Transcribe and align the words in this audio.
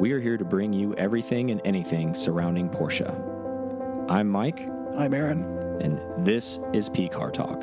we 0.00 0.12
are 0.12 0.20
here 0.20 0.36
to 0.36 0.44
bring 0.44 0.72
you 0.72 0.94
everything 0.94 1.50
and 1.50 1.60
anything 1.64 2.14
surrounding 2.14 2.68
Porsche. 2.70 3.08
I'm 4.10 4.28
Mike, 4.28 4.66
I'm 4.96 5.12
Aaron. 5.14 5.42
and 5.80 6.00
this 6.26 6.58
is 6.72 6.88
P 6.88 7.08
Car 7.08 7.30
Talk. 7.30 7.62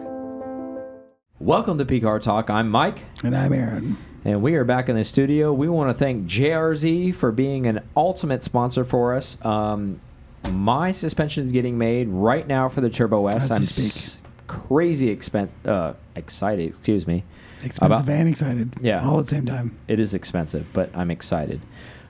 Welcome 1.39 1.77
to 1.79 1.85
P 1.85 1.99
Car 1.99 2.19
Talk. 2.19 2.49
I'm 2.49 2.69
Mike, 2.69 2.99
And 3.23 3.35
I'm 3.35 3.51
Aaron. 3.53 3.97
and 4.23 4.41
we 4.41 4.55
are 4.55 4.63
back 4.63 4.87
in 4.89 4.95
the 4.95 5.03
studio. 5.03 5.51
We 5.51 5.67
want 5.67 5.89
to 5.89 5.97
thank 5.97 6.27
JRZ 6.27 7.15
for 7.15 7.31
being 7.31 7.65
an 7.65 7.81
ultimate 7.95 8.43
sponsor 8.43 8.85
for 8.85 9.15
us. 9.15 9.43
Um, 9.43 9.99
my 10.51 10.91
suspension 10.91 11.43
is 11.43 11.51
getting 11.51 11.77
made 11.77 12.07
right 12.07 12.47
now 12.47 12.69
for 12.69 12.81
the 12.81 12.89
Turbo 12.89 13.27
S. 13.27 13.45
As 13.45 13.51
I'm 13.51 13.63
speak. 13.63 14.21
crazy 14.47 15.13
expen- 15.15 15.49
uh, 15.65 15.93
excited. 16.15 16.69
Excuse 16.69 17.05
me. 17.07 17.23
Expensive 17.63 18.03
About- 18.05 18.09
and 18.19 18.29
excited. 18.29 18.73
Yeah. 18.79 19.05
All 19.07 19.19
at 19.19 19.25
the 19.25 19.35
same 19.35 19.45
time. 19.47 19.75
It 19.87 19.99
is 19.99 20.13
expensive, 20.13 20.67
but 20.73 20.95
I'm 20.95 21.09
excited. 21.09 21.59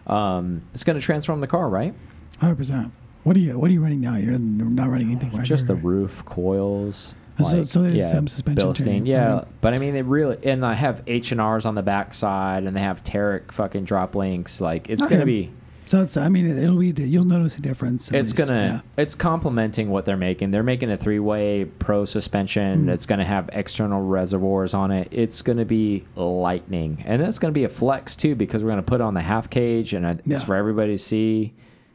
Um, 0.07 0.61
it's 0.73 0.83
going 0.83 0.97
to 0.99 1.05
transform 1.05 1.41
the 1.41 1.47
car, 1.47 1.69
right? 1.69 1.93
100%. 2.39 2.91
What 3.23 3.35
are 3.35 3.39
you 3.39 3.59
What 3.59 3.69
are 3.69 3.73
you 3.73 3.81
running 3.83 3.99
now? 4.01 4.15
You're 4.15 4.39
not 4.39 4.89
running 4.89 5.11
anything 5.11 5.33
right 5.35 5.45
Just 5.45 5.67
the 5.67 5.73
Or- 5.73 5.77
roof, 5.77 6.23
coils. 6.25 7.13
So- 7.43 7.63
so 7.65 7.83
there's 7.83 8.09
some 8.09 8.27
suspension 8.27 8.67
Bilstein. 8.69 9.05
Yeah, 9.05 9.33
Okay. 9.35 9.47
but 9.61 9.73
I 9.75 9.77
mean, 9.79 9.93
they 9.93 10.01
really 10.01 10.37
and 10.43 10.65
I 10.65 10.73
have 10.73 11.03
H 11.05 11.31
and 11.31 11.39
R's 11.41 11.65
on 11.67 11.75
the 11.75 11.83
backside, 11.83 12.63
and 12.63 12.75
they 12.75 12.79
have 12.79 13.03
Tarett 13.03 13.51
fucking 13.51 13.83
drop 13.83 14.15
links. 14.15 14.59
Like 14.61 14.89
it's 14.89 15.01
Okay. 15.03 15.15
gonna 15.15 15.25
be, 15.25 15.51
So 15.87 16.01
it's. 16.03 16.17
I 16.17 16.29
mean, 16.29 16.45
it'll 16.45 16.77
be. 16.77 16.93
You'll 17.03 17.25
notice 17.25 17.57
a 17.57 17.61
difference. 17.61 18.11
it's 18.11 18.37
least, 18.37 18.49
gonna, 18.49 18.83
it's 18.97 19.15
complementing 19.15 19.89
what 19.89 20.05
they're 20.05 20.17
making. 20.17 20.51
They're 20.51 20.63
making 20.63 20.91
a 20.91 20.97
three 20.97 21.19
way 21.19 21.65
pro 21.65 22.05
suspension. 22.05 22.85
Mhm. 22.85 22.89
It's 22.89 23.05
gonna 23.05 23.25
have 23.25 23.49
external 23.53 24.01
reservoirs 24.01 24.73
on 24.73 24.91
it. 24.91 25.07
It's 25.11 25.41
gonna 25.41 25.65
be 25.65 26.05
lightning, 26.15 27.03
and 27.05 27.21
that's 27.21 27.39
gonna 27.39 27.53
be 27.53 27.63
a 27.63 27.69
flex 27.69 28.15
too 28.15 28.35
because 28.35 28.63
we're 28.63 28.69
gonna 28.71 28.81
put 28.83 29.01
on 29.01 29.13
the 29.13 29.21
half 29.21 29.49
cage, 29.49 29.93
and 29.93 30.05
it's 30.05 30.27
Yeah. 30.27 30.39
for 30.39 30.55
everybody 30.55 30.93
to 30.97 30.99
see. 31.03 31.53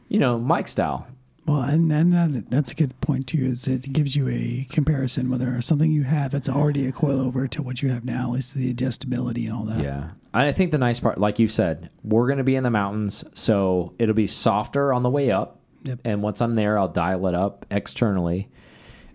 You 0.09 0.19
know, 0.19 0.37
Mike 0.37 0.67
style. 0.67 1.07
Well, 1.45 1.61
and 1.61 1.91
and 1.91 2.13
that, 2.13 2.49
that's 2.49 2.71
a 2.71 2.75
good 2.75 2.99
point 3.01 3.27
too. 3.27 3.43
Is 3.45 3.67
it 3.67 3.91
gives 3.91 4.15
you 4.15 4.29
a 4.29 4.65
comparison 4.71 5.29
whether 5.29 5.61
something 5.61 5.91
you 5.91 6.03
have 6.03 6.31
that's 6.31 6.47
already 6.49 6.87
a 6.87 6.91
coilover 6.91 7.49
to 7.49 7.61
what 7.61 7.81
you 7.81 7.89
have 7.89 8.05
now, 8.05 8.33
is 8.33 8.53
the 8.53 8.73
adjustability 8.73 9.45
and 9.45 9.53
all 9.53 9.65
that. 9.65 9.83
Yeah. 9.83 10.09
I 10.33 10.51
think 10.51 10.71
the 10.71 10.77
nice 10.79 10.99
part, 10.99 11.19
like 11.19 11.37
you 11.39 11.47
said, 11.47 11.89
we're 12.03 12.25
going 12.27 12.39
to 12.39 12.43
be 12.43 12.55
in 12.55 12.63
the 12.63 12.71
mountains, 12.71 13.23
so 13.35 13.93
it'll 13.99 14.15
be 14.15 14.27
softer 14.27 14.91
on 14.91 15.03
the 15.03 15.09
way 15.09 15.29
up. 15.31 15.59
Yep. 15.83 15.99
And 16.05 16.21
once 16.23 16.41
I'm 16.41 16.55
there, 16.55 16.77
I'll 16.77 16.87
dial 16.87 17.27
it 17.27 17.35
up 17.35 17.65
externally. 17.69 18.49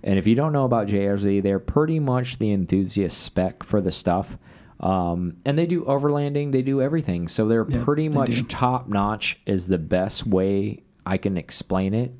And 0.05 0.19
if 0.19 0.27
you 0.29 0.35
don't 0.37 0.53
know 0.53 0.65
about 0.65 0.87
JRZ, 0.87 1.43
they're 1.43 1.59
pretty 1.59 1.99
much 1.99 2.39
the 2.39 2.53
enthusiast 2.53 3.21
spec 3.21 3.63
for 3.65 3.81
the 3.81 3.91
stuff. 3.91 4.39
Um, 4.81 5.39
and 5.45 5.59
they 5.59 5.67
do 5.67 5.83
overlanding, 5.85 6.53
they 6.53 6.63
do 6.63 6.81
everything. 6.81 7.27
So 7.27 7.49
they're 7.49 7.67
Yeah, 7.69 7.83
pretty 7.85 8.07
they 8.07 8.15
much 8.15 8.31
do. 8.37 8.43
top 8.45 8.89
notch, 8.89 9.41
is 9.45 9.67
the 9.67 9.79
best 9.79 10.25
way 10.27 10.85
I 11.05 11.17
can 11.17 11.37
explain 11.37 11.95
it. 11.95 12.15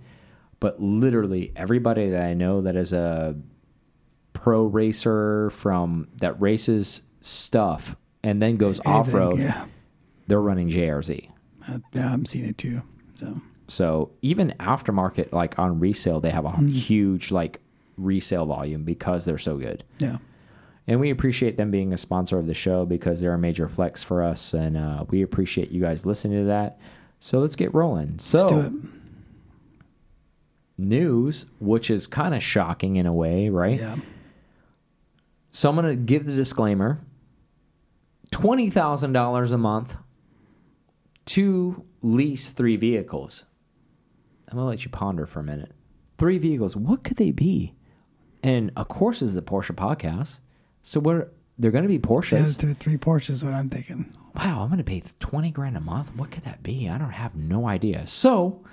But 0.59 0.83
literally, 0.83 1.53
everybody 1.55 2.11
that 2.11 2.25
I 2.25 2.35
know 2.35 2.63
that 2.63 2.75
is 2.75 2.93
a 2.93 3.37
pro 4.33 4.65
racer 4.65 5.51
from 5.51 6.09
that 6.17 6.41
races 6.41 7.03
stuff 7.21 7.95
and 8.23 8.41
then 8.43 8.57
goes 8.57 8.81
Anything, 8.85 8.93
off 8.93 9.13
road, 9.15 9.39
Yeah. 9.39 9.67
they're 10.27 10.41
running 10.41 10.69
JRZ. 10.71 11.31
Uh, 11.69 11.79
yeah, 11.93 12.13
I'm 12.13 12.25
seeing 12.25 12.45
it 12.47 12.59
too. 12.59 12.83
So 13.19 13.41
So 13.69 14.11
even 14.23 14.55
aftermarket, 14.61 15.33
like 15.33 15.59
on 15.59 15.79
resale, 15.81 16.21
they 16.21 16.31
have 16.31 16.45
a 16.45 16.51
Mm-hmm. 16.51 16.69
huge 16.69 17.31
like 17.31 17.61
resale 17.97 18.47
volume 18.47 18.85
because 18.85 19.25
they're 19.25 19.39
so 19.39 19.57
good. 19.59 19.85
yeah. 19.99 20.19
And 20.87 21.01
we 21.01 21.11
appreciate 21.11 21.59
them 21.59 21.71
being 21.71 21.93
a 21.93 21.99
sponsor 21.99 22.39
of 22.39 22.47
the 22.47 22.55
show 22.55 22.87
because 22.87 23.21
they're 23.21 23.35
a 23.35 23.39
major 23.39 23.69
flex 23.69 24.03
for 24.03 24.23
us, 24.23 24.55
and 24.55 24.75
uh, 24.75 25.05
we 25.11 25.21
appreciate 25.21 25.71
you 25.71 25.83
guys 25.83 26.07
listening 26.07 26.39
to 26.39 26.45
that. 26.47 26.79
So 27.21 27.41
let's 27.41 27.57
get 27.57 27.75
rolling. 27.75 28.19
So 28.21 28.39
Let's 28.49 28.71
do 28.71 28.79
it. 28.79 28.83
news, 30.79 31.47
which 31.61 31.91
is 31.91 32.07
kind 32.07 32.35
of 32.35 32.43
shocking 32.43 32.97
in 32.97 33.07
a 33.07 33.13
way, 33.13 33.49
right? 33.49 33.79
Yeah. 33.79 33.97
So 35.53 35.69
I'm 35.69 35.75
going 35.77 35.89
to 35.89 35.97
give 35.97 36.25
the 36.25 36.35
disclaimer 36.35 37.01
$20,000 38.33 39.53
a 39.53 39.59
month 39.59 39.97
to 41.27 41.85
lease 42.03 42.51
three 42.51 42.77
vehicles. 42.77 43.45
I'm 44.49 44.57
going 44.57 44.65
to 44.65 44.69
let 44.69 44.85
you 44.85 44.91
ponder 44.91 45.27
for 45.27 45.41
a 45.41 45.45
minute. 45.45 45.73
Three 46.17 46.39
vehicles, 46.39 46.77
what 46.77 47.05
could 47.05 47.17
they 47.17 47.31
be? 47.31 47.75
And 48.43 48.73
of 48.77 48.89
course, 48.89 49.23
it's 49.23 49.35
the 49.35 49.43
Porsche 49.43 49.75
podcast. 49.75 50.41
So 50.83 51.01
what 51.01 51.35
they're 51.59 51.71
going 51.71 51.83
to 51.83 51.89
be 51.89 51.99
Porsches. 51.99 52.57
three, 52.57 52.75
three 52.75 52.97
Porsches 52.97 53.31
is 53.31 53.45
what 53.45 53.53
I'm 53.53 53.69
thinking. 53.69 54.15
Wow, 54.35 54.63
I'm 54.63 54.69
going 54.69 54.79
to 54.79 54.85
pay 54.85 55.03
20 55.21 55.51
grand 55.51 55.77
a 55.77 55.81
month. 55.81 56.15
What 56.15 56.31
could 56.31 56.45
that 56.45 56.63
be? 56.63 56.89
I 56.89 56.99
don't 56.99 57.11
have 57.11 57.35
no 57.35 57.67
idea. 57.67 58.07
So, 58.07 58.65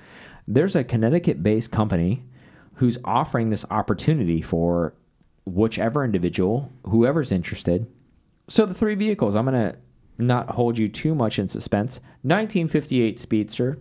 there's 0.47 0.75
a 0.75 0.83
Connecticut 0.83 1.41
based 1.41 1.71
company 1.71 2.23
who's 2.75 2.97
offering 3.03 3.49
this 3.49 3.65
opportunity 3.71 4.41
for 4.41 4.93
whichever 5.45 6.03
individual, 6.03 6.71
whoever's 6.83 7.31
interested. 7.31 7.87
So, 8.47 8.65
the 8.65 8.73
three 8.73 8.95
vehicles, 8.95 9.35
I'm 9.35 9.45
going 9.45 9.71
to 9.71 9.75
not 10.17 10.51
hold 10.51 10.77
you 10.77 10.87
too 10.87 11.15
much 11.15 11.39
in 11.39 11.47
suspense. 11.47 11.99
1958 12.21 13.19
Speedster, 13.19 13.77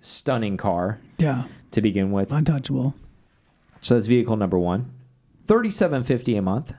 stunning 0.00 0.56
car 0.56 0.98
Yeah. 1.18 1.44
to 1.72 1.80
begin 1.82 2.10
with. 2.10 2.30
Untouchable. 2.32 2.94
So 3.82 3.94
that's 3.94 4.06
vehicle 4.06 4.36
number 4.36 4.58
one. 4.58 4.90
Thirty-seven 5.46 6.02
fifty 6.04 6.36
a 6.36 6.42
month. 6.42 6.72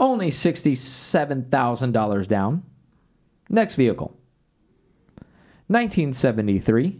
Only 0.00 0.30
sixty-seven 0.30 1.50
thousand 1.50 1.92
dollars 1.92 2.26
down. 2.26 2.62
Next 3.50 3.74
vehicle. 3.74 4.16
1973 5.66 6.98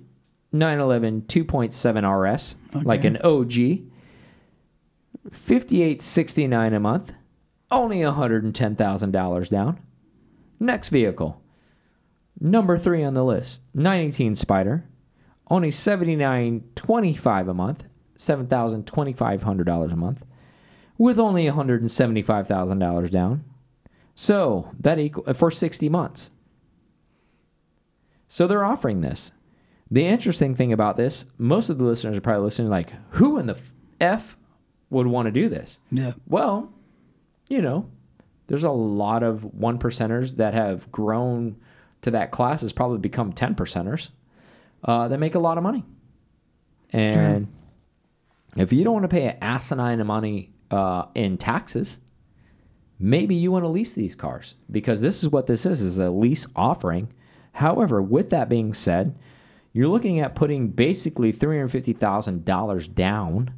911 0.52 1.22
2.7 1.22 2.34
RS, 2.36 2.56
like 2.84 3.04
an 3.04 3.16
OG. 3.18 3.86
5869 5.30 6.74
a 6.74 6.80
month. 6.80 7.12
Only 7.72 8.00
$110,000 8.00 9.48
down. 9.48 9.80
Next 10.60 10.90
vehicle. 10.90 11.42
Number 12.38 12.76
3 12.76 13.02
on 13.02 13.14
the 13.14 13.24
list. 13.24 13.62
918 13.72 14.36
Spider. 14.36 14.84
Only 15.48 15.70
79.25 15.70 17.48
a 17.48 17.54
month. 17.54 17.84
$7,2500 18.18 19.92
a 19.92 19.96
month. 19.96 20.22
With 20.98 21.18
only 21.18 21.46
$175,000 21.46 23.10
down. 23.10 23.44
So, 24.14 24.70
that 24.78 24.98
equal 24.98 25.32
for 25.32 25.50
60 25.50 25.88
months. 25.88 26.30
So 28.28 28.46
they're 28.46 28.64
offering 28.64 29.00
this. 29.00 29.32
The 29.90 30.04
interesting 30.04 30.54
thing 30.54 30.72
about 30.72 30.98
this, 30.98 31.24
most 31.38 31.70
of 31.70 31.78
the 31.78 31.84
listeners 31.84 32.18
are 32.18 32.20
probably 32.20 32.44
listening 32.44 32.68
like, 32.68 32.92
who 33.12 33.38
in 33.38 33.46
the 33.46 33.56
F 33.98 34.36
would 34.90 35.06
want 35.06 35.26
to 35.26 35.32
do 35.32 35.48
this? 35.48 35.78
Yeah. 35.90 36.12
Well, 36.26 36.72
you 37.52 37.60
know, 37.60 37.88
there's 38.46 38.64
a 38.64 38.70
lot 38.70 39.22
of 39.22 39.44
one 39.44 39.78
percenters 39.78 40.36
that 40.36 40.54
have 40.54 40.90
grown 40.90 41.56
to 42.00 42.10
that 42.10 42.30
class 42.30 42.62
has 42.62 42.72
probably 42.72 42.98
become 42.98 43.32
10 43.32 43.54
percenters 43.54 44.08
uh, 44.84 45.08
that 45.08 45.18
make 45.18 45.34
a 45.34 45.38
lot 45.38 45.58
of 45.58 45.62
money. 45.62 45.84
And 46.90 47.46
if 48.56 48.72
you 48.72 48.84
don't 48.84 48.94
want 48.94 49.04
to 49.04 49.08
pay 49.08 49.28
an 49.28 49.36
asinine 49.40 50.00
of 50.00 50.06
money 50.06 50.50
uh, 50.70 51.04
in 51.14 51.36
taxes, 51.36 51.98
maybe 52.98 53.34
you 53.34 53.52
want 53.52 53.64
to 53.64 53.68
lease 53.68 53.92
these 53.92 54.14
cars 54.14 54.56
because 54.70 55.02
this 55.02 55.22
is 55.22 55.28
what 55.28 55.46
this 55.46 55.66
is 55.66 55.80
is 55.82 55.98
a 55.98 56.10
lease 56.10 56.46
offering. 56.56 57.12
However, 57.52 58.00
with 58.00 58.30
that 58.30 58.48
being 58.48 58.72
said, 58.72 59.14
you're 59.72 59.88
looking 59.88 60.20
at 60.20 60.34
putting 60.34 60.68
basically 60.68 61.32
$350,000 61.32 62.94
down 62.94 63.54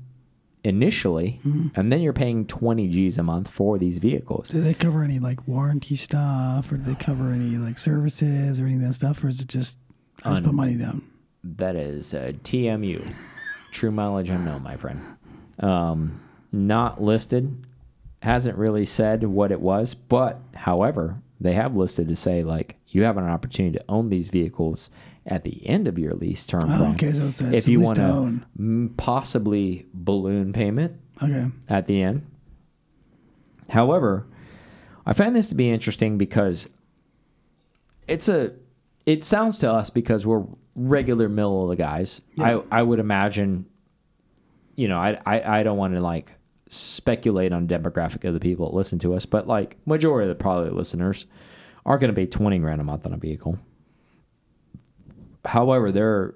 initially 0.64 1.40
and 1.76 1.92
then 1.92 2.00
you're 2.00 2.12
paying 2.14 2.46
20 2.46 2.88
G's 2.88 3.18
a 3.18 3.22
month 3.22 3.48
for 3.50 3.78
these 3.78 3.98
vehicles. 3.98 4.48
Do 4.48 4.60
they 4.62 4.74
cover 4.74 5.02
any 5.04 5.18
like 5.18 5.46
warranty 5.46 5.94
stuff, 5.94 6.72
or 6.72 6.78
do 6.78 6.82
they 6.82 6.94
cover 6.94 7.30
any 7.30 7.56
like 7.56 7.78
services 7.78 8.60
or 8.60 8.64
any 8.66 8.76
of 8.76 8.80
that 8.82 8.94
stuff, 8.94 9.22
or 9.22 9.28
is 9.28 9.40
it 9.40 9.48
just 9.48 9.76
I 10.24 10.30
just 10.30 10.38
Un- 10.38 10.44
put 10.44 10.54
money 10.54 10.76
down? 10.76 11.02
That 11.44 11.76
is 11.76 12.14
uh, 12.14 12.32
TMU, 12.42 13.14
true 13.72 13.90
mileage 13.90 14.30
unknown, 14.30 14.62
my 14.62 14.76
friend. 14.76 15.00
Um, 15.60 16.20
not 16.50 17.02
listed, 17.02 17.66
hasn't 18.22 18.56
really 18.56 18.86
said 18.86 19.22
what 19.24 19.52
it 19.52 19.60
was, 19.60 19.92
but 19.94 20.40
however, 20.54 21.20
they 21.40 21.52
have 21.52 21.76
listed 21.76 22.08
to 22.08 22.16
say 22.16 22.42
like 22.42 22.76
you 22.88 23.02
have 23.02 23.18
an 23.18 23.24
opportunity 23.24 23.78
to 23.78 23.84
own 23.88 24.08
these 24.08 24.28
vehicles 24.30 24.88
at 25.26 25.42
the 25.44 25.66
end 25.66 25.88
of 25.88 25.98
your 25.98 26.12
lease 26.14 26.44
term. 26.44 26.64
Oh, 26.66 26.92
okay, 26.92 27.12
so 27.12 27.26
it's, 27.26 27.40
it's 27.40 27.54
if 27.66 27.68
you 27.68 27.80
want 27.80 27.96
to 27.96 28.90
possibly 28.96 29.86
balloon 29.94 30.52
payment 30.52 31.00
Okay. 31.22 31.46
at 31.68 31.86
the 31.86 32.02
end. 32.02 32.26
However, 33.70 34.26
I 35.06 35.12
find 35.12 35.34
this 35.34 35.48
to 35.48 35.54
be 35.54 35.70
interesting 35.70 36.18
because 36.18 36.68
it's 38.06 38.28
a 38.28 38.52
it 39.06 39.24
sounds 39.24 39.58
to 39.58 39.70
us 39.70 39.90
because 39.90 40.26
we're 40.26 40.44
regular 40.74 41.28
middle 41.28 41.64
of 41.64 41.70
the 41.70 41.76
guys. 41.82 42.20
Yeah. 42.34 42.58
I 42.70 42.80
I 42.80 42.82
would 42.82 42.98
imagine 42.98 43.66
you 44.76 44.88
know, 44.88 44.98
I 44.98 45.18
I, 45.24 45.60
I 45.60 45.62
don't 45.62 45.78
want 45.78 45.94
to 45.94 46.00
like 46.00 46.32
speculate 46.68 47.52
on 47.52 47.68
demographic 47.68 48.24
of 48.26 48.34
the 48.34 48.40
people 48.40 48.68
that 48.68 48.74
listen 48.76 48.98
to 49.00 49.14
us, 49.14 49.24
but 49.24 49.46
like 49.46 49.76
majority 49.86 50.28
of 50.30 50.36
the 50.36 50.42
probably 50.42 50.70
listeners 50.70 51.26
are 51.86 51.98
going 51.98 52.08
to 52.08 52.14
pay 52.14 52.26
20 52.26 52.58
grand 52.58 52.80
a 52.80 52.84
month 52.84 53.06
on 53.06 53.12
a 53.12 53.16
vehicle. 53.16 53.58
However, 55.44 55.92
there, 55.92 56.34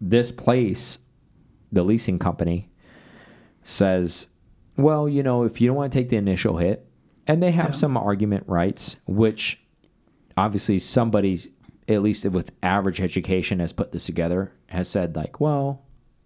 this 0.00 0.32
place, 0.32 0.98
the 1.70 1.82
leasing 1.82 2.18
company, 2.18 2.68
says, 3.62 4.26
well, 4.76 5.08
you 5.08 5.22
know, 5.22 5.44
if 5.44 5.60
you 5.60 5.68
don't 5.68 5.76
want 5.76 5.92
to 5.92 5.98
take 5.98 6.08
the 6.08 6.16
initial 6.16 6.56
hit, 6.58 6.86
and 7.26 7.42
they 7.42 7.52
have 7.52 7.66
Yeah. 7.70 7.76
some 7.76 7.96
argument 7.96 8.44
rights, 8.48 8.96
which 9.06 9.60
obviously 10.36 10.78
somebody, 10.78 11.52
at 11.88 12.02
least 12.02 12.24
with 12.26 12.50
average 12.62 13.00
education, 13.00 13.60
has 13.60 13.72
put 13.72 13.92
this 13.92 14.06
together, 14.06 14.52
has 14.66 14.88
said 14.88 15.14
like, 15.14 15.40
well, 15.40 15.82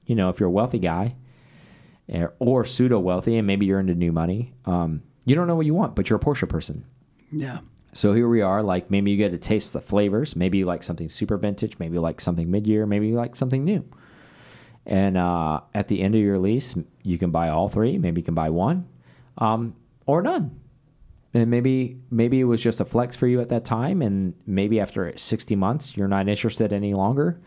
you 0.06 0.14
know, 0.14 0.30
if 0.30 0.40
you're 0.40 0.48
a 0.48 0.52
wealthy 0.52 0.78
guy 0.78 1.14
eh, 2.08 2.26
or 2.38 2.64
pseudo 2.64 2.98
wealthy, 2.98 3.36
and 3.36 3.46
maybe 3.46 3.66
you're 3.66 3.80
into 3.80 3.94
new 3.94 4.12
money, 4.12 4.54
um, 4.64 5.02
you 5.26 5.34
don't 5.34 5.46
know 5.48 5.56
what 5.56 5.66
you 5.66 5.74
want, 5.74 5.94
but 5.96 6.08
you're 6.08 6.18
a 6.18 6.22
Porsche 6.22 6.48
person. 6.48 6.84
Yeah. 7.30 7.58
So 7.96 8.12
here 8.12 8.28
we 8.28 8.42
are. 8.42 8.62
Like 8.62 8.90
maybe 8.90 9.10
you 9.10 9.16
get 9.16 9.30
to 9.30 9.38
taste 9.38 9.72
the 9.72 9.80
flavors. 9.80 10.36
Maybe 10.36 10.58
you 10.58 10.66
like 10.66 10.82
something 10.82 11.08
super 11.08 11.38
vintage. 11.38 11.78
Maybe 11.78 11.94
you 11.94 12.00
like 12.02 12.20
something 12.20 12.50
mid 12.50 12.66
year. 12.66 12.84
Maybe 12.84 13.08
you 13.08 13.14
like 13.14 13.34
something 13.34 13.64
new. 13.64 13.88
And 14.84 15.16
uh, 15.16 15.62
at 15.74 15.88
the 15.88 16.02
end 16.02 16.14
of 16.14 16.20
your 16.20 16.38
lease, 16.38 16.74
you 17.02 17.16
can 17.16 17.30
buy 17.30 17.48
all 17.48 17.70
three. 17.70 17.96
Maybe 17.96 18.20
you 18.20 18.24
can 18.24 18.34
buy 18.34 18.50
one, 18.50 18.86
um, 19.38 19.74
or 20.04 20.20
none. 20.20 20.60
And 21.32 21.50
maybe 21.50 21.96
maybe 22.10 22.38
it 22.38 22.44
was 22.44 22.60
just 22.60 22.80
a 22.80 22.84
flex 22.84 23.16
for 23.16 23.26
you 23.26 23.40
at 23.40 23.48
that 23.48 23.64
time, 23.64 24.02
and 24.02 24.34
maybe 24.46 24.78
after 24.78 25.16
sixty 25.16 25.56
months, 25.56 25.96
you're 25.96 26.06
not 26.06 26.28
interested 26.28 26.72
any 26.72 26.94
longer. 26.94 27.40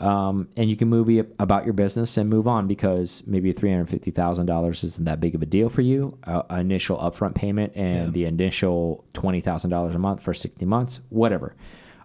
Um, 0.00 0.48
and 0.56 0.68
you 0.68 0.76
can 0.76 0.88
move 0.88 1.08
about 1.38 1.64
your 1.64 1.74
business 1.74 2.16
and 2.16 2.28
move 2.28 2.48
on 2.48 2.66
because 2.66 3.22
maybe 3.26 3.52
three 3.52 3.70
hundred 3.70 3.88
fifty 3.90 4.10
thousand 4.10 4.46
dollars 4.46 4.82
isn't 4.82 5.04
that 5.04 5.20
big 5.20 5.34
of 5.34 5.42
a 5.42 5.46
deal 5.46 5.68
for 5.68 5.82
you. 5.82 6.18
Uh, 6.24 6.42
initial 6.50 6.96
upfront 6.98 7.34
payment 7.34 7.74
and 7.76 8.06
Yeah. 8.06 8.10
the 8.10 8.24
initial 8.24 9.04
twenty 9.12 9.40
thousand 9.40 9.70
dollars 9.70 9.94
a 9.94 9.98
month 9.98 10.22
for 10.22 10.34
sixty 10.34 10.64
months, 10.64 11.00
whatever. 11.10 11.54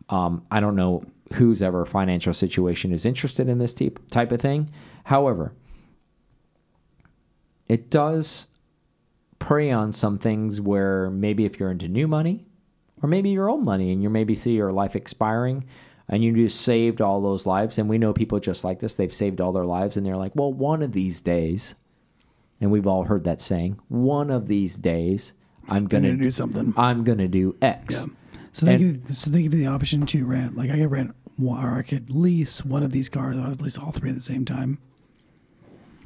Um, 0.10 0.46
I 0.52 0.60
don't 0.60 0.76
know 0.76 1.02
whose 1.34 1.62
ever 1.62 1.86
financial 1.86 2.34
situation 2.34 2.92
is 2.92 3.06
interested 3.06 3.50
in 3.50 3.58
this 3.58 3.74
type 3.74 4.00
type 4.10 4.32
of 4.32 4.42
thing. 4.42 4.70
However, 5.06 5.54
it 7.68 7.90
does 7.90 8.48
prey 9.40 9.72
on 9.72 9.94
some 9.94 10.18
things 10.18 10.60
where 10.62 11.10
maybe 11.10 11.46
if 11.46 11.60
you're 11.60 11.72
into 11.72 11.88
new 11.88 12.08
money 12.08 12.46
or 13.02 13.10
maybe 13.10 13.30
your 13.30 13.50
old 13.50 13.64
money 13.64 13.92
and 13.92 14.02
you 14.02 14.10
maybe 14.10 14.36
see 14.36 14.54
your 14.54 14.72
life 14.72 14.96
expiring 14.96 15.64
and 16.10 16.24
you 16.24 16.34
just 16.34 16.62
saved 16.62 17.02
all 17.02 17.22
those 17.22 17.46
lives 17.46 17.78
and 17.78 17.90
we 17.90 17.98
know 17.98 18.14
people 18.14 18.40
just 18.40 18.64
like 18.64 18.80
this 18.80 18.96
they've 18.96 19.14
saved 19.14 19.42
all 19.42 19.52
their 19.52 19.66
lives 19.66 19.98
and 19.98 20.06
they're 20.06 20.16
like 20.18 20.32
well 20.36 20.52
one 20.54 20.82
of 20.82 20.92
these 20.94 21.22
days 21.22 21.76
and 22.62 22.72
we've 22.72 22.88
all 22.88 23.04
heard 23.04 23.24
that 23.24 23.40
saying 23.42 23.78
one 23.90 24.30
of 24.32 24.48
these 24.48 24.76
days 24.78 25.34
i'm 25.70 25.86
Gonna 25.88 26.10
gonna 26.10 26.22
do 26.24 26.32
something. 26.32 26.74
i'm 26.78 27.04
gonna 27.04 27.28
do 27.28 27.56
x 27.62 27.94
Yeah. 27.94 28.06
So 28.54 28.66
they 28.66 28.76
And- 28.76 29.06
give 29.06 29.16
so 29.16 29.30
they 29.30 29.44
give 29.44 29.54
you 29.54 29.60
the 29.60 29.68
option 29.68 30.06
to 30.08 30.26
rent. 30.26 30.58
Like 30.58 30.72
I 30.72 30.78
could 30.78 30.90
rent 30.90 31.14
one, 31.38 31.64
or 31.64 31.76
I 31.76 31.84
could 31.84 32.10
lease 32.10 32.66
one 32.66 32.82
of 32.82 32.92
these 32.92 33.08
cars, 33.08 33.36
or 33.38 33.42
at 33.52 33.62
least 33.62 33.78
all 33.78 33.92
three 33.92 34.10
at 34.10 34.16
the 34.16 34.22
same 34.24 34.46
time. 34.46 34.80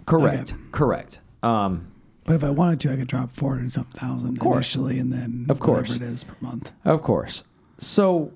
correct 0.05 0.51
Okay. 0.53 0.61
correct 0.71 1.19
um, 1.43 1.87
But 2.25 2.35
if 2.35 2.43
I 2.43 2.49
wanted 2.49 2.79
to, 2.81 2.91
I 2.91 2.97
could 2.97 3.07
drop 3.07 3.31
four 3.31 3.55
hundred 3.55 3.71
something 3.71 3.93
thousand 3.99 4.41
initially, 4.41 4.99
and 4.99 5.13
then 5.13 5.45
Of 5.49 5.59
course. 5.59 5.89
whatever 5.89 6.03
it 6.03 6.07
is 6.09 6.23
per 6.25 6.35
month. 6.41 6.71
Of 6.83 7.01
course. 7.01 7.43
So 7.79 8.31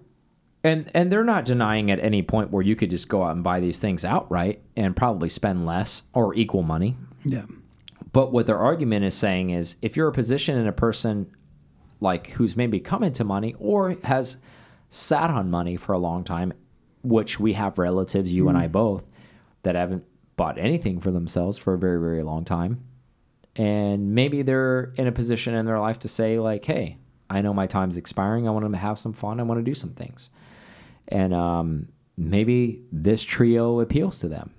and 0.65 0.89
and 0.95 1.11
they're 1.11 1.23
not 1.23 1.45
denying 1.45 1.91
at 1.91 1.99
any 1.99 2.23
point 2.23 2.49
where 2.49 2.63
you 2.63 2.75
could 2.75 2.89
just 2.89 3.07
go 3.07 3.23
out 3.23 3.35
and 3.35 3.43
buy 3.43 3.59
these 3.59 3.79
things 3.79 4.03
outright 4.03 4.63
and 4.75 4.95
probably 4.95 5.29
spend 5.29 5.65
less 5.65 6.01
or 6.13 6.33
equal 6.33 6.63
money. 6.63 6.97
Yeah. 7.23 7.45
But 8.11 8.31
what 8.31 8.47
their 8.47 8.57
argument 8.57 9.05
is 9.05 9.13
saying 9.13 9.51
is 9.51 9.75
if 9.81 9.95
you're 9.95 10.07
a 10.07 10.13
position 10.13 10.57
in 10.57 10.67
a 10.67 10.71
person 10.71 11.27
like 12.01 12.31
who's 12.31 12.55
maybe 12.55 12.79
come 12.79 13.03
into 13.03 13.23
money 13.23 13.55
or 13.59 13.95
has 14.03 14.37
sat 14.89 15.29
on 15.29 15.51
money 15.51 15.75
for 15.75 15.93
a 15.93 15.99
long 15.99 16.23
time, 16.23 16.51
which 17.03 17.39
we 17.39 17.53
have 17.53 17.77
relatives, 17.77 18.33
you 18.33 18.49
and 18.49 18.57
I 18.57 18.67
mm. 18.67 18.71
both, 18.71 19.03
that 19.63 19.75
haven't 19.75 20.03
bought 20.35 20.57
anything 20.57 20.99
for 20.99 21.11
themselves 21.11 21.57
for 21.57 21.75
a 21.75 21.77
very, 21.77 21.99
very 21.99 22.23
long 22.23 22.43
time. 22.43 22.83
And 23.55 24.15
maybe 24.15 24.41
they're 24.41 24.93
in 24.95 25.07
a 25.07 25.11
position 25.11 25.53
in 25.53 25.65
their 25.65 25.79
life 25.79 25.99
to 25.99 26.07
say, 26.07 26.39
like, 26.39 26.65
hey, 26.65 26.97
I 27.29 27.41
know 27.41 27.53
my 27.53 27.67
time's 27.67 27.97
expiring. 27.97 28.47
I 28.47 28.51
want 28.51 28.69
to 28.69 28.77
have 28.77 28.99
some 28.99 29.13
fun. 29.13 29.39
I 29.39 29.43
want 29.43 29.59
to 29.59 29.63
do 29.63 29.73
some 29.73 29.91
things. 29.91 30.29
And 31.07 31.33
um, 31.33 31.89
maybe 32.17 32.83
this 32.91 33.23
trio 33.23 33.79
appeals 33.79 34.17
to 34.19 34.27
them. 34.27 34.51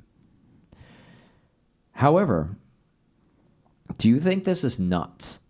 However, 1.92 2.50
do 3.98 4.08
you 4.08 4.20
think 4.20 4.44
this 4.44 4.64
is 4.64 4.78
nuts? 4.78 5.40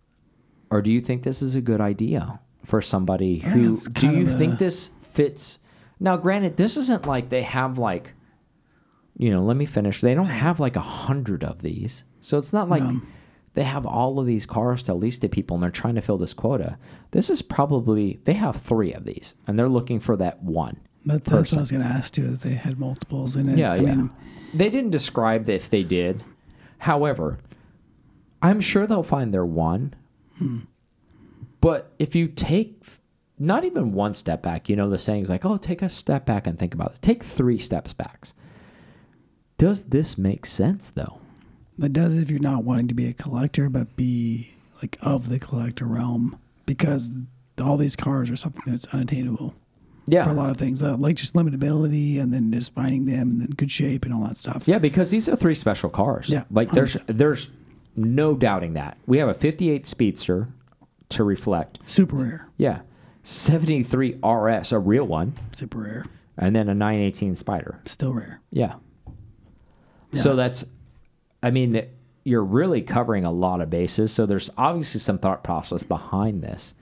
Or 0.71 0.83
do 0.83 0.91
you 0.93 1.01
think 1.01 1.23
this 1.23 1.43
is 1.43 1.55
a 1.55 1.61
good 1.61 1.81
idea 1.81 2.41
for 2.65 2.83
somebody 2.83 3.39
who 3.39 3.77
do 3.77 4.11
you 4.11 4.27
of 4.29 4.39
think 4.39 4.59
this 4.59 4.91
fits 5.13 5.61
now 6.01 6.17
granted 6.17 6.57
this 6.57 6.77
isn't 6.77 7.07
like 7.07 7.29
they 7.29 7.43
have 7.43 7.79
like 7.79 8.13
you 9.17 9.31
know 9.31 9.41
let 9.45 9.57
me 9.57 9.65
finish 9.65 10.01
they 10.01 10.15
don't 10.17 10.25
have 10.27 10.59
like 10.59 10.75
a 10.75 10.81
hundred 10.81 11.45
of 11.45 11.63
these 11.63 12.03
so 12.21 12.37
it's 12.39 12.53
not 12.53 12.69
like 12.69 12.83
No. 12.83 13.01
they 13.55 13.63
have 13.63 13.87
all 13.87 14.19
of 14.19 14.27
these 14.27 14.47
cars 14.47 14.83
to 14.83 14.95
lease 14.95 15.17
to 15.21 15.29
people 15.29 15.55
and 15.55 15.63
they're 15.63 15.71
trying 15.71 15.95
to 15.95 16.01
fill 16.01 16.19
this 16.19 16.35
quota 16.35 16.77
this 17.13 17.31
is 17.31 17.41
probably 17.41 18.19
they 18.25 18.33
have 18.33 18.61
three 18.61 18.93
of 18.93 19.05
these 19.05 19.37
and 19.47 19.57
they're 19.57 19.69
looking 19.69 20.01
for 20.01 20.17
that 20.17 20.43
one 20.43 20.81
But 21.07 21.25
that's 21.25 21.53
what. 21.53 21.59
I 21.59 21.61
was 21.61 21.71
going 21.71 21.83
to 21.83 21.89
ask 21.89 22.17
you. 22.17 22.25
If 22.27 22.41
they 22.41 22.55
had 22.55 22.79
multiples 22.79 23.37
in 23.37 23.49
it. 23.49 23.57
yeah, 23.57 23.73
I 23.73 23.77
yeah. 23.77 23.95
mean, 23.95 24.11
they 24.53 24.69
didn't 24.69 24.91
describe 24.91 25.49
if 25.49 25.71
they 25.71 25.85
did. 25.85 26.25
However, 26.79 27.39
I'm 28.43 28.61
sure 28.61 28.87
they'll 28.87 29.03
find 29.03 29.33
their 29.33 29.47
one. 29.47 29.95
Hmm. 30.39 30.59
But 31.61 31.93
if 31.99 32.15
you 32.15 32.29
take 32.29 32.83
not 33.39 33.65
even 33.65 33.93
one 33.93 34.15
step 34.15 34.43
back, 34.43 34.69
you 34.69 34.77
know, 34.77 34.91
the 34.91 34.99
saying's 34.99 35.31
like, 35.31 35.45
oh, 35.45 35.57
take 35.57 35.83
a 35.83 35.89
step 35.89 36.27
back 36.27 36.47
and 36.47 36.59
think 36.59 36.75
about 36.75 36.95
it. 36.95 37.03
Take 37.03 37.23
three 37.23 37.59
steps 37.59 37.93
back. 37.93 38.29
Does 39.59 39.87
this 39.87 40.19
make 40.19 40.45
sense, 40.45 40.91
though? 40.91 41.21
It 41.79 41.93
does 41.93 42.17
if 42.17 42.31
you're 42.31 42.41
not 42.41 42.65
wanting 42.65 42.89
to 42.89 42.95
be 42.95 43.09
a 43.09 43.13
collector, 43.13 43.69
but 43.69 43.97
be 43.97 44.55
like 44.83 44.99
of 45.01 45.29
the 45.29 45.39
collector 45.39 45.87
realm, 45.87 46.39
because 46.67 47.13
all 47.63 47.77
these 47.77 47.97
cars 47.97 48.29
are 48.31 48.37
something 48.37 48.63
that's 48.67 48.87
unattainable 48.87 49.55
Yeah. 50.07 50.25
for 50.25 50.31
a 50.31 50.35
lot 50.35 50.51
of 50.51 50.57
things, 50.57 50.83
uh, 50.83 50.97
like 50.97 51.17
just 51.17 51.35
limitability, 51.35 52.21
and 52.21 52.33
then 52.33 52.53
just 52.53 52.73
finding 52.75 53.07
them 53.07 53.31
and 53.31 53.41
then 53.41 53.49
good 53.51 53.71
shape 53.73 54.05
and 54.05 54.15
all 54.15 54.23
that 54.27 54.37
stuff. 54.37 54.65
Yeah, 54.67 54.79
because 54.79 55.11
these 55.11 55.29
are 55.29 55.37
three 55.37 55.55
special 55.55 55.91
cars. 55.91 56.29
Yeah, 56.29 56.45
Like 56.51 56.71
there's 56.71 56.95
100%. 56.97 57.17
there's 57.19 57.51
no 57.97 58.35
doubting 58.35 58.75
that. 58.75 58.99
We 59.07 59.19
have 59.19 59.29
a 59.29 59.35
58 59.35 59.87
Speedster 59.87 60.49
to 61.11 61.25
reflect. 61.25 61.79
Super 61.87 62.17
rare, 62.17 62.49
Yeah. 62.57 62.81
73 63.25 64.19
RS, 64.25 64.71
a 64.73 64.79
real 64.79 65.05
one, 65.05 65.33
super 65.53 65.79
rare, 65.79 66.07
and 66.39 66.55
then 66.55 66.69
a 66.69 66.75
918 66.75 67.35
Spider. 67.35 67.81
still 67.85 68.15
rare. 68.15 68.41
Yeah. 68.53 68.75
Yeah. 70.13 70.23
So 70.23 70.37
that's, 70.37 70.65
I 71.43 71.51
mean, 71.51 71.83
you're 72.23 72.45
really 72.45 72.83
covering 72.83 73.25
a 73.25 73.33
lot 73.33 73.61
of 73.61 73.69
bases. 73.71 74.13
So 74.13 74.27
there's 74.27 74.51
obviously 74.57 75.01
some 75.01 75.19
thought 75.19 75.43
process 75.43 75.83
behind 75.83 76.43
this. 76.43 76.75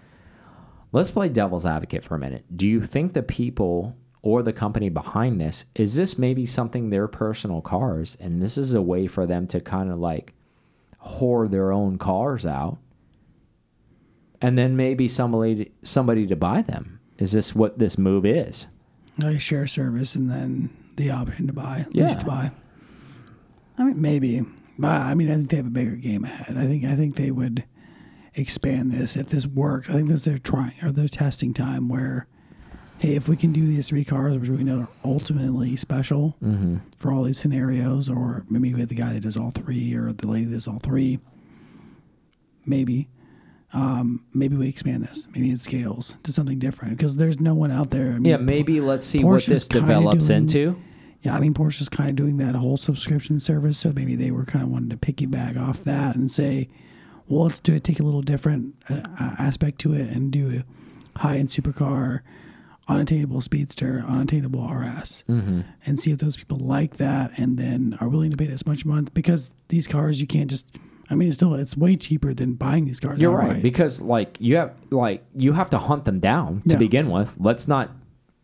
Let's 0.94 1.10
play 1.10 1.28
devil's 1.28 1.66
advocate 1.66 2.04
for 2.04 2.14
a 2.14 2.20
minute. 2.20 2.44
Do 2.56 2.68
you 2.68 2.80
think 2.80 3.12
the 3.14 3.22
people 3.24 3.96
or 4.22 4.44
the 4.44 4.52
company 4.52 4.88
behind 4.88 5.40
this 5.40 5.64
is 5.74 5.96
this 5.96 6.16
maybe 6.16 6.46
something 6.46 6.88
their 6.90 7.08
personal 7.08 7.60
cars, 7.60 8.16
and 8.20 8.40
this 8.40 8.56
is 8.56 8.74
a 8.74 8.80
way 8.80 9.08
for 9.08 9.26
them 9.26 9.48
to 9.48 9.60
kind 9.60 9.90
of 9.90 9.98
like 9.98 10.34
whore 11.04 11.50
their 11.50 11.72
own 11.72 11.98
cars 11.98 12.46
out, 12.46 12.78
and 14.40 14.56
then 14.56 14.76
maybe 14.76 15.08
somebody 15.08 15.72
somebody 15.82 16.28
to 16.28 16.36
buy 16.36 16.62
them? 16.62 17.00
Is 17.18 17.32
this 17.32 17.56
what 17.56 17.80
this 17.80 17.98
move 17.98 18.24
is? 18.24 18.68
Like 19.18 19.40
share 19.40 19.66
service 19.66 20.14
and 20.14 20.30
then 20.30 20.70
the 20.96 21.10
option 21.10 21.48
to 21.48 21.52
buy, 21.52 21.86
Yeah. 21.90 22.06
lease 22.06 22.16
to 22.16 22.24
buy. 22.24 22.52
I 23.76 23.82
mean, 23.82 24.00
maybe. 24.00 24.42
But 24.78 24.92
I 24.92 25.14
mean, 25.14 25.28
I 25.28 25.34
think 25.34 25.50
they 25.50 25.56
have 25.56 25.66
a 25.66 25.70
bigger 25.70 25.96
game 25.96 26.24
ahead. 26.24 26.56
I 26.56 26.66
think 26.66 26.84
I 26.84 26.94
think 26.94 27.16
they 27.16 27.32
would 27.32 27.64
expand 28.36 28.90
this 28.92 29.16
if 29.16 29.28
this 29.28 29.46
worked. 29.46 29.88
I 29.90 29.94
think 29.94 30.08
this 30.08 30.18
is 30.20 30.24
their 30.24 30.38
trying 30.38 30.74
or 30.82 30.90
their 30.92 31.08
testing 31.08 31.54
time 31.54 31.88
where, 31.88 32.26
hey, 32.98 33.14
if 33.14 33.28
we 33.28 33.36
can 33.36 33.52
do 33.52 33.66
these 33.66 33.88
three 33.88 34.04
cars, 34.04 34.36
which 34.38 34.48
we 34.50 34.64
know 34.64 34.80
are 34.80 34.88
ultimately 35.04 35.76
special 35.76 36.36
for 36.96 37.12
all 37.12 37.22
these 37.24 37.38
scenarios, 37.38 38.08
or 38.08 38.44
maybe 38.48 38.72
we 38.74 38.80
have 38.80 38.88
the 38.88 38.94
guy 38.94 39.12
that 39.12 39.20
does 39.22 39.36
all 39.36 39.50
three 39.50 39.94
or 39.94 40.12
the 40.12 40.26
lady 40.26 40.44
that 40.46 40.52
does 40.52 40.68
all 40.68 40.78
three, 40.78 41.18
maybe. 42.66 43.08
Um, 43.72 44.24
maybe 44.32 44.56
we 44.56 44.68
expand 44.68 45.02
this. 45.02 45.26
Maybe 45.34 45.50
it 45.50 45.58
scales 45.60 46.16
to 46.22 46.30
something 46.32 46.60
different 46.60 46.96
because 46.96 47.16
there's 47.16 47.40
no 47.40 47.54
one 47.56 47.72
out 47.72 47.90
there. 47.90 48.10
I 48.12 48.14
mean, 48.14 48.24
Yeah, 48.26 48.36
maybe 48.36 48.80
let's 48.80 49.04
see 49.04 49.24
what 49.24 49.44
this 49.46 49.66
develops 49.66 50.28
doing- 50.28 50.42
into. 50.42 50.76
yeah, 51.22 51.34
I 51.34 51.40
mean, 51.40 51.54
Porsche's 51.54 51.88
kind 51.88 52.08
of 52.10 52.14
doing 52.14 52.36
that 52.36 52.54
whole 52.54 52.76
subscription 52.76 53.40
service, 53.40 53.76
so 53.78 53.92
maybe 53.92 54.14
they 54.14 54.30
were 54.30 54.44
kind 54.44 54.64
of 54.64 54.70
wanting 54.70 54.90
to 54.90 54.96
piggyback 54.96 55.58
off 55.60 55.82
that 55.82 56.14
and 56.14 56.30
say, 56.30 56.68
well, 57.26 57.44
let's 57.44 57.60
do 57.60 57.74
it, 57.74 57.84
take 57.84 58.00
a 58.00 58.02
little 58.02 58.22
different 58.22 58.74
uh, 58.88 59.02
aspect 59.38 59.78
to 59.80 59.92
it, 59.94 60.08
and 60.08 60.30
do 60.32 60.62
a 61.16 61.18
high-end 61.20 61.48
supercar, 61.48 62.20
unattainable 62.88 63.40
speedster, 63.40 64.04
unattainable 64.06 64.62
RS, 64.66 65.24
Mm-hmm. 65.28 65.60
and 65.86 65.98
see 66.00 66.10
if 66.12 66.18
those 66.18 66.36
people 66.36 66.58
like 66.58 66.98
that 66.98 67.30
and 67.38 67.58
then 67.58 67.96
are 68.00 68.08
willing 68.08 68.30
to 68.30 68.36
pay 68.36 68.46
this 68.46 68.66
much 68.66 68.84
a 68.84 68.88
month 68.88 69.14
because 69.14 69.54
these 69.68 69.88
cars 69.88 70.20
you 70.20 70.26
can't 70.26 70.50
just. 70.50 70.76
I 71.10 71.14
mean, 71.14 71.28
it's 71.28 71.36
still 71.36 71.54
it's 71.54 71.76
way 71.76 71.96
cheaper 71.96 72.32
than 72.32 72.54
buying 72.54 72.86
these 72.86 72.98
cars. 72.98 73.20
You're 73.20 73.36
right 73.36 73.60
because 73.62 74.00
like 74.00 74.36
you 74.40 74.56
have 74.56 74.72
like 74.90 75.22
you 75.34 75.52
have 75.52 75.68
to 75.70 75.78
hunt 75.78 76.04
them 76.06 76.18
down 76.18 76.62
to 76.62 76.70
Yeah. 76.72 76.78
begin 76.78 77.10
with. 77.10 77.34
Let's 77.38 77.68
not 77.68 77.90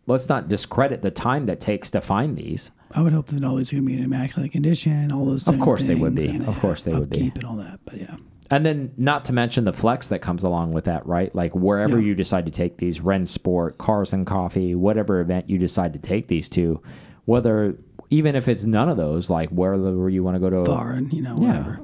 let's 0.07 0.29
not 0.29 0.49
discredit 0.49 1.01
the 1.03 1.11
time 1.11 1.47
that 1.47 1.59
takes 1.61 1.91
to 1.93 2.01
find 2.03 2.37
these. 2.37 2.71
I 2.93 3.01
would 3.03 3.13
hope 3.15 3.29
that 3.29 3.43
all 3.45 3.57
these 3.57 3.73
are 3.73 3.77
going 3.77 3.87
to 3.87 3.93
be 3.95 3.99
in 3.99 4.05
immaculate 4.05 4.53
condition. 4.53 5.11
All 5.11 5.25
those. 5.25 5.49
Of 5.49 5.59
course 5.61 5.85
they 5.85 5.95
would 5.95 6.15
be. 6.15 6.37
Of 6.45 6.59
course 6.61 6.83
they 6.83 6.93
would 6.93 7.09
be. 7.09 7.33
and 7.35 7.45
all 7.45 7.57
that. 7.57 7.81
But 7.87 7.97
yeah, 7.99 8.17
And 8.53 8.67
then, 8.67 8.93
not 8.97 9.25
to 9.27 9.33
mention 9.33 9.65
the 9.65 9.73
flex 9.73 10.09
that 10.09 10.21
comes 10.21 10.43
along 10.43 10.73
with 10.73 10.85
that, 10.87 11.07
right? 11.07 11.33
Like 11.35 11.55
wherever 11.55 12.01
Yeah. 12.01 12.07
you 12.07 12.15
decide 12.17 12.47
to 12.47 12.51
take 12.51 12.79
these, 12.79 12.99
Rennsport, 13.01 13.79
Cars 13.79 14.13
and 14.13 14.27
Coffee, 14.27 14.75
whatever 14.75 15.21
event 15.21 15.49
you 15.49 15.57
decide 15.57 15.93
to 15.93 15.99
take 16.01 16.27
these 16.27 16.49
to, 16.51 16.81
whether 17.27 17.77
even 18.11 18.35
if 18.35 18.49
it's 18.49 18.65
none 18.65 18.89
of 18.89 18.97
those, 18.97 19.31
like 19.31 19.51
wherever 19.51 20.11
you 20.11 20.25
want 20.25 20.35
to 20.35 20.41
go 20.41 20.51
to, 20.51 20.63
bar 20.69 20.91
and 20.93 21.13
you 21.13 21.23
know 21.23 21.41
yeah, 21.41 21.59
whatever. 21.59 21.81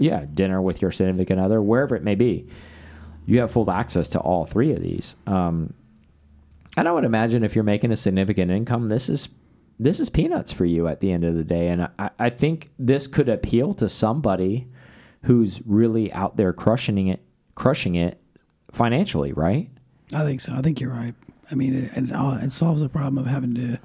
yeah, 0.00 0.24
dinner 0.34 0.60
with 0.60 0.82
your 0.82 0.90
significant 0.90 1.38
other, 1.38 1.62
wherever 1.62 1.94
it 1.94 2.02
may 2.02 2.16
be, 2.16 2.48
you 3.26 3.38
have 3.38 3.52
full 3.52 3.70
access 3.70 4.08
to 4.08 4.18
all 4.18 4.44
three 4.44 4.72
of 4.72 4.82
these. 4.82 5.14
Um, 5.28 5.72
and 6.76 6.88
I 6.88 6.92
would 6.92 7.04
imagine 7.04 7.44
if 7.44 7.54
you're 7.54 7.62
making 7.62 7.92
a 7.92 7.96
significant 7.96 8.50
income, 8.50 8.88
this 8.88 9.08
is 9.08 9.28
this 9.78 10.00
is 10.00 10.08
peanuts 10.08 10.50
for 10.50 10.64
you 10.64 10.88
at 10.88 10.98
the 10.98 11.12
end 11.12 11.22
of 11.22 11.36
the 11.36 11.44
day. 11.44 11.68
And 11.68 11.88
I, 12.00 12.10
I 12.18 12.30
think 12.30 12.70
this 12.76 13.06
could 13.06 13.28
appeal 13.28 13.74
to 13.74 13.88
somebody 13.88 14.66
who's 15.24 15.60
really 15.64 16.12
out 16.12 16.36
there 16.36 16.52
crushing 16.52 17.08
it, 17.08 17.22
crushing 17.54 17.94
it 17.94 18.20
financially, 18.72 19.32
right? 19.32 19.70
I 20.14 20.24
think 20.24 20.40
so. 20.40 20.52
I 20.54 20.62
think 20.62 20.80
you're 20.80 20.92
right. 20.92 21.14
I 21.50 21.54
mean, 21.54 21.74
it, 21.74 21.96
it, 21.96 22.12
uh, 22.12 22.38
it 22.42 22.52
solves 22.52 22.80
the 22.80 22.88
problem 22.88 23.18
of 23.18 23.30
having 23.30 23.54
to, 23.54 23.78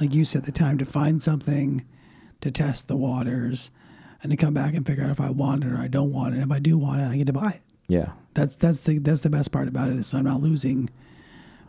like 0.00 0.14
you 0.14 0.24
said, 0.24 0.44
the 0.44 0.52
time 0.52 0.78
to 0.78 0.84
find 0.84 1.22
something, 1.22 1.84
to 2.40 2.50
test 2.50 2.88
the 2.88 2.96
waters, 2.96 3.70
and 4.22 4.30
to 4.30 4.36
come 4.36 4.54
back 4.54 4.74
and 4.74 4.86
figure 4.86 5.04
out 5.04 5.10
if 5.10 5.20
I 5.20 5.30
want 5.30 5.64
it 5.64 5.72
or 5.72 5.78
I 5.78 5.88
don't 5.88 6.12
want 6.12 6.34
it. 6.34 6.40
If 6.40 6.50
I 6.50 6.58
do 6.58 6.76
want 6.78 7.00
it, 7.00 7.08
I 7.08 7.16
get 7.16 7.26
to 7.28 7.32
buy 7.32 7.50
it. 7.50 7.62
Yeah. 7.88 8.12
That's 8.34 8.56
that's 8.56 8.82
the 8.82 8.98
that's 8.98 9.22
the 9.22 9.30
best 9.30 9.52
part 9.52 9.68
about 9.68 9.90
it 9.90 9.98
is 9.98 10.12
I'm 10.12 10.24
not 10.24 10.40
losing 10.40 10.90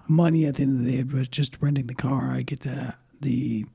money 0.08 0.46
at 0.46 0.56
the 0.56 0.64
end 0.64 0.80
of 0.80 0.86
the 0.86 0.92
day, 0.92 1.04
but 1.04 1.32
just 1.32 1.58
renting 1.62 1.88
the 1.88 1.96
car. 1.96 2.32
I 2.32 2.42
get 2.42 2.62
the 2.62 2.96
the 3.22 3.66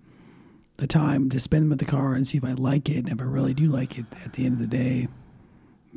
the 0.79 0.87
time 0.87 1.31
to 1.31 1.39
spend 1.39 1.71
with 1.71 1.79
the 1.79 1.85
car 1.85 2.15
and 2.15 2.27
see 2.27 2.39
if 2.39 2.45
I 2.45 2.53
like 2.53 2.89
it. 2.89 2.99
And 2.99 3.09
if 3.09 3.21
I 3.21 3.25
really 3.25 3.55
do 3.55 3.69
like 3.69 3.99
it, 3.99 4.07
at 4.25 4.33
the 4.35 4.45
end 4.47 4.55
of 4.55 4.59
the 4.59 4.67
day, 4.67 5.09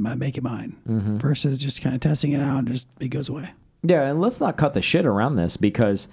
I 0.05 0.15
make 0.15 0.37
it 0.37 0.43
mine. 0.43 0.77
Mm-hmm. 0.87 1.17
Versus 1.17 1.57
just 1.57 1.81
kind 1.81 1.95
of 1.95 2.01
testing 2.01 2.31
it 2.31 2.41
out 2.41 2.59
and 2.59 2.67
just 2.67 2.87
it 2.99 3.09
goes 3.09 3.29
away. 3.29 3.51
Yeah, 3.83 4.03
and 4.03 4.19
let's 4.19 4.39
not 4.39 4.57
cut 4.57 4.73
the 4.73 4.81
shit 4.81 5.05
around 5.05 5.35
this 5.35 5.57
because 5.57 6.07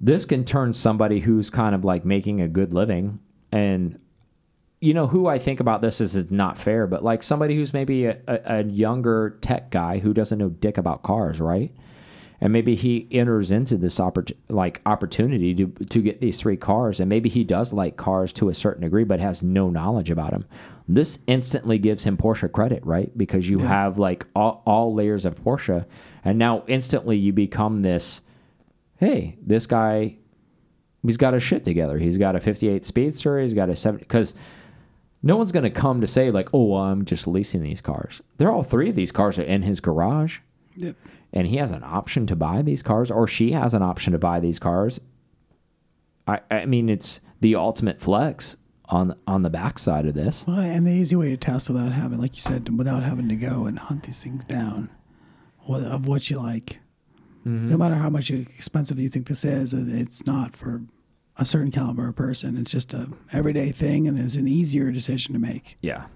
this 0.00 0.24
can 0.24 0.44
turn 0.44 0.74
somebody 0.74 1.20
who's 1.20 1.50
kind 1.50 1.74
of 1.74 1.84
like 1.84 2.04
making 2.04 2.40
a 2.40 2.48
good 2.48 2.72
living 2.72 3.18
and 3.50 3.98
you 4.80 4.94
know 4.94 5.06
who 5.06 5.26
I 5.26 5.38
think 5.38 5.60
about 5.60 5.80
this 5.80 6.00
is 6.00 6.30
not 6.30 6.56
fair, 6.56 6.86
but 6.86 7.02
like 7.02 7.22
somebody 7.22 7.56
who's 7.56 7.72
maybe 7.72 8.06
a, 8.06 8.18
a, 8.28 8.40
a 8.58 8.64
younger 8.64 9.36
tech 9.40 9.70
guy 9.70 9.98
who 9.98 10.14
doesn't 10.14 10.38
know 10.38 10.50
dick 10.50 10.78
about 10.78 11.02
cars, 11.02 11.40
right? 11.40 11.74
And 12.40 12.52
maybe 12.52 12.76
he 12.76 13.08
enters 13.10 13.50
into 13.50 13.76
this 13.76 13.98
oppor- 13.98 14.36
like 14.48 14.80
opportunity 14.86 15.52
to 15.56 15.66
to 15.86 16.00
get 16.00 16.20
these 16.20 16.38
three 16.38 16.56
cars, 16.56 17.00
and 17.00 17.08
maybe 17.08 17.28
he 17.28 17.42
does 17.42 17.72
like 17.72 17.96
cars 17.96 18.32
to 18.34 18.50
a 18.50 18.54
certain 18.54 18.82
degree, 18.82 19.02
but 19.04 19.18
has 19.18 19.42
no 19.42 19.68
knowledge 19.68 20.10
about 20.10 20.30
them. 20.30 20.44
This 20.88 21.18
instantly 21.26 21.78
gives 21.78 22.04
him 22.04 22.16
Porsche 22.16 22.50
credit, 22.50 22.84
right? 22.86 23.16
Because 23.16 23.48
you 23.48 23.58
have 23.58 23.98
like 23.98 24.26
all, 24.34 24.62
all 24.66 24.94
layers 24.94 25.26
of 25.26 25.34
Porsche, 25.36 25.84
and 26.24 26.38
now 26.38 26.64
instantly 26.66 27.16
you 27.18 27.32
become 27.32 27.80
this. 27.80 28.22
Hey, 28.96 29.36
this 29.46 29.66
guy 29.66 30.16
he's 31.04 31.16
got 31.18 31.34
his 31.34 31.42
shit 31.42 31.64
together. 31.64 31.98
He's 31.98 32.18
got 32.18 32.36
a 32.36 32.40
58 32.40 32.84
Speedster. 32.84 33.38
He's 33.40 33.54
got 33.54 33.68
a 33.70 33.76
70 33.76 34.02
because 34.04 34.34
no 35.22 35.36
one's 35.36 35.52
going 35.52 35.64
to 35.64 35.70
come 35.70 36.00
to 36.00 36.06
say 36.06 36.30
like, 36.30 36.48
"Oh, 36.54 36.64
well, 36.64 36.82
I'm 36.82 37.04
just 37.04 37.26
leasing 37.26 37.62
these 37.62 37.80
cars." 37.82 38.22
They're 38.38 38.50
all 38.50 38.62
three 38.62 38.88
of 38.88 38.96
these 38.96 39.12
cars 39.12 39.38
are 39.38 39.42
in 39.42 39.62
his 39.62 39.80
garage, 39.80 40.38
Yep. 40.76 40.96
and 41.34 41.46
he 41.46 41.56
has 41.56 41.70
an 41.70 41.84
option 41.84 42.26
to 42.28 42.36
buy 42.36 42.62
these 42.62 42.82
cars, 42.82 43.10
or 43.10 43.26
she 43.26 43.52
has 43.52 43.74
an 43.74 43.82
option 43.82 44.12
to 44.14 44.18
buy 44.18 44.40
these 44.40 44.58
cars. 44.58 45.00
I 46.26 46.40
I 46.50 46.64
mean, 46.66 46.88
it's 46.88 47.20
the 47.40 47.54
ultimate 47.56 48.00
flex 48.00 48.56
on 48.88 49.16
on 49.26 49.42
the 49.42 49.50
backside 49.50 50.06
of 50.06 50.14
this. 50.14 50.44
Well, 50.46 50.58
and 50.58 50.86
the 50.86 50.92
easy 50.92 51.16
way 51.16 51.30
to 51.30 51.36
test 51.36 51.68
without 51.68 51.92
having, 51.92 52.18
like 52.18 52.34
you 52.34 52.42
said, 52.42 52.76
without 52.76 53.02
having 53.02 53.28
to 53.28 53.36
go 53.36 53.66
and 53.66 53.78
hunt 53.78 54.04
these 54.04 54.22
things 54.22 54.44
down, 54.44 54.90
what, 55.60 55.82
of 55.82 56.06
what 56.06 56.30
you 56.30 56.38
like. 56.38 56.78
Mm-hmm. 57.46 57.68
No 57.68 57.76
matter 57.76 57.96
how 57.96 58.10
much 58.10 58.30
expensive 58.30 58.98
you 58.98 59.08
think 59.08 59.28
this 59.28 59.44
is, 59.44 59.72
it's 59.72 60.26
not 60.26 60.56
for 60.56 60.82
a 61.36 61.44
certain 61.44 61.70
caliber 61.70 62.08
of 62.08 62.16
person. 62.16 62.56
It's 62.58 62.70
just 62.70 62.92
a 62.92 63.10
everyday 63.32 63.70
thing, 63.70 64.08
and 64.08 64.18
it's 64.18 64.36
an 64.36 64.48
easier 64.48 64.90
decision 64.90 65.34
to 65.34 65.38
make. 65.38 65.78
Yeah. 65.80 66.06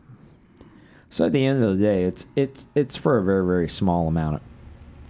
So 1.11 1.27
at 1.27 1.33
the 1.33 1.45
end 1.45 1.63
of 1.63 1.79
the 1.79 1.85
day, 1.85 2.05
it's 2.05 2.27
it's 2.35 2.67
it's 2.75 2.97
for 2.97 3.19
a 3.19 3.23
very 3.23 3.45
very 3.45 3.69
small 3.69 4.09
amount 4.09 4.43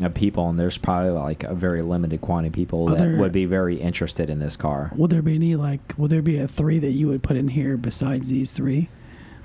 of, 0.05 0.11
of 0.13 0.15
people, 0.15 0.49
and 0.49 0.59
there's 0.59 0.79
probably 0.79 1.11
like 1.11 1.45
a 1.45 1.55
very 1.55 1.83
limited 1.83 2.21
quantity 2.21 2.49
of 2.49 2.53
people 2.55 2.85
Are 2.89 2.97
that 2.97 2.99
there- 2.99 3.21
would 3.21 3.33
be 3.33 3.45
very 3.45 3.77
interested 3.81 4.31
in 4.31 4.39
this 4.39 4.57
car. 4.57 4.91
Would 4.97 5.11
there 5.11 5.23
be 5.23 5.35
any 5.35 5.57
like? 5.57 5.95
Would 5.97 6.11
there 6.11 6.23
be 6.23 6.39
a 6.39 6.47
three 6.47 6.79
that 6.79 6.93
you 6.93 7.09
would 7.09 7.23
put 7.23 7.37
in 7.37 7.49
here 7.49 7.77
besides 7.77 8.29
these 8.29 8.53
three? 8.53 8.89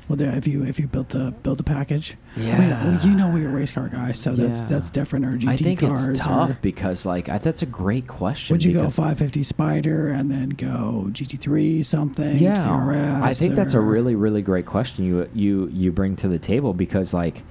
Would 0.10 0.20
there 0.20 0.34
if 0.38 0.48
you 0.48 0.64
if 0.64 0.80
you 0.80 0.88
built 0.88 1.10
the 1.10 1.34
built 1.44 1.58
the 1.58 1.66
package? 1.66 2.16
I 2.38 2.40
mean, 2.40 2.48
Yeah. 2.50 3.02
you 3.04 3.14
know 3.14 3.30
we're 3.30 3.50
race 3.50 3.74
car 3.74 3.90
guys, 3.90 4.18
so 4.18 4.32
that's 4.36 4.62
Yeah. 4.62 4.68
that's 4.70 4.90
different. 4.90 5.26
Or 5.26 5.38
GT 5.38 5.50
I 5.50 5.58
think 5.58 5.80
cars. 5.82 6.06
it's 6.08 6.20
tough 6.26 6.52
or, 6.52 6.58
because 6.62 7.06
like 7.06 7.28
I, 7.28 7.40
that's 7.40 7.62
a 7.62 7.66
great 7.66 8.08
question. 8.08 8.54
would 8.54 8.64
you 8.64 8.72
go 8.72 8.84
because- 8.84 8.96
550 8.96 9.44
Spider 9.44 10.08
and 10.08 10.32
then 10.32 10.52
go 10.52 11.10
GT3 11.12 11.84
something? 11.86 12.38
Yeah, 12.38 12.56
TRS, 12.56 13.22
I 13.22 13.34
think 13.34 13.56
that's 13.56 13.74
a 13.74 13.80
or- 13.80 13.82
really 13.82 14.16
really 14.16 14.42
great 14.42 14.66
question 14.66 15.04
you 15.04 15.28
you 15.34 15.70
you 15.74 15.92
bring 15.92 16.16
to 16.18 16.30
the 16.30 16.40
table 16.40 16.74
because 16.74 17.14
like 17.14 17.44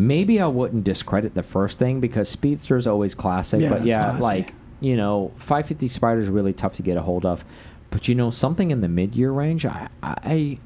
maybe 0.00 0.40
I 0.40 0.46
wouldn't 0.46 0.84
discredit 0.84 1.34
the 1.34 1.42
first 1.42 1.78
thing 1.78 2.00
because 2.00 2.28
Speedster 2.28 2.76
is 2.76 2.86
always 2.86 3.14
classic, 3.14 3.60
Yeah, 3.60 3.68
but 3.68 3.84
yeah, 3.84 4.04
classy. 4.10 4.22
like 4.22 4.54
you 4.80 4.96
know 4.96 5.32
550 5.36 5.88
Spider 5.88 6.20
is 6.20 6.28
really 6.28 6.54
tough 6.54 6.74
to 6.76 6.82
get 6.82 6.96
a 6.96 7.02
hold 7.02 7.26
of, 7.26 7.44
but 7.90 8.08
you 8.08 8.14
know 8.14 8.30
something 8.30 8.70
in 8.70 8.80
the 8.80 8.88
mid 8.88 9.14
year 9.14 9.30
range, 9.30 9.66
I 9.66 9.88
I. 10.02 10.58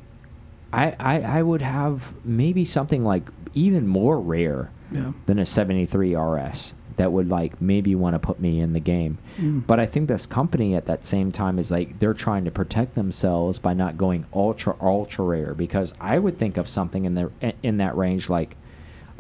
I, 0.73 0.97
I, 0.99 1.21
I 1.21 1.43
would 1.43 1.63
have 1.63 2.15
maybe 2.25 2.65
something 2.65 3.05
like 3.05 3.29
even 3.55 3.87
more 3.87 4.19
rare 4.19 4.73
yeah. 4.91 5.13
than 5.27 5.39
a 5.39 5.47
73 5.47 6.17
RS 6.17 6.75
that 6.97 7.13
would 7.13 7.29
like 7.29 7.63
maybe 7.63 7.95
want 7.95 8.15
to 8.15 8.19
put 8.19 8.41
me 8.41 8.59
in 8.59 8.73
the 8.73 8.81
game. 8.81 9.19
Mm. 9.37 9.65
But 9.69 9.79
I 9.79 9.87
think 9.87 10.09
this 10.09 10.27
company 10.27 10.75
at 10.75 10.87
that 10.87 11.05
same 11.05 11.31
time 11.31 11.61
is 11.61 11.71
like 11.71 12.01
they're 12.01 12.13
trying 12.13 12.45
to 12.45 12.51
protect 12.51 12.97
themselves 12.97 13.61
by 13.61 13.73
not 13.73 13.97
going 13.97 14.27
ultra 14.35 14.75
ultra 14.81 15.25
rare 15.25 15.55
because 15.55 15.93
I 16.01 16.19
would 16.19 16.39
think 16.39 16.57
of 16.57 16.69
something 16.69 17.05
in 17.05 17.15
the 17.15 17.31
in 17.63 17.77
that 17.77 17.97
range 17.97 18.29
like 18.29 18.57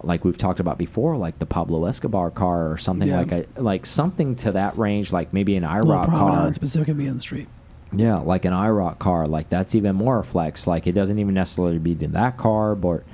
like 0.07 0.25
we've 0.25 0.39
talked 0.39 0.61
about 0.61 0.79
before 0.79 1.17
like 1.17 1.39
the 1.39 1.47
Pablo 1.47 1.85
Escobar 1.87 2.31
car 2.31 2.71
or 2.71 2.79
something 2.79 3.09
Yeah. 3.09 3.19
like 3.21 3.33
a 3.33 3.47
like 3.61 3.87
something 3.87 4.37
to 4.37 4.53
that 4.53 4.77
range 4.79 5.13
like 5.13 5.33
maybe 5.33 5.57
an 5.57 5.65
IROC 5.65 6.07
car. 6.07 6.53
still 6.63 6.85
can 6.85 6.97
be 6.97 7.09
on 7.09 7.17
the 7.17 7.21
street. 7.21 7.49
Yeah, 7.93 8.17
like 8.19 8.45
an 8.45 8.53
IROC 8.53 8.99
car, 8.99 9.27
like 9.29 9.49
that's 9.51 9.75
even 9.75 9.95
more 9.97 10.23
flex. 10.25 10.67
Like 10.67 10.87
it 10.87 10.93
doesn't 10.93 11.19
even 11.19 11.35
necessarily 11.35 11.79
be 11.79 11.93
in 12.01 12.13
that 12.13 12.37
car, 12.37 12.75
but 12.75 13.05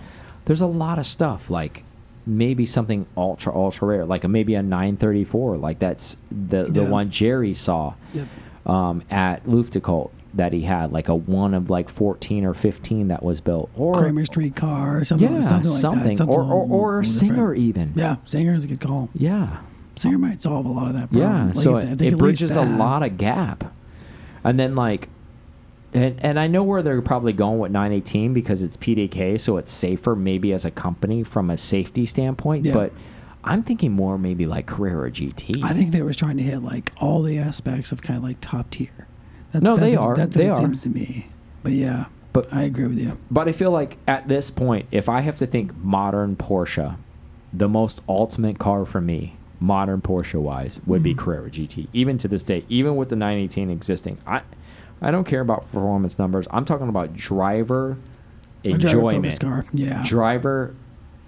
there's 0.47 0.61
a 0.62 0.66
lot 0.66 0.99
of 0.99 1.06
stuff. 1.06 1.50
Like 1.50 1.85
maybe 2.26 2.64
something 2.66 3.06
ultra 3.16 3.54
ultra 3.54 3.88
rare, 3.88 4.04
like 4.06 4.25
a, 4.25 4.28
maybe 4.28 4.54
a 4.54 4.62
934, 4.62 5.56
like 5.59 5.78
that's 5.78 6.16
the 6.30 6.64
the 6.64 6.87
one 6.87 7.11
Jerry 7.11 7.54
saw 7.54 7.94
Yep. 8.14 8.28
um, 8.66 9.02
at 9.11 9.44
Luftgekühlt 9.44 10.11
that 10.34 10.52
he 10.52 10.62
had, 10.62 10.92
like 10.92 11.08
a 11.08 11.14
one 11.14 11.54
of 11.54 11.70
like 11.70 11.88
14 11.88 12.44
or 12.44 12.54
15 12.54 13.08
that 13.08 13.22
was 13.22 13.40
built, 13.40 13.70
or 13.76 13.94
Kremer 13.94 14.25
Street 14.25 14.54
car, 14.56 14.99
or 14.99 15.04
something, 15.04 15.32
yeah, 15.32 15.40
something 15.40 15.70
like 15.70 15.80
something, 15.80 16.08
that. 16.10 16.16
Something 16.16 16.37
or 16.37 16.44
or, 16.44 16.99
or 17.00 17.04
singer 17.04 17.54
even. 17.54 17.92
Yeah, 17.96 18.16
Singer 18.25 18.54
is 18.54 18.64
a 18.64 18.68
good 18.68 18.80
call. 18.80 19.10
yeah. 19.14 19.62
Singer 19.96 20.18
might 20.18 20.40
solve 20.40 20.64
a 20.64 20.68
lot 20.70 20.87
of 20.87 20.94
that 20.94 21.10
problem. 21.10 21.20
Yeah, 21.20 21.46
Like, 21.46 21.54
so 21.56 21.76
it, 21.76 22.00
it 22.00 22.16
bridges 22.16 22.56
a 22.56 22.62
lot 22.62 23.02
of 23.02 23.18
gap, 23.18 23.75
and 24.42 24.58
then 24.58 24.75
like, 24.75 25.08
and 25.92 26.18
and 26.25 26.38
I 26.38 26.46
know 26.46 26.62
where 26.62 26.82
they're 26.82 27.02
probably 27.02 27.32
going 27.34 27.58
with 27.58 27.70
918 27.72 28.32
because 28.32 28.62
it's 28.62 28.76
PDK, 28.78 29.38
so 29.38 29.58
it's 29.58 29.70
safer 29.72 30.16
maybe 30.16 30.52
as 30.52 30.64
a 30.64 30.70
company 30.70 31.22
from 31.22 31.50
a 31.50 31.58
safety 31.58 32.06
standpoint. 32.06 32.64
Yeah. 32.64 32.72
But 32.72 32.92
I'm 33.44 33.62
thinking 33.62 33.92
more 33.92 34.16
maybe 34.16 34.46
like 34.46 34.66
Carrera 34.66 35.10
GT. 35.10 35.62
I 35.64 35.75
think 35.75 35.90
they 35.90 36.02
were 36.02 36.14
trying 36.14 36.37
to 36.38 36.42
hit 36.42 36.60
like 36.62 36.92
all 36.99 37.22
the 37.22 37.38
aspects 37.38 37.92
of 37.92 38.00
kind 38.00 38.16
of 38.16 38.22
like 38.22 38.38
top 38.40 38.70
tier. 38.70 39.06
That, 39.52 39.62
No, 39.62 39.76
that's 39.76 39.92
they 39.92 39.99
what, 39.99 40.07
are. 40.07 40.16
That's 40.16 40.37
They 40.37 40.47
it 40.47 40.50
are. 40.50 40.57
seems 40.57 40.83
to 40.83 40.90
me. 40.90 41.28
But 41.62 41.73
yeah, 41.73 42.07
But- 42.33 42.52
I 42.52 42.62
agree 42.62 42.87
with 42.87 42.99
you. 42.99 43.19
But 43.30 43.49
I 43.49 43.52
feel 43.52 43.71
like 43.71 43.99
at 44.07 44.28
this 44.28 44.50
point, 44.50 44.87
if 44.90 45.09
I 45.09 45.21
have 45.21 45.38
to 45.38 45.47
think 45.47 45.76
modern 45.76 46.37
Porsche, 46.37 46.97
the 47.52 47.69
most 47.69 48.00
ultimate 48.09 48.59
car 48.59 48.85
for 48.85 49.00
me, 49.00 49.35
modern 49.59 50.00
Porsche 50.00 50.40
wise, 50.40 50.80
would 50.87 51.02
be 51.02 51.11
mm-hmm. 51.12 51.21
Carrera 51.21 51.50
GT. 51.50 51.88
Even 51.92 52.16
to 52.19 52.28
this 52.28 52.42
day, 52.42 52.64
even 52.69 52.97
with 52.97 53.09
the 53.09 53.16
918 53.16 53.71
existing, 53.71 54.19
I 54.26 54.42
I 55.02 55.11
don't 55.11 55.25
care 55.25 55.40
about 55.40 55.71
performance 55.73 56.19
numbers. 56.19 56.47
I'm 56.50 56.64
talking 56.64 56.88
about 56.88 57.14
driver 57.14 57.97
enjoyment. 58.64 59.40
car. 59.40 59.64
Yeah. 59.73 60.02
Driver 60.07 60.75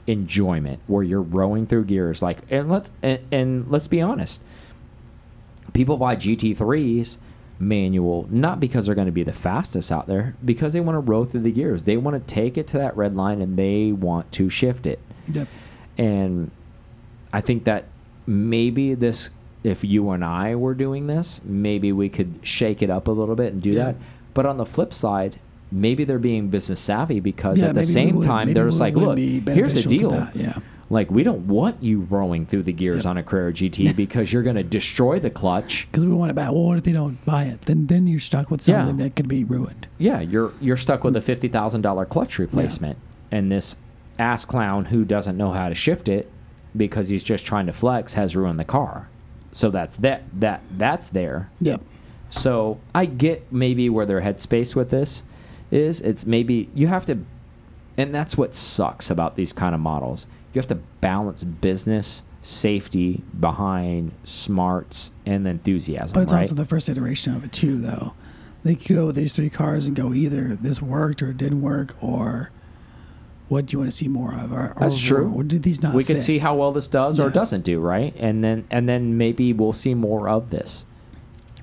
enjoyment, 0.07 0.81
where 0.87 1.03
you're 1.03 1.23
rowing 1.23 1.67
through 1.67 1.85
gears. 1.85 2.23
Like, 2.23 2.39
and 2.51 2.69
let's 2.69 2.91
and, 3.03 3.21
and 3.31 3.71
let's 3.71 3.89
be 3.89 4.01
honest. 4.01 4.43
People 5.73 5.97
buy 5.97 6.17
GT3s 6.17 7.17
manual 7.63 8.27
not 8.31 8.59
because 8.61 8.87
they're 8.87 8.95
going 8.95 9.07
to 9.07 9.13
be 9.13 9.23
the 9.23 9.33
fastest 9.33 9.93
out 9.93 10.07
there, 10.07 10.35
because 10.45 10.73
they 10.73 10.81
want 10.81 10.97
to 10.97 11.01
row 11.01 11.25
through 11.25 11.41
the 11.43 11.53
gears. 11.53 11.85
They 11.85 11.97
want 11.97 12.15
to 12.27 12.35
take 12.35 12.59
it 12.59 12.67
to 12.69 12.79
that 12.79 12.97
red 12.97 13.15
line 13.15 13.41
and 13.41 13.57
they 13.57 13.93
want 13.93 14.31
to 14.33 14.51
shift 14.51 14.87
it. 14.87 14.99
Yep. 15.29 15.47
And 15.97 16.51
I 17.33 17.41
think 17.41 17.65
that 17.65 17.85
maybe 18.27 18.95
this 18.95 19.31
if 19.65 19.85
you 19.85 20.11
and 20.11 20.25
I 20.25 20.57
were 20.57 20.75
doing 20.75 21.07
this, 21.07 21.41
maybe 21.45 21.93
we 21.93 22.09
could 22.09 22.41
shake 22.43 22.83
it 22.83 22.91
up 22.91 23.07
a 23.07 23.13
little 23.13 23.37
bit 23.37 23.53
and 23.53 23.63
do 23.63 23.73
that. 23.75 23.95
But 24.35 24.45
on 24.45 24.57
the 24.57 24.67
flip 24.67 24.93
side, 24.93 25.39
maybe 25.71 26.03
they're 26.05 26.19
being 26.19 26.49
business 26.49 26.81
savvy 26.81 27.21
because 27.21 27.61
Yeah, 27.61 27.69
at 27.69 27.77
the 27.77 27.85
same 27.85 28.17
would- 28.17 28.27
time 28.27 28.53
they're 28.53 28.67
just 28.67 28.81
like, 28.81 28.97
look, 28.97 29.19
here's 29.19 29.75
the 29.75 29.83
deal. 29.89 30.11
that, 30.11 30.35
yeah. 30.35 30.59
Like 30.93 31.11
we 31.11 31.23
don't 31.23 31.47
want 31.47 31.83
you 31.83 32.03
rolling 32.11 32.45
through 32.45 32.65
the 32.65 32.73
gears 32.73 32.99
Yep. 32.99 33.07
on 33.07 33.17
a 33.17 33.23
Carrera 33.23 33.51
GT 33.51 33.97
because 33.97 34.31
you're 34.31 34.43
going 34.43 34.57
to 34.57 34.63
destroy 34.63 35.19
the 35.19 35.31
clutch. 35.31 35.89
Because 35.91 36.05
we 36.05 36.13
want 36.13 36.31
it 36.31 36.35
back. 36.35 36.51
Well, 36.53 36.65
what 36.65 36.77
if 36.79 36.85
they 36.85 36.93
don't 36.93 37.25
buy 37.25 37.45
it? 37.45 37.63
Then 37.63 37.87
then 37.87 38.07
you're 38.07 38.21
stuck 38.21 38.51
with 38.51 38.69
Yeah. 38.69 38.85
something 38.85 38.99
that 38.99 39.17
could 39.17 39.27
be 39.27 39.43
ruined. 39.43 39.89
Yeah, 39.97 40.21
you're 40.21 40.53
you're 40.61 40.77
stuck 40.77 41.03
with 41.03 41.17
a 41.17 41.21
mm. 41.21 41.25
fifty 41.25 41.49
thousand 41.49 41.81
dollar 41.81 42.05
clutch 42.05 42.39
replacement, 42.39 42.99
and 43.31 43.51
this 43.51 43.77
ass 44.19 44.45
clown 44.45 44.85
who 44.87 45.07
doesn't 45.07 45.37
know 45.39 45.53
how 45.53 45.71
to 45.71 45.75
shift 45.75 46.09
it 46.09 46.31
because 46.77 47.09
he's 47.09 47.23
just 47.23 47.47
trying 47.47 47.67
to 47.67 47.73
flex 47.73 48.13
has 48.15 48.37
ruined 48.37 48.61
the 48.61 48.65
car. 48.65 49.09
So 49.53 49.71
that's 49.71 49.97
that 49.97 50.25
that 50.41 50.61
that's 50.77 51.09
there. 51.09 51.51
Yep. 51.61 51.81
So 52.29 52.81
I 52.95 53.07
get 53.07 53.51
maybe 53.51 53.89
where 53.89 54.05
their 54.05 54.21
headspace 54.21 54.77
with 54.77 54.91
this 54.91 55.23
is. 55.71 56.03
It's 56.03 56.27
maybe 56.27 56.69
you 56.75 56.89
have 56.89 57.07
to, 57.07 57.19
and 57.97 58.15
that's 58.15 58.37
what 58.37 58.55
sucks 58.55 59.09
about 59.09 59.37
these 59.37 59.55
kind 59.55 59.75
of 59.75 59.81
models. 59.81 60.27
You 60.53 60.61
have 60.61 60.69
to 60.69 60.77
balance 61.01 61.45
business 61.45 62.23
safety 62.43 63.23
behind 63.39 64.13
smarts 64.25 65.13
and 65.25 65.47
enthusiasm, 65.47 66.13
But 66.15 66.23
it's 66.25 66.33
right? 66.33 66.43
also 66.43 66.55
the 66.55 66.65
first 66.67 66.89
iteration 66.89 67.35
of 67.35 67.45
it 67.45 67.53
too, 67.53 67.81
though. 67.81 68.15
They 68.65 68.75
could 68.75 68.97
go 68.97 69.07
with 69.07 69.17
these 69.17 69.35
three 69.35 69.51
cars 69.51 69.87
and 69.87 69.97
go 69.97 70.13
either 70.13 70.55
this 70.57 70.81
worked 70.83 71.23
or 71.23 71.31
it 71.31 71.37
didn't 71.39 71.63
work, 71.63 71.97
or 72.01 72.51
what 73.49 73.67
do 73.67 73.75
you 73.75 73.79
want 73.81 73.91
to 73.91 73.97
see 73.97 74.09
more 74.09 74.35
of? 74.35 74.53
Or, 74.53 74.75
That's 74.79 74.97
or, 74.97 75.07
true. 75.07 75.33
Or 75.35 75.43
did 75.43 75.63
these 75.63 75.83
not? 75.83 75.95
we 75.95 76.05
can 76.05 76.21
see 76.21 76.39
how 76.39 76.55
well 76.55 76.73
this 76.73 76.87
does 76.87 77.19
or 77.19 77.31
doesn't 77.31 77.65
do, 77.65 77.81
right? 77.81 78.15
And 78.17 78.43
then 78.43 78.65
and 78.71 78.89
then 78.89 79.17
maybe 79.19 79.53
we'll 79.53 79.73
see 79.73 79.95
more 79.95 80.29
of 80.29 80.51
this. 80.51 80.87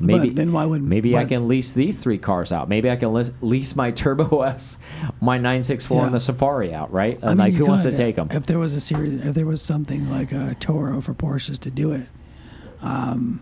But 0.01 0.05
Maybe 0.07 0.29
then 0.29 0.53
why 0.53 0.65
wouldn't- 0.65 0.89
maybe 0.89 1.17
I 1.17 1.25
can 1.25 1.47
lease 1.49 1.73
these 1.73 1.97
three 1.97 2.17
cars 2.17 2.51
out. 2.53 2.69
Maybe 2.69 2.89
I 2.89 2.95
can 2.95 3.13
lease, 3.13 3.31
lease 3.41 3.75
my 3.75 3.91
Turbo 3.91 4.41
S, 4.43 4.77
my 5.19 5.35
964 5.37 5.97
Yeah. 5.97 6.05
and 6.05 6.13
the 6.15 6.19
Safari 6.21 6.73
out, 6.73 6.91
right? 6.93 7.15
And 7.21 7.25
I 7.25 7.29
mean, 7.29 7.37
like 7.37 7.53
who 7.53 7.65
wants 7.65 7.83
to 7.83 7.91
take 7.95 8.15
them? 8.15 8.29
If 8.31 8.45
there 8.45 8.59
was 8.59 8.73
a 8.73 8.79
series, 8.79 9.13
if 9.25 9.35
there 9.35 9.45
was 9.45 9.61
something 9.61 10.09
like 10.09 10.31
a 10.31 10.55
Turo 10.59 11.03
for 11.03 11.13
Porsches 11.13 11.59
to 11.59 11.69
do 11.69 11.91
it, 11.91 12.07
um, 12.81 13.41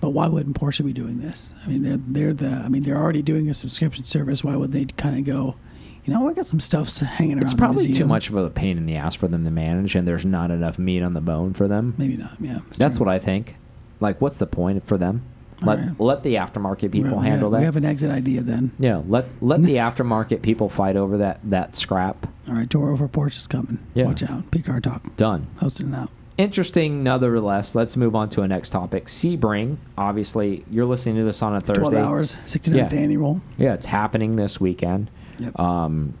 but 0.00 0.10
why 0.10 0.26
wouldn't 0.28 0.58
Porsche 0.60 0.84
be 0.84 0.92
doing 0.92 1.20
this? 1.20 1.54
I 1.64 1.68
mean, 1.68 1.82
they're 1.82 1.96
they're 1.96 2.34
the. 2.34 2.62
I 2.64 2.68
mean, 2.68 2.82
they're 2.84 2.98
already 3.00 3.22
doing 3.22 3.48
a 3.48 3.54
subscription 3.54 4.04
service. 4.04 4.44
Why 4.44 4.56
would 4.56 4.72
they 4.72 4.84
kind 4.84 5.16
of 5.18 5.24
go? 5.24 5.56
You 6.04 6.12
know, 6.12 6.22
we 6.26 6.34
got 6.34 6.46
some 6.46 6.60
stuff 6.60 6.94
hanging 6.98 7.36
around. 7.38 7.44
It's 7.44 7.54
probably 7.54 7.90
too 7.90 8.06
much 8.06 8.28
of 8.28 8.36
a 8.36 8.50
pain 8.50 8.76
in 8.76 8.84
the 8.84 8.96
ass 8.96 9.14
for 9.14 9.28
them 9.28 9.44
to 9.44 9.50
manage, 9.50 9.96
and 9.96 10.06
there's 10.06 10.26
not 10.26 10.50
enough 10.50 10.78
meat 10.78 11.02
on 11.02 11.14
the 11.14 11.22
bone 11.22 11.54
for 11.54 11.66
them. 11.66 11.94
Maybe 11.96 12.18
not. 12.18 12.36
Yeah, 12.38 12.58
That's 12.76 12.98
true. 12.98 13.06
what 13.06 13.14
I 13.14 13.18
think. 13.18 13.56
Like, 14.00 14.20
what's 14.20 14.36
the 14.36 14.46
point 14.46 14.86
for 14.86 14.98
them? 14.98 15.22
Let 15.66 15.78
right. 15.78 16.00
let 16.00 16.22
the 16.22 16.34
aftermarket 16.36 16.92
people 16.92 17.20
handle 17.20 17.48
yeah, 17.50 17.52
that. 17.56 17.58
We 17.60 17.64
have 17.64 17.76
an 17.76 17.84
exit 17.84 18.10
idea 18.10 18.42
then. 18.42 18.72
yeah, 18.78 19.02
let 19.06 19.26
let 19.40 19.62
the 19.62 19.76
aftermarket 19.76 20.42
people 20.42 20.68
fight 20.68 20.96
over 20.96 21.18
that 21.18 21.40
that 21.44 21.76
scrap. 21.76 22.26
All 22.48 22.54
right, 22.54 22.68
Turo 22.68 22.96
for 22.98 23.08
Porsche's 23.08 23.46
coming. 23.46 23.78
Yeah. 23.94 24.06
Watch 24.06 24.22
out. 24.22 24.50
P-Car 24.50 24.80
Talk. 24.80 25.16
Done. 25.16 25.46
Hosting 25.60 25.88
it 25.92 25.94
out. 25.94 26.10
Interesting, 26.36 27.02
nonetheless. 27.04 27.74
Let's 27.76 27.96
move 27.96 28.14
on 28.16 28.28
to 28.30 28.42
a 28.42 28.48
next 28.48 28.70
topic. 28.70 29.06
Sebring. 29.06 29.76
Obviously, 29.96 30.64
you're 30.68 30.84
listening 30.84 31.14
to 31.16 31.22
this 31.24 31.40
on 31.42 31.54
a 31.54 31.60
Thursday. 31.60 31.80
12 31.80 31.94
hours, 31.94 32.36
69th 32.44 32.92
Yeah. 32.92 32.98
annual. 32.98 33.40
Yeah, 33.56 33.74
it's 33.74 33.86
happening 33.86 34.34
this 34.36 34.60
weekend. 34.60 35.10
Yep. 35.38 35.58
Um, 35.60 36.14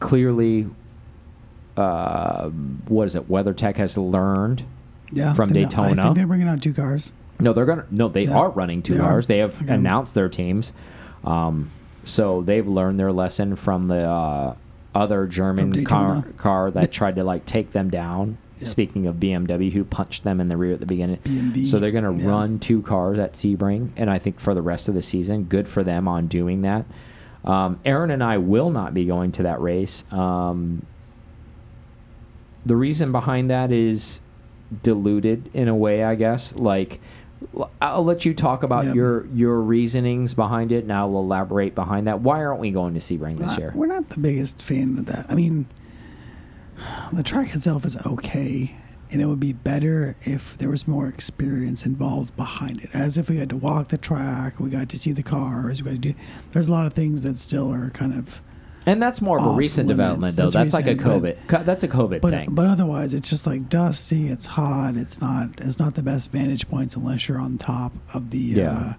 clearly, 0.00 0.66
uh, 1.76 2.48
what 2.88 3.06
is 3.06 3.14
it? 3.14 3.28
WeatherTech 3.30 3.76
has 3.76 3.96
learned. 3.96 4.64
yeah. 5.12 5.32
from 5.34 5.50
I 5.50 5.52
Daytona. 5.52 6.02
think 6.02 6.16
they're 6.16 6.26
bringing 6.26 6.48
out 6.48 6.60
two 6.62 6.72
cars. 6.72 7.12
No, 7.42 7.52
they're 7.52 7.66
gonna. 7.66 7.86
No, 7.90 8.08
they 8.08 8.24
Yeah, 8.24 8.38
are 8.38 8.50
running 8.50 8.82
two 8.82 8.94
they 8.94 9.00
are. 9.00 9.08
cars. 9.08 9.26
They 9.26 9.38
have 9.38 9.60
Okay. 9.62 9.74
announced 9.74 10.14
their 10.14 10.28
teams. 10.28 10.72
Um, 11.24 11.70
so 12.04 12.42
they've 12.42 12.66
learned 12.66 12.98
their 12.98 13.12
lesson 13.12 13.56
from 13.56 13.88
the 13.88 14.08
uh, 14.08 14.54
other 14.94 15.26
German 15.26 15.84
car, 15.84 16.22
car 16.36 16.70
that 16.72 16.90
tried 16.98 17.16
to 17.16 17.24
like 17.24 17.46
take 17.46 17.70
them 17.72 17.90
down. 17.90 18.38
Yep. 18.60 18.68
Speaking 18.70 19.06
of 19.08 19.16
BMW, 19.16 19.72
who 19.72 19.82
punched 19.84 20.22
them 20.22 20.40
in 20.40 20.46
the 20.48 20.56
rear 20.56 20.74
at 20.74 20.80
the 20.80 20.86
beginning. 20.86 21.18
B&B, 21.24 21.68
So 21.68 21.80
they're 21.80 21.90
going 21.90 22.04
to 22.18 22.24
yeah. 22.24 22.30
run 22.30 22.60
two 22.60 22.80
cars 22.82 23.18
at 23.18 23.32
Sebring, 23.32 23.88
and 23.96 24.08
I 24.08 24.18
think 24.20 24.38
for 24.38 24.54
the 24.54 24.62
rest 24.62 24.88
of 24.88 24.94
the 24.94 25.02
season, 25.02 25.44
good 25.44 25.66
for 25.66 25.82
them 25.82 26.06
on 26.06 26.28
doing 26.28 26.62
that. 26.62 26.84
Um, 27.44 27.80
Aaron 27.84 28.12
and 28.12 28.22
I 28.22 28.38
will 28.38 28.70
not 28.70 28.94
be 28.94 29.04
going 29.04 29.32
to 29.32 29.42
that 29.44 29.60
race. 29.60 30.04
Um, 30.12 30.86
the 32.64 32.76
reason 32.76 33.10
behind 33.10 33.50
that 33.50 33.72
is 33.72 34.20
diluted 34.84 35.50
in 35.52 35.66
a 35.66 35.74
way, 35.74 36.04
I 36.04 36.14
guess. 36.14 36.54
Like, 36.54 37.00
I'll 37.80 38.04
let 38.04 38.24
you 38.24 38.34
talk 38.34 38.62
about 38.62 38.86
Yep. 38.86 38.94
your 38.94 39.26
your 39.26 39.60
reasonings 39.60 40.34
behind 40.34 40.72
it, 40.72 40.84
and 40.84 40.92
I'll 40.92 41.16
elaborate 41.16 41.74
behind 41.74 42.06
that. 42.06 42.20
Why 42.20 42.44
aren't 42.44 42.60
we 42.60 42.70
going 42.70 42.94
to 42.94 43.00
Sebring 43.00 43.38
this 43.38 43.56
year? 43.58 43.72
We're 43.74 43.86
not 43.86 44.08
the 44.10 44.20
biggest 44.20 44.62
fan 44.62 44.98
of 44.98 45.06
that. 45.06 45.26
I 45.28 45.34
mean, 45.34 45.66
the 47.12 47.22
track 47.22 47.54
itself 47.54 47.84
is 47.84 47.96
okay, 48.06 48.76
and 49.10 49.20
it 49.20 49.26
would 49.26 49.40
be 49.40 49.52
better 49.52 50.16
if 50.22 50.56
there 50.58 50.70
was 50.70 50.88
more 50.88 51.06
experience 51.06 51.84
involved 51.86 52.36
behind 52.36 52.80
it. 52.80 52.90
As 52.94 53.16
if 53.16 53.28
we 53.28 53.38
had 53.38 53.50
to 53.50 53.56
walk 53.56 53.88
the 53.88 53.98
track, 53.98 54.58
we 54.58 54.70
got 54.70 54.88
to 54.90 54.98
see 54.98 55.12
the 55.12 55.22
cars, 55.22 55.82
we 55.82 55.90
got 55.90 56.02
to 56.02 56.12
do. 56.12 56.14
There's 56.52 56.68
a 56.68 56.72
lot 56.72 56.86
of 56.86 56.94
things 56.94 57.22
that 57.22 57.38
still 57.38 57.72
are 57.72 57.90
kind 57.90 58.14
of. 58.14 58.40
And 58.86 59.00
that's 59.02 59.20
more 59.20 59.38
of 59.38 59.46
a 59.46 59.50
recent 59.50 59.86
limits. 59.88 59.96
development, 59.98 60.36
though. 60.36 60.50
That's 60.50 60.72
That's, 60.72 60.86
like 60.86 60.86
a 60.86 61.00
COVID. 61.00 61.20
but- 61.22 61.48
co- 61.48 61.62
that's 61.64 61.84
a 61.84 61.88
COVID 61.88 62.20
But 62.20 62.30
thing. 62.30 62.48
but 62.52 62.66
otherwise, 62.66 63.14
it's 63.14 63.28
just 63.30 63.46
like 63.46 63.68
dusty. 63.68 64.26
It's 64.28 64.46
hot. 64.46 64.96
It's 64.96 65.20
not. 65.20 65.60
It's 65.60 65.78
not 65.78 65.94
the 65.94 66.02
best 66.02 66.32
vantage 66.32 66.68
points 66.68 66.96
unless 66.96 67.28
you're 67.28 67.38
on 67.40 67.58
top 67.58 67.92
of 68.12 68.30
the. 68.30 68.38
Yeah. 68.38 68.70
Uh, 68.72 68.92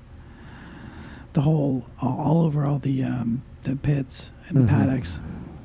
the 1.33 1.41
whole 1.41 1.85
all, 2.01 2.17
all 2.19 2.41
over 2.45 2.63
all 2.63 2.79
the 2.79 3.03
um, 3.03 3.43
the 3.63 3.75
pits 3.75 4.31
and 4.47 4.57
the 4.57 4.61
Mhm. 4.61 4.69
paddocks. 4.69 5.19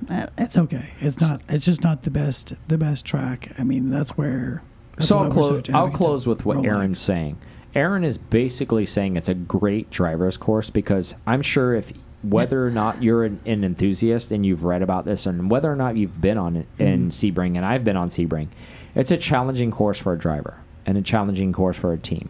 Eh, 0.09 0.27
It's 0.39 0.57
okay. 0.57 0.95
It's 1.01 1.21
not. 1.21 1.43
It's 1.49 1.65
just 1.67 1.83
not 1.85 2.03
the 2.05 2.11
best. 2.11 2.55
The 2.69 2.79
best 2.79 3.05
track. 3.05 3.53
I 3.59 3.65
mean, 3.65 3.91
that's 3.91 4.17
where. 4.17 4.63
That's 4.97 5.09
so 5.11 5.19
I'll 5.19 5.31
close. 5.31 5.63
I'll 5.73 5.91
close 5.91 6.27
with 6.27 6.45
what 6.45 6.57
Rolex. 6.59 6.67
Aaron's 6.67 6.99
saying. 6.99 7.37
Aaron 7.75 8.03
is 8.03 8.19
basically 8.19 8.87
saying 8.87 9.17
it's 9.17 9.29
a 9.29 9.35
great 9.35 9.91
driver's 9.91 10.37
course 10.39 10.71
because 10.71 11.15
I'm 11.27 11.43
sure 11.43 11.75
if 11.75 11.93
whether 12.23 12.67
or 12.67 12.71
not 12.71 13.03
you're 13.03 13.25
an, 13.25 13.41
an 13.47 13.63
enthusiast 13.65 14.31
and 14.33 14.45
you've 14.45 14.65
read 14.65 14.83
about 14.83 15.05
this, 15.05 15.27
and 15.27 15.51
whether 15.51 15.71
or 15.71 15.77
not 15.77 15.97
you've 15.97 16.21
been 16.21 16.39
on 16.39 16.57
it 16.57 16.67
in 16.79 17.09
Mhm. 17.09 17.13
Sebring, 17.33 17.57
and 17.57 17.65
I've 17.65 17.85
been 17.85 17.97
on 17.97 18.09
Sebring, 18.09 18.49
it's 18.95 19.11
a 19.11 19.17
challenging 19.17 19.71
course 19.71 19.99
for 19.99 20.13
a 20.13 20.19
driver 20.19 20.55
and 20.85 20.99
a 20.99 21.03
challenging 21.03 21.53
course 21.53 21.77
for 21.77 21.93
a 21.93 21.99
team. 21.99 22.29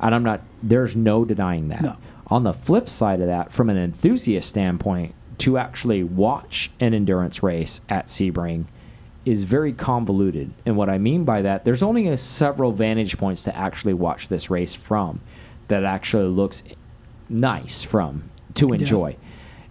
And 0.00 0.14
I'm 0.14 0.22
not. 0.22 0.40
There's 0.62 0.96
no 0.96 1.24
denying 1.24 1.68
that. 1.68 1.82
No. 1.82 1.96
On 2.28 2.42
the 2.44 2.52
flip 2.54 2.88
side 2.88 3.20
of 3.20 3.26
that, 3.26 3.52
from 3.52 3.68
an 3.70 3.76
enthusiast 3.76 4.48
standpoint, 4.48 5.14
to 5.38 5.58
actually 5.58 6.02
watch 6.02 6.70
an 6.80 6.94
endurance 6.94 7.42
race 7.42 7.80
at 7.88 8.06
Sebring 8.08 8.64
is 9.26 9.44
very 9.44 9.72
convoluted. 9.72 10.50
And 10.64 10.76
what 10.76 10.88
I 10.88 10.96
mean 10.98 11.24
by 11.24 11.42
that, 11.42 11.64
there's 11.64 11.82
only 11.82 12.08
a 12.08 12.16
several 12.16 12.72
vantage 12.72 13.18
points 13.18 13.42
to 13.44 13.56
actually 13.56 13.94
watch 13.94 14.28
this 14.28 14.50
race 14.50 14.74
from 14.74 15.20
that 15.68 15.84
actually 15.84 16.28
looks 16.28 16.62
nice 17.28 17.82
from 17.82 18.24
to 18.54 18.68
Yeah. 18.68 18.74
enjoy. 18.74 19.16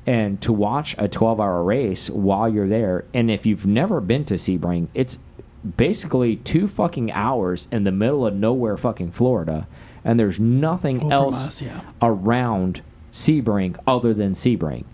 And 0.08 0.42
to 0.42 0.52
watch 0.54 0.96
a 0.98 1.08
12 1.08 1.40
hour 1.40 1.64
race 1.64 2.10
while 2.10 2.50
you're 2.50 2.68
there, 2.68 3.06
and 3.14 3.30
if 3.30 3.46
you've 3.46 3.66
never 3.66 4.02
been 4.02 4.26
to 4.26 4.36
Sebring, 4.36 4.88
it's 4.94 5.18
basically 5.78 6.38
two 6.38 6.68
fucking 6.68 7.12
hours 7.12 7.68
in 7.72 7.84
the 7.84 7.92
middle 7.92 8.26
of 8.26 8.34
nowhere, 8.34 8.78
fucking 8.78 9.12
Florida, 9.12 9.68
and 10.04 10.20
there's 10.20 10.40
nothing 10.40 11.00
from 11.00 11.12
else 11.12 11.48
us, 11.48 11.62
yeah. 11.62 11.82
around 12.02 12.82
Sebring 13.12 13.76
other 13.86 14.14
than 14.14 14.32
Sebring. 14.34 14.86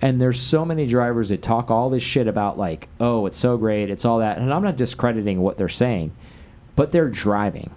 And 0.00 0.20
there's 0.20 0.38
so 0.40 0.64
many 0.64 0.86
drivers 0.86 1.30
that 1.30 1.42
talk 1.42 1.70
all 1.70 1.90
this 1.90 2.04
shit 2.04 2.28
about 2.28 2.56
like, 2.56 2.88
oh, 3.00 3.26
it's 3.26 3.36
so 3.38 3.56
great, 3.56 3.90
it's 3.90 4.04
all 4.04 4.20
that, 4.20 4.38
and 4.38 4.54
I'm 4.54 4.62
not 4.62 4.76
discrediting 4.76 5.40
what 5.40 5.58
they're 5.58 5.68
saying, 5.68 6.12
but 6.76 6.92
they're 6.92 7.08
driving. 7.10 7.70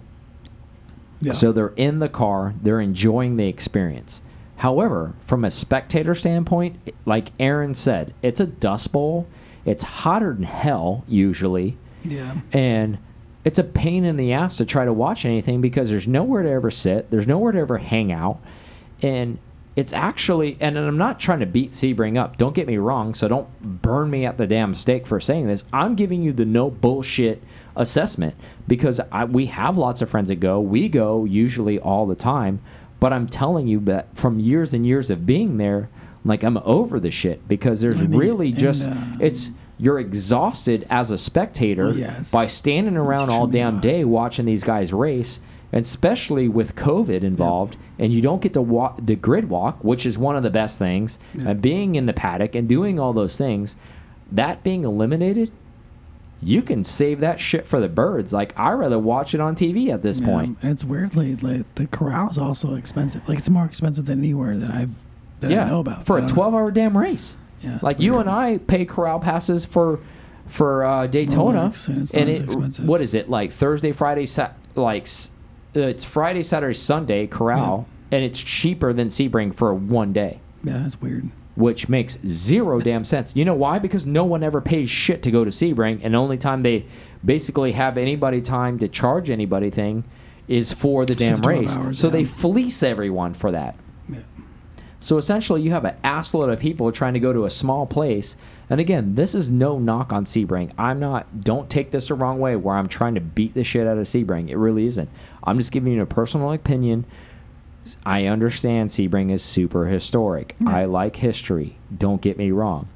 Yeah. 1.20 1.32
So 1.32 1.50
they're 1.52 1.72
in 1.76 1.98
the 1.98 2.08
car, 2.08 2.54
they're 2.62 2.80
enjoying 2.80 3.36
the 3.36 3.48
experience. 3.48 4.22
However, 4.62 5.12
from 5.26 5.44
a 5.44 5.50
spectator 5.50 6.14
standpoint, 6.14 6.76
like 7.04 7.32
Aaron 7.40 7.74
said, 7.74 8.14
it's 8.22 8.38
a 8.38 8.46
dust 8.46 8.92
bowl. 8.92 9.26
It's 9.64 9.82
hotter 9.82 10.34
than 10.34 10.44
hell 10.44 11.02
usually, 11.08 11.76
yeah. 12.04 12.42
and 12.52 12.98
it's 13.44 13.58
a 13.58 13.64
pain 13.64 14.04
in 14.04 14.16
the 14.16 14.32
ass 14.32 14.58
to 14.58 14.64
try 14.64 14.84
to 14.84 14.92
watch 14.92 15.24
anything 15.24 15.60
because 15.60 15.90
there's 15.90 16.06
nowhere 16.06 16.44
to 16.44 16.48
ever 16.48 16.70
sit, 16.70 17.10
there's 17.10 17.26
nowhere 17.26 17.50
to 17.50 17.58
ever 17.58 17.78
hang 17.78 18.12
out, 18.12 18.38
and 19.02 19.38
it's 19.74 19.92
actually. 19.92 20.56
And 20.60 20.78
I'm 20.78 20.98
not 20.98 21.18
trying 21.18 21.40
to 21.40 21.46
beat 21.46 21.72
Sebring 21.72 22.16
up. 22.16 22.38
Don't 22.38 22.54
get 22.54 22.68
me 22.68 22.76
wrong. 22.76 23.14
So 23.14 23.26
don't 23.26 23.82
burn 23.82 24.10
me 24.10 24.26
at 24.26 24.38
the 24.38 24.46
damn 24.46 24.74
stake 24.74 25.08
for 25.08 25.18
saying 25.18 25.48
this. 25.48 25.64
I'm 25.72 25.96
giving 25.96 26.22
you 26.22 26.32
the 26.32 26.44
no 26.44 26.70
bullshit 26.70 27.42
assessment 27.74 28.36
because 28.68 29.00
I, 29.10 29.24
we 29.24 29.46
have 29.46 29.78
lots 29.78 30.02
of 30.02 30.10
friends 30.10 30.28
that 30.28 30.36
go. 30.36 30.60
We 30.60 30.88
go 30.88 31.24
usually 31.24 31.78
all 31.80 32.06
the 32.06 32.14
time, 32.14 32.60
but 33.02 33.12
I'm 33.12 33.26
telling 33.26 33.66
you 33.66 33.80
that 33.80 34.16
from 34.16 34.38
years 34.38 34.72
and 34.72 34.86
years 34.86 35.10
of 35.10 35.26
being 35.26 35.56
there, 35.56 35.88
like 36.24 36.44
I'm 36.44 36.56
over 36.58 37.00
the 37.00 37.10
shit 37.10 37.48
because 37.48 37.80
there's 37.80 38.00
mean, 38.00 38.16
really 38.16 38.50
and, 38.50 38.56
just 38.56 38.86
uh, 38.86 38.94
it's 39.18 39.50
you're 39.76 39.98
exhausted 39.98 40.86
as 40.88 41.10
a 41.10 41.18
spectator 41.18 41.86
Well, 41.86 41.96
yeah, 41.96 42.22
by 42.32 42.44
standing 42.44 42.96
around 42.96 43.30
all 43.30 43.48
damn 43.48 43.80
day 43.80 44.04
watching 44.04 44.46
these 44.46 44.62
guys 44.62 44.92
race 44.92 45.40
and 45.72 45.84
especially 45.84 46.46
with 46.46 46.76
COVID 46.76 47.24
involved, 47.24 47.76
and 47.98 48.12
you 48.12 48.22
don't 48.22 48.40
get 48.40 48.52
to 48.52 48.62
walk 48.62 49.00
the 49.04 49.16
grid 49.16 49.48
walk, 49.48 49.82
which 49.82 50.06
is 50.06 50.16
one 50.16 50.36
of 50.36 50.44
the 50.44 50.50
best 50.50 50.78
things, 50.78 51.18
and 51.44 51.60
being 51.60 51.96
in 51.96 52.06
the 52.06 52.12
paddock 52.12 52.54
and 52.54 52.68
doing 52.68 53.00
all 53.00 53.12
those 53.12 53.36
things, 53.36 53.74
that 54.30 54.62
being 54.62 54.84
eliminated, 54.84 55.50
you 56.42 56.60
can 56.62 56.84
save 56.84 57.20
that 57.20 57.40
shit 57.40 57.66
for 57.66 57.78
the 57.80 57.88
birds. 57.88 58.32
Like 58.32 58.58
I 58.58 58.72
rather 58.72 58.98
watch 58.98 59.34
it 59.34 59.40
on 59.40 59.54
TV 59.54 59.90
at 59.90 60.02
this 60.02 60.18
Yeah, 60.18 60.26
point. 60.26 60.58
and 60.62 60.70
it's 60.72 60.84
weirdly 60.84 61.36
like 61.36 61.72
the 61.76 61.86
corral 61.86 62.28
is 62.30 62.38
also 62.38 62.74
expensive. 62.74 63.28
Like 63.28 63.38
it's 63.38 63.48
more 63.50 63.64
expensive 63.64 64.06
than 64.06 64.18
anywhere 64.18 64.56
that 64.58 64.70
I've 64.70 64.90
that 65.40 65.50
yeah, 65.50 65.64
I 65.64 65.68
know 65.68 65.80
about 65.80 66.06
for 66.06 66.18
a 66.18 66.28
twelve-hour 66.28 66.70
damn 66.72 66.96
race. 66.96 67.36
Yeah, 67.60 67.78
like 67.82 68.00
you 68.00 68.18
and 68.18 68.28
I 68.28 68.58
pay 68.58 68.84
corral 68.84 69.20
passes 69.20 69.64
for 69.64 70.00
for 70.48 70.84
uh, 70.84 71.06
Daytona, 71.06 71.64
and 71.66 71.72
as 72.28 72.40
expensive. 72.40 72.86
what 72.86 73.00
is 73.00 73.14
it 73.14 73.30
like 73.30 73.52
Thursday, 73.52 73.92
Friday, 73.92 74.26
Sat 74.26 74.56
like 74.74 75.06
it's 75.74 76.04
Friday, 76.04 76.42
Saturday, 76.42 76.74
Sunday 76.74 77.26
corral, 77.26 77.86
and 78.10 78.22
it's 78.24 78.40
cheaper 78.40 78.92
than 78.92 79.08
Sebring 79.08 79.54
for 79.54 79.72
one 79.72 80.12
day, 80.12 80.40
Yeah, 80.64 80.78
that's 80.78 81.00
weird. 81.00 81.30
Which 81.54 81.88
makes 81.88 82.18
zero 82.26 82.80
damn 82.80 83.04
sense. 83.04 83.32
You 83.34 83.44
know 83.44 83.54
why? 83.54 83.78
Because 83.78 84.06
no 84.06 84.24
one 84.24 84.42
ever 84.42 84.60
pays 84.60 84.90
shit 84.90 85.22
to 85.22 85.30
go 85.30 85.44
to 85.44 85.50
Sebring, 85.50 86.00
and 86.02 86.14
the 86.14 86.18
only 86.18 86.38
time 86.38 86.62
they 86.62 86.86
basically 87.24 87.72
have 87.72 87.98
anybody 87.98 88.40
time 88.40 88.78
to 88.78 88.88
charge 88.88 89.30
anybody 89.30 89.70
thing 89.70 90.04
is 90.48 90.72
for 90.72 91.06
the 91.06 91.14
damn 91.14 91.40
race. 91.42 91.76
hours, 91.76 91.98
so 91.98 92.08
yeah. 92.08 92.12
they 92.12 92.24
fleece 92.24 92.82
everyone 92.82 93.34
for 93.34 93.52
that. 93.52 93.76
Yeah. 94.08 94.20
So 95.00 95.18
essentially, 95.18 95.62
you 95.62 95.72
have 95.72 95.84
an 95.84 95.96
assload 96.04 96.52
of 96.52 96.60
people 96.60 96.90
trying 96.92 97.14
to 97.14 97.20
go 97.20 97.32
to 97.32 97.44
a 97.44 97.50
small 97.50 97.86
place. 97.86 98.36
And 98.70 98.80
again, 98.80 99.16
this 99.16 99.34
is 99.34 99.50
no 99.50 99.78
knock 99.78 100.12
on 100.12 100.24
Sebring. 100.24 100.72
I'm 100.78 101.00
not. 101.00 101.40
Don't 101.40 101.68
take 101.68 101.90
this 101.90 102.08
the 102.08 102.14
wrong 102.14 102.38
way. 102.38 102.54
Where 102.56 102.76
I'm 102.76 102.88
trying 102.88 103.16
to 103.16 103.20
beat 103.20 103.52
the 103.52 103.64
shit 103.64 103.86
out 103.86 103.98
of 103.98 104.06
Sebring. 104.06 104.48
It 104.48 104.56
really 104.56 104.86
isn't. 104.86 105.10
I'm 105.44 105.58
just 105.58 105.72
giving 105.72 105.92
you 105.92 106.02
a 106.02 106.06
personal 106.06 106.52
opinion. 106.52 107.04
I 108.04 108.26
understand 108.26 108.90
Sebring 108.90 109.32
is 109.32 109.42
super 109.42 109.86
historic. 109.86 110.54
I 110.66 110.84
like 110.84 111.16
history. 111.16 111.78
Don't 111.96 112.20
get 112.20 112.38
me 112.38 112.50
wrong, 112.50 112.88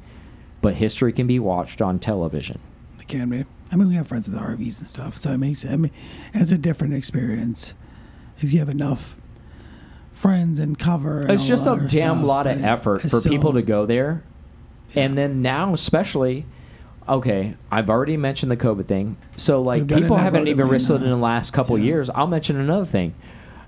but 0.62 0.74
history 0.74 1.12
can 1.12 1.26
be 1.26 1.38
watched 1.38 1.82
on 1.82 1.98
television. 1.98 2.60
It 2.98 3.08
can 3.08 3.30
be. 3.30 3.44
I 3.72 3.76
mean, 3.76 3.88
we 3.88 3.94
have 3.96 4.06
friends 4.06 4.28
with 4.28 4.38
RVs 4.38 4.80
and 4.80 4.88
stuff, 4.88 5.18
so 5.18 5.32
it 5.32 5.38
makes 5.38 5.64
it. 5.64 5.72
I 5.72 5.76
mean, 5.76 5.90
it's 6.32 6.52
a 6.52 6.58
different 6.58 6.94
experience 6.94 7.74
if 8.38 8.52
you 8.52 8.58
have 8.60 8.68
enough 8.68 9.16
friends 10.12 10.58
and 10.58 10.78
cover. 10.78 11.22
And 11.22 11.30
It's 11.30 11.46
just 11.46 11.66
a 11.66 11.76
damn 11.76 12.18
stuff, 12.18 12.24
lot 12.24 12.46
of 12.46 12.64
effort 12.64 13.02
for 13.02 13.20
people 13.20 13.52
to 13.54 13.62
go 13.62 13.86
there. 13.86 14.22
And 14.94 15.18
then 15.18 15.42
now, 15.42 15.74
especially, 15.74 16.46
okay, 17.08 17.54
I've 17.70 17.90
already 17.90 18.16
mentioned 18.16 18.50
the 18.50 18.56
COVID 18.56 18.86
thing. 18.86 19.16
So, 19.36 19.60
like, 19.60 19.80
We've 19.80 19.88
done 19.88 19.98
it 19.98 20.02
people 20.02 20.16
haven't 20.16 20.48
even 20.48 20.68
wrestled 20.68 21.02
in 21.02 21.10
the 21.10 21.16
last 21.16 21.52
couple 21.52 21.76
yeah. 21.78 21.84
years. 21.84 22.08
I'll 22.10 22.26
mention 22.26 22.56
another 22.56 22.86
thing. 22.86 23.14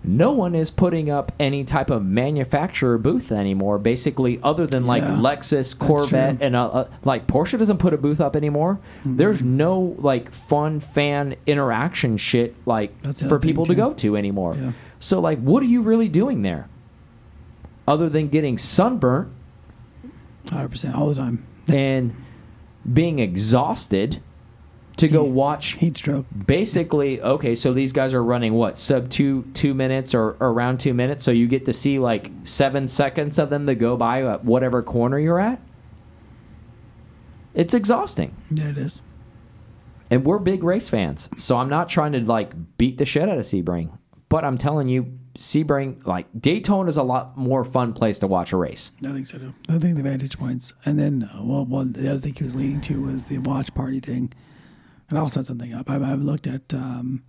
No 0.04 0.30
one 0.32 0.54
is 0.54 0.70
putting 0.70 1.10
up 1.10 1.32
any 1.40 1.64
type 1.64 1.90
of 1.90 2.04
manufacturer 2.04 2.98
booth 2.98 3.32
anymore, 3.32 3.78
basically, 3.78 4.40
other 4.42 4.66
than 4.66 4.86
like 4.86 5.02
Yeah, 5.02 5.16
Lexus, 5.16 5.76
Corvette, 5.76 6.40
and 6.40 6.54
uh, 6.54 6.66
uh, 6.68 6.88
like 7.04 7.26
Porsche 7.26 7.58
doesn't 7.58 7.78
put 7.78 7.92
a 7.92 7.98
booth 7.98 8.20
up 8.20 8.36
anymore. 8.36 8.78
Mm-hmm. 9.00 9.16
There's 9.16 9.42
no 9.42 9.96
like 9.98 10.32
fun 10.32 10.80
fan 10.80 11.36
interaction 11.46 12.16
shit 12.16 12.54
like 12.66 13.00
That's 13.02 13.26
for 13.26 13.38
people 13.38 13.66
to 13.66 13.74
go 13.74 13.92
to 13.94 14.16
anymore. 14.16 14.54
Yeah. 14.56 14.72
So, 15.00 15.20
like, 15.20 15.40
what 15.40 15.62
are 15.62 15.66
you 15.66 15.82
really 15.82 16.08
doing 16.08 16.42
there? 16.42 16.68
Other 17.86 18.08
than 18.08 18.28
getting 18.28 18.58
sunburnt 18.58 19.32
100% 20.46 20.94
all 20.94 21.08
the 21.08 21.14
time. 21.14 21.46
and 21.68 22.14
being 22.90 23.18
exhausted 23.18 24.22
to 24.98 25.08
go 25.08 25.24
watch 25.24 25.72
Heat 25.74 25.96
stroke. 25.96 26.26
basically 26.46 27.20
okay 27.22 27.54
so 27.54 27.72
these 27.72 27.92
guys 27.92 28.14
are 28.14 28.22
running 28.22 28.52
what 28.54 28.76
sub 28.78 29.08
two 29.08 29.42
two 29.54 29.72
minutes 29.74 30.14
or 30.14 30.36
around 30.40 30.78
two 30.80 30.92
minutes 30.94 31.24
so 31.24 31.30
you 31.30 31.46
get 31.46 31.64
to 31.66 31.72
see 31.72 31.98
like 31.98 32.30
seven 32.44 32.86
seconds 32.88 33.38
of 33.38 33.50
them 33.50 33.66
to 33.66 33.74
go 33.74 33.96
by 33.96 34.22
at 34.24 34.44
whatever 34.44 34.82
corner 34.82 35.18
you're 35.18 35.40
at 35.40 35.60
it's 37.54 37.74
exhausting 37.74 38.34
Yeah, 38.50 38.68
it 38.70 38.78
is. 38.78 39.00
and 40.10 40.24
we're 40.24 40.38
big 40.38 40.62
race 40.62 40.88
fans 40.88 41.28
so 41.36 41.56
i'm 41.58 41.68
not 41.68 41.88
trying 41.88 42.12
to 42.12 42.20
like 42.20 42.52
beat 42.76 42.98
the 42.98 43.04
shit 43.04 43.28
out 43.28 43.38
of 43.38 43.44
sebring 43.44 43.96
but 44.28 44.44
i'm 44.44 44.58
telling 44.58 44.88
you 44.88 45.18
sebring 45.36 46.04
like 46.06 46.26
daytona 46.38 46.88
is 46.88 46.96
a 46.96 47.02
lot 47.02 47.36
more 47.36 47.64
fun 47.64 47.92
place 47.92 48.18
to 48.18 48.26
watch 48.26 48.52
a 48.52 48.56
race 48.56 48.90
I 49.04 49.12
think 49.12 49.26
so 49.28 49.38
too. 49.38 49.54
I 49.68 49.78
think 49.78 49.96
the 49.96 50.02
vantage 50.02 50.36
points, 50.38 50.72
and 50.84 50.98
then 50.98 51.22
uh, 51.32 51.42
well, 51.44 51.64
well, 51.64 51.84
the 51.84 52.10
other 52.10 52.18
thing 52.18 52.34
he 52.34 52.42
was 52.42 52.56
leading 52.56 52.80
to 52.82 53.00
was 53.02 53.24
the 53.26 53.38
watch 53.38 53.72
party 53.74 54.00
thing, 54.00 54.32
and 55.08 55.18
I'll 55.18 55.28
set 55.28 55.46
something 55.46 55.72
up. 55.72 55.88
I've, 55.90 56.02
I've 56.02 56.20
looked 56.20 56.46
at 56.46 56.72
um, 56.74 57.22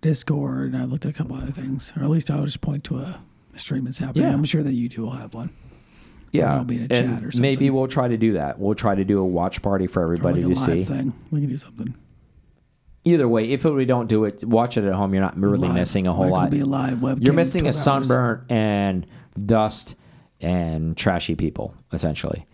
Discord, 0.00 0.72
and 0.72 0.82
I've 0.82 0.90
looked 0.90 1.04
at 1.04 1.10
a 1.10 1.14
couple 1.14 1.36
other 1.36 1.52
things, 1.52 1.92
or 1.96 2.02
at 2.02 2.10
least 2.10 2.30
I'll 2.30 2.44
just 2.44 2.60
point 2.60 2.84
to 2.84 2.98
a 2.98 3.18
stream 3.56 3.84
that's 3.84 3.98
happening. 3.98 4.24
Yeah. 4.24 4.32
I'm 4.34 4.44
sure 4.44 4.62
that 4.62 4.74
you 4.74 4.88
two 4.88 5.02
will 5.02 5.10
have 5.12 5.32
one. 5.34 5.50
yeah 6.32 6.54
I'll 6.54 6.64
be 6.64 6.76
in 6.76 6.82
a 6.82 6.88
chat 6.88 7.24
or 7.24 7.32
something. 7.32 7.40
maybe 7.40 7.70
we'll 7.70 7.88
try 7.88 8.06
to 8.08 8.18
do 8.18 8.34
that 8.34 8.58
we'll 8.58 8.74
try 8.74 8.94
to 8.94 9.04
do 9.04 9.18
a 9.20 9.24
watch 9.24 9.62
party 9.62 9.86
for 9.86 10.00
Or 10.00 10.04
everybody 10.04 10.42
like 10.44 10.52
a 10.52 10.54
to 10.54 10.78
see 10.78 10.84
thing. 10.84 11.14
We 11.30 11.40
can 11.40 11.48
do 11.48 11.56
something. 11.56 11.94
either 13.04 13.26
way, 13.26 13.50
if 13.52 13.64
we 13.64 13.86
don't 13.86 14.08
do 14.08 14.24
it, 14.26 14.44
watch 14.44 14.76
it 14.76 14.84
at 14.84 14.92
home. 14.92 15.14
You're 15.14 15.22
not 15.22 15.38
really 15.38 15.68
Live. 15.68 15.74
missing 15.74 16.06
a 16.06 16.12
whole 16.12 16.28
lot. 16.28 16.50
Be 16.50 16.60
a 16.60 16.66
live 16.66 16.98
webcam. 16.98 17.24
You're 17.24 17.32
missing 17.34 17.66
a 17.66 17.72
12 17.72 18.10
hours. 18.10 18.40
and 18.50 19.06
dust 19.46 19.94
and 20.42 20.94
trashy 20.96 21.34
people, 21.34 21.74
essentially. 21.94 22.44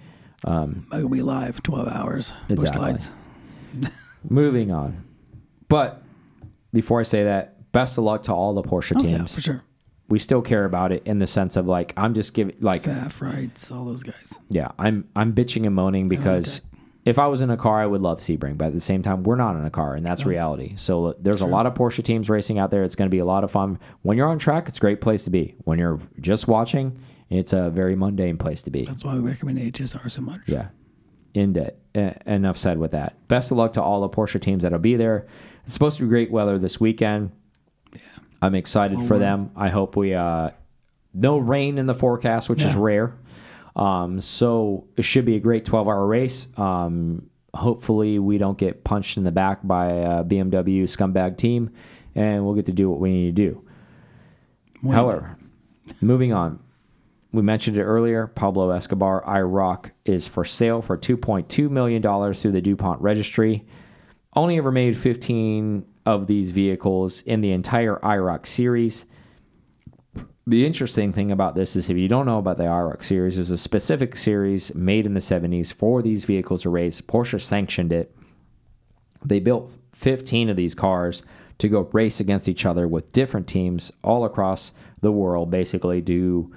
Um, 0.47 0.87
It'll 0.95 1.09
be 1.09 1.23
live, 1.23 1.63
12 1.65 1.89
hours. 1.89 2.33
Exactly. 2.49 2.95
moving 4.29 4.71
on, 4.71 5.05
but 5.69 6.03
before 6.73 7.01
I 7.01 7.05
say 7.05 7.25
that, 7.25 7.71
best 7.73 7.99
of 7.99 8.05
luck 8.05 8.25
to 8.25 8.33
all 8.33 8.55
the 8.55 8.63
Porsche 8.63 8.93
Oh, 8.97 9.03
yeah, 9.05 9.19
teams. 9.19 9.35
for 9.35 9.41
sure. 9.41 9.65
We 10.09 10.19
still 10.19 10.43
care 10.43 10.65
about 10.67 10.93
it 10.93 11.03
in 11.07 11.19
the 11.19 11.27
sense 11.27 11.57
of 11.57 11.67
like 11.67 11.95
I'm 11.97 12.13
just 12.15 12.35
giving 12.35 12.57
like 12.61 12.83
Faf, 12.83 13.21
rights, 13.23 13.71
all 13.71 13.85
those 13.87 14.03
guys. 14.03 14.39
yeah 14.51 14.69
I'm 14.79 15.09
I'm 15.17 15.33
bitching 15.33 15.65
and 15.65 15.75
moaning 15.75 16.07
because 16.09 16.61
that. 16.61 16.67
if 17.07 17.19
I 17.19 17.29
was 17.29 17.41
in 17.41 17.49
a 17.51 17.57
car 17.57 17.81
I 17.81 17.87
would 17.87 18.03
love 18.03 18.19
Sebring, 18.21 18.59
but 18.59 18.67
at 18.67 18.75
the 18.75 18.81
same 18.81 19.03
time 19.03 19.23
we're 19.23 19.37
not 19.37 19.57
in 19.57 19.65
a 19.65 19.71
car 19.71 19.95
and 19.95 20.05
that's 20.05 20.27
reality. 20.27 20.75
So 20.77 21.15
there's 21.19 21.41
a 21.41 21.47
lot 21.47 21.65
of 21.67 21.73
Porsche 21.75 22.03
teams 22.05 22.29
racing 22.29 22.59
out 22.59 22.71
there. 22.71 22.85
It's 22.85 22.95
going 22.95 23.09
to 23.09 23.15
be 23.15 23.21
a 23.21 23.25
lot 23.25 23.43
of 23.43 23.51
fun. 23.51 23.79
When 24.03 24.19
you're 24.19 24.29
on 24.29 24.39
track, 24.39 24.69
it's 24.69 24.77
a 24.77 24.81
great 24.83 25.01
place 25.01 25.25
to 25.25 25.31
be. 25.31 25.55
When 25.65 25.79
you're 25.79 25.99
just 26.21 26.47
watching, 26.47 26.99
it's 27.31 27.55
a 27.55 27.71
very 27.71 27.97
mundane 27.97 28.37
place 28.37 28.61
to 28.63 28.71
be. 28.71 28.85
That's 28.85 29.05
why 29.05 29.15
we 29.15 29.21
recommend 29.21 29.59
HSR 29.59 30.11
so 30.11 30.21
much. 30.21 30.41
Yeah. 30.47 30.69
In 31.35 31.57
it. 31.57 31.79
Uh, 31.95 32.13
enough 32.27 32.59
said 32.59 32.79
with 32.79 32.91
that. 32.93 33.15
Best 33.29 33.51
of 33.51 33.57
luck 33.59 33.75
to 33.75 33.83
all 33.83 34.01
the 34.03 34.09
Porsche 34.09 34.41
teams 34.41 34.63
that'll 34.63 34.79
be 34.79 34.97
there. 34.97 35.27
It's 35.65 35.75
supposed 35.75 35.97
to 35.99 36.03
be 36.05 36.09
great 36.09 36.31
weather 36.31 36.59
this 36.59 36.81
weekend. 36.81 37.31
Yeah. 37.95 38.01
I'm 38.41 38.55
excited 38.55 38.99
Oh, 38.99 39.07
for 39.07 39.15
wow. 39.15 39.21
them. 39.21 39.51
I 39.57 39.69
hope 39.69 39.95
we 39.97 40.15
uh 40.15 40.51
no 41.15 41.37
rain 41.39 41.79
in 41.79 41.87
the 41.87 41.95
forecast, 41.95 42.49
which 42.49 42.63
is 42.63 42.75
rare. 42.75 43.15
Um 43.77 44.21
so 44.21 44.87
it 44.97 45.03
should 45.03 45.25
be 45.25 45.37
a 45.37 45.41
great 45.41 45.65
12-hour 45.65 46.07
race. 46.07 46.49
Um 46.57 47.29
hopefully 47.55 48.19
we 48.19 48.39
don't 48.39 48.57
get 48.59 48.83
punched 48.85 49.17
in 49.19 49.25
the 49.25 49.31
back 49.33 49.61
by 49.63 49.87
a 49.93 50.25
BMW 50.25 50.85
scumbag 50.85 51.37
team 51.37 51.71
and 52.15 52.45
we'll 52.45 52.55
get 52.55 52.67
to 52.67 52.73
do 52.73 52.89
what 52.91 52.99
we 53.01 53.11
need 53.11 53.37
to 53.37 53.51
do. 53.51 53.65
Well, 54.83 54.95
However, 54.95 55.37
moving 56.01 56.33
on, 56.33 56.59
we 57.33 57.43
mentioned 57.43 57.77
it 57.77 57.85
earlier. 57.85 58.27
Pablo 58.27 58.71
Escobar 58.71 59.25
IROC 59.25 59.91
is 60.05 60.29
for 60.29 60.45
sale 60.45 60.83
for 60.83 60.99
$2.2 60.99 61.71
million 61.71 62.03
through 62.35 62.53
the 62.53 62.61
DuPont 62.61 63.01
registry. 63.01 63.67
Only 64.35 64.59
ever 64.59 64.71
made 64.71 64.97
15 64.97 65.85
of 66.05 66.27
these 66.27 66.51
vehicles 66.51 67.23
in 67.23 67.41
the 67.41 67.53
entire 67.53 67.97
IROC 67.97 68.47
series. 68.47 69.07
The 70.47 70.67
interesting 70.67 71.13
thing 71.13 71.31
about 71.31 71.55
this 71.55 71.77
is 71.77 71.89
if 71.89 71.97
you 71.97 72.09
don't 72.09 72.27
know 72.27 72.39
about 72.39 72.59
the 72.59 72.65
IROC 72.65 73.05
series, 73.05 73.37
there's 73.37 73.51
a 73.51 73.59
specific 73.59 74.17
series 74.17 74.75
made 74.75 75.07
in 75.07 75.15
the 75.15 75.21
70s 75.21 75.73
for 75.73 76.03
these 76.03 76.25
vehicles 76.25 76.63
to 76.63 76.71
race. 76.71 77.01
Porsche 77.01 77.41
sanctioned 77.41 77.93
it. 77.93 78.15
They 79.25 79.39
built 79.39 79.71
15 79.95 80.51
of 80.51 80.57
these 80.57 80.75
cars 80.75 81.23
to 81.59 81.69
go 81.69 81.89
race 81.93 82.19
against 82.19 82.49
each 82.49 82.67
other 82.67 82.89
with 82.89 83.13
different 83.13 83.47
teams 83.47 83.93
all 84.03 84.25
across 84.25 84.73
the 85.01 85.13
world, 85.13 85.51
basically 85.51 86.01
do 86.01 86.53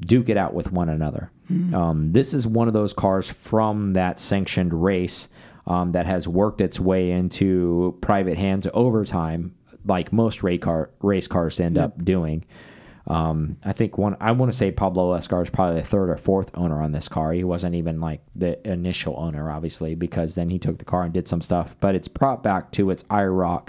duke 0.00 0.28
it 0.28 0.36
out 0.36 0.52
with 0.54 0.70
one 0.72 0.88
another. 0.88 1.30
Um, 1.72 2.12
this 2.12 2.34
is 2.34 2.46
one 2.46 2.66
of 2.68 2.74
those 2.74 2.92
cars 2.92 3.30
from 3.30 3.92
that 3.92 4.18
sanctioned 4.18 4.72
race 4.82 5.28
um, 5.66 5.92
that 5.92 6.04
has 6.06 6.26
worked 6.26 6.60
its 6.60 6.78
way 6.80 7.10
into 7.12 7.96
private 8.00 8.36
hands 8.36 8.66
over 8.74 9.04
time, 9.04 9.54
like 9.84 10.12
most 10.12 10.42
race 10.42 10.60
car 10.60 10.90
race 11.00 11.26
cars 11.28 11.60
end 11.60 11.78
up 11.78 12.04
doing. 12.04 12.44
Um, 13.08 13.56
I 13.64 13.72
think 13.72 13.96
one. 13.96 14.16
I 14.20 14.32
want 14.32 14.50
to 14.50 14.58
say 14.58 14.72
Pablo 14.72 15.12
Escobar 15.12 15.42
is 15.44 15.50
probably 15.50 15.76
the 15.80 15.86
third 15.86 16.10
or 16.10 16.16
fourth 16.16 16.50
owner 16.54 16.82
on 16.82 16.90
this 16.90 17.06
car. 17.08 17.32
He 17.32 17.44
wasn't 17.44 17.76
even 17.76 18.00
like 18.00 18.20
the 18.34 18.58
initial 18.68 19.14
owner, 19.16 19.48
obviously, 19.48 19.94
because 19.94 20.34
then 20.34 20.50
he 20.50 20.58
took 20.58 20.78
the 20.78 20.84
car 20.84 21.04
and 21.04 21.14
did 21.14 21.28
some 21.28 21.40
stuff. 21.40 21.76
But 21.78 21.94
it's 21.94 22.08
brought 22.08 22.42
back 22.42 22.72
to 22.72 22.90
its 22.90 23.04
IROC 23.04 23.68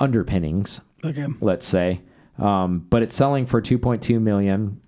underpinnings, 0.00 0.80
Okay. 1.04 1.26
let's 1.40 1.66
say. 1.66 2.00
Um, 2.38 2.86
but 2.90 3.02
it's 3.02 3.14
selling 3.14 3.46
for 3.46 3.60
2.2 3.62 4.20
million. 4.20 4.80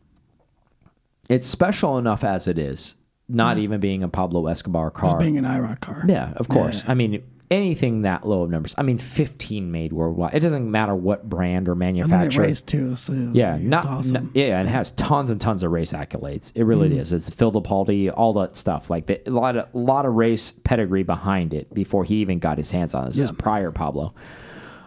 It's 1.29 1.47
special 1.47 1.99
enough 1.99 2.25
as 2.25 2.49
it 2.49 2.59
is, 2.59 2.95
not 3.29 3.59
even 3.59 3.81
being 3.81 4.03
a 4.03 4.09
Pablo 4.09 4.47
Escobar 4.47 4.91
Just 4.91 5.01
car. 5.01 5.19
being 5.19 5.37
an 5.37 5.45
IROC 5.45 5.81
car. 5.81 6.05
Yeah, 6.09 6.33
of 6.37 6.49
course. 6.49 6.85
Yeah. 6.85 6.91
I 6.93 6.95
mean, 6.95 7.23
anything 7.51 8.03
that 8.03 8.27
low 8.27 8.43
of 8.45 8.51
numbers. 8.51 8.75
I 8.79 8.83
mean, 8.83 8.97
15 8.99 9.71
made 9.71 9.93
worldwide. 9.93 10.35
It 10.35 10.41
doesn't 10.41 10.71
matter 10.71 10.95
what 10.95 11.29
brand 11.29 11.69
or 11.69 11.73
And 11.73 11.81
then 11.83 11.97
it 11.97 12.07
manufacturer. 12.09 12.55
too. 12.55 12.97
So 12.97 13.12
Yeah, 13.33 13.57
it's 13.57 13.64
not, 13.64 13.85
awesome. 13.87 14.17
n- 14.17 14.31
yeah, 14.35 14.59
and 14.59 14.69
it 14.69 14.73
has 14.73 14.91
tons 14.93 15.31
and 15.31 15.41
tons 15.41 15.62
of 15.62 15.71
race 15.71 15.93
accolades. 15.93 16.53
It 16.55 16.64
really 16.64 16.91
Mm. 16.91 16.99
is. 16.99 17.12
It's 17.12 17.29
Fittipaldi, 17.31 18.11
all 18.14 18.33
that 18.35 18.57
stuff. 18.57 18.88
Like 18.91 19.07
the, 19.07 19.21
a 19.29 19.31
lot 19.31 19.57
of 19.57 19.67
a 19.75 19.79
lot 19.79 20.05
of 20.07 20.14
race 20.14 20.53
pedigree 20.64 21.03
behind 21.03 21.53
it 21.55 21.73
before 21.75 22.05
he 22.05 22.17
even 22.17 22.38
got 22.38 22.57
his 22.59 22.71
hands 22.71 22.95
on 22.95 23.05
it. 23.07 23.14
This 23.14 23.19
is 23.31 23.33
prior 23.33 23.71
Pablo. 23.71 24.14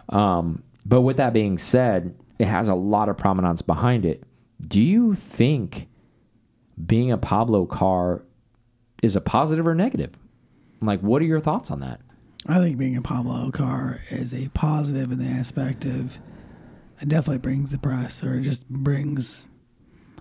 Um, 0.08 0.62
but 0.84 1.02
with 1.02 1.16
that 1.18 1.32
being 1.32 1.58
said, 1.58 2.14
it 2.38 2.46
has 2.46 2.68
a 2.68 2.74
lot 2.74 3.08
of 3.08 3.16
prominence 3.16 3.62
behind 3.62 4.04
it. 4.04 4.24
Do 4.66 4.80
you 4.80 5.14
think 5.14 5.88
being 6.86 7.10
a 7.12 7.18
Pablo 7.18 7.66
car 7.66 8.22
is 9.02 9.16
a 9.16 9.20
positive 9.20 9.66
or 9.66 9.74
negative? 9.74 10.12
Like, 10.80 11.00
what 11.00 11.22
are 11.22 11.26
your 11.26 11.40
thoughts 11.40 11.70
on 11.70 11.80
that? 11.80 12.00
I 12.46 12.58
think 12.58 12.76
being 12.78 12.96
a 12.96 13.02
Pablo 13.02 13.50
car 13.50 14.00
is 14.10 14.34
a 14.34 14.48
positive 14.50 15.12
in 15.12 15.18
the 15.18 15.26
aspect 15.28 15.84
of 15.84 16.18
it 17.00 17.08
definitely 17.08 17.38
brings 17.38 17.70
the 17.70 17.78
press 17.78 18.22
or 18.24 18.34
it 18.34 18.42
just 18.42 18.68
brings. 18.68 19.44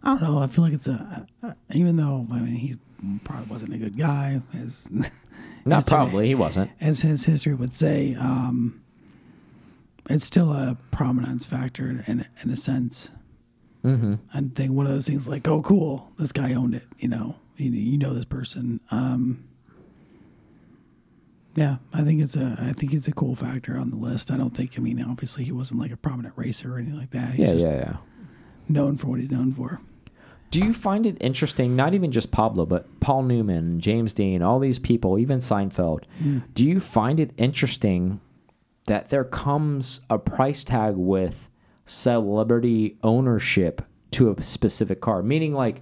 I 0.04 0.10
don't 0.18 0.22
know. 0.24 0.38
I 0.40 0.48
feel 0.48 0.64
like 0.64 0.74
it's 0.74 0.88
a, 0.88 1.26
a 1.44 1.56
even 1.74 1.96
though 1.96 2.28
I 2.32 2.40
mean 2.40 2.56
he 2.56 2.78
probably 3.24 3.48
wasn't 3.48 3.74
a 3.74 3.78
good 3.78 3.98
guy 3.98 4.42
as 4.54 4.88
Not 5.66 5.78
history- 5.84 5.90
probably, 5.90 6.28
he 6.28 6.36
wasn't. 6.36 6.72
as 6.80 7.02
his 7.02 7.26
history 7.26 7.54
would 7.56 7.76
say. 7.76 8.16
Um, 8.20 8.82
it's 10.10 10.26
still 10.26 10.52
a 10.52 10.78
prominence 10.92 11.46
factor 11.46 12.04
in 12.08 12.26
in 12.44 12.50
a 12.52 12.58
sense. 12.58 13.12
Mm-hmm. 13.84 14.16
I 14.34 14.42
think 14.56 14.72
one 14.74 14.86
of 14.86 14.92
those 14.92 15.08
things 15.08 15.28
like, 15.28 15.48
oh, 15.48 15.62
cool, 15.62 16.12
this 16.20 16.32
guy 16.32 16.54
owned 16.54 16.76
it. 16.76 16.84
You 17.00 17.08
know, 17.10 17.36
you, 17.58 17.72
you 17.72 17.98
know 17.98 18.14
this 18.14 18.26
person. 18.26 18.80
Um, 18.92 19.46
yeah, 21.56 21.78
I 21.94 22.04
think 22.04 22.22
it's 22.22 22.36
a 22.36 22.56
I 22.62 22.72
think 22.74 22.94
it's 22.94 23.08
a 23.08 23.12
cool 23.12 23.36
factor 23.36 23.78
on 23.78 23.90
the 23.90 23.98
list. 23.98 24.32
I 24.32 24.38
don't 24.38 24.56
think 24.56 24.74
I 24.78 24.82
mean 24.82 25.02
obviously 25.04 25.44
he 25.44 25.52
wasn't 25.52 25.82
like 25.82 25.92
a 25.92 25.98
prominent 25.98 26.34
racer 26.38 26.74
or 26.74 26.78
anything 26.78 26.98
like 26.98 27.12
that. 27.12 27.32
He's 27.34 27.40
Yeah, 27.40 27.54
just 27.54 27.68
yeah, 27.68 27.76
yeah. 27.76 27.96
known 28.70 28.98
for 28.98 29.08
what 29.08 29.20
he's 29.20 29.32
known 29.32 29.54
for. 29.54 29.82
Do 30.50 30.60
you 30.60 30.74
find 30.74 31.06
it 31.06 31.18
interesting, 31.22 31.76
not 31.78 31.94
even 31.94 32.12
just 32.12 32.32
Pablo, 32.32 32.66
but 32.66 33.00
Paul 33.00 33.24
Newman, 33.24 33.80
James 33.80 34.12
Dean, 34.12 34.42
all 34.42 34.60
these 34.60 34.80
people, 34.80 35.18
even 35.18 35.40
Seinfeld? 35.40 36.04
Do 36.54 36.66
you 36.66 36.82
find 36.82 37.22
it 37.22 37.32
interesting 37.38 38.20
that 38.88 39.10
there 39.10 39.24
comes 39.24 40.02
a 40.10 40.18
price 40.20 40.66
tag 40.66 40.96
with 40.96 41.48
celebrity 41.92 42.98
ownership 43.04 43.82
to 44.12 44.32
a 44.32 44.42
specific 44.44 45.02
car? 45.02 45.22
Meaning, 45.22 45.54
like, 45.54 45.82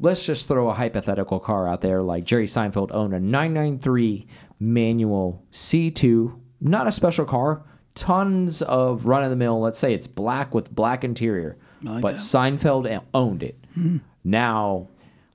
let's 0.00 0.24
just 0.24 0.46
throw 0.48 0.68
a 0.68 0.74
hypothetical 0.74 1.40
car 1.40 1.68
out 1.68 1.80
there. 1.80 2.02
Like 2.02 2.24
Jerry 2.24 2.46
Seinfeld 2.46 2.90
owned 2.92 3.14
a 3.14 3.20
993 3.20 4.26
manual 4.60 5.44
C2, 5.52 6.38
not 6.60 6.86
a 6.86 6.92
special 6.92 7.24
car, 7.24 7.64
tons 7.94 8.62
of 8.62 9.06
run 9.06 9.24
of 9.24 9.30
the 9.30 9.36
mill. 9.36 9.60
Let's 9.60 9.78
say 9.78 9.92
it's 9.92 10.06
black 10.06 10.54
with 10.54 10.74
black 10.74 11.04
interior, 11.04 11.56
like 11.82 12.02
but 12.02 12.12
that. 12.12 12.20
Seinfeld 12.20 13.02
owned 13.12 13.42
it. 13.42 13.56
Hmm. 13.74 13.98
Now, 14.24 14.88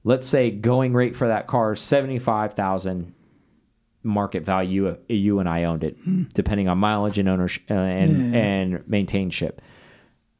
let's 0.03 0.27
say 0.27 0.51
going 0.51 0.93
rate 0.93 1.15
for 1.15 1.27
that 1.27 1.47
car 1.47 1.73
is 1.73 1.81
75,000 1.81 3.13
market 4.03 4.43
value. 4.43 4.89
Uh, 4.89 4.95
you 5.07 5.39
and 5.39 5.47
I 5.49 5.63
owned 5.63 5.83
it, 5.83 5.97
hmm. 6.03 6.23
depending 6.33 6.67
on 6.67 6.77
mileage 6.77 7.17
and 7.17 7.27
ownership 7.29 7.63
uh, 7.69 7.73
and 7.73 8.33
Yeah. 8.33 8.39
and 8.39 8.87
maintainship. 8.87 9.61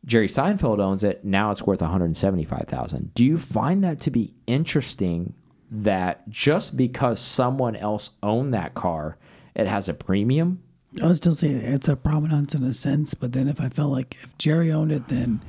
Jerry 0.06 0.28
Seinfeld 0.28 0.80
owns 0.80 1.04
it. 1.04 1.24
Now 1.24 1.52
it's 1.52 1.64
worth 1.64 1.82
175,000. 1.82 3.14
Do 3.14 3.24
you 3.24 3.38
find 3.38 3.84
that 3.84 4.02
to 4.02 4.12
be 4.12 4.34
interesting 4.48 5.34
that 5.72 6.28
just 6.30 6.76
because 6.76 7.20
someone 7.20 7.76
else 7.76 8.12
owned 8.22 8.54
that 8.54 8.74
car, 8.74 9.18
it 9.56 9.68
has 9.68 9.88
a 9.88 9.94
premium? 9.94 10.62
I 11.02 11.08
would 11.08 11.18
still 11.18 11.34
say 11.34 11.50
it's 11.50 11.88
a 11.88 11.96
prominence 11.96 12.54
in 12.54 12.64
a 12.64 12.74
sense, 12.74 13.14
but 13.14 13.34
then 13.34 13.48
if 13.48 13.60
I 13.60 13.70
felt 13.70 13.92
like 13.92 14.16
if 14.22 14.38
Jerry 14.38 14.72
owned 14.72 14.92
it, 14.92 15.08
then 15.08 15.44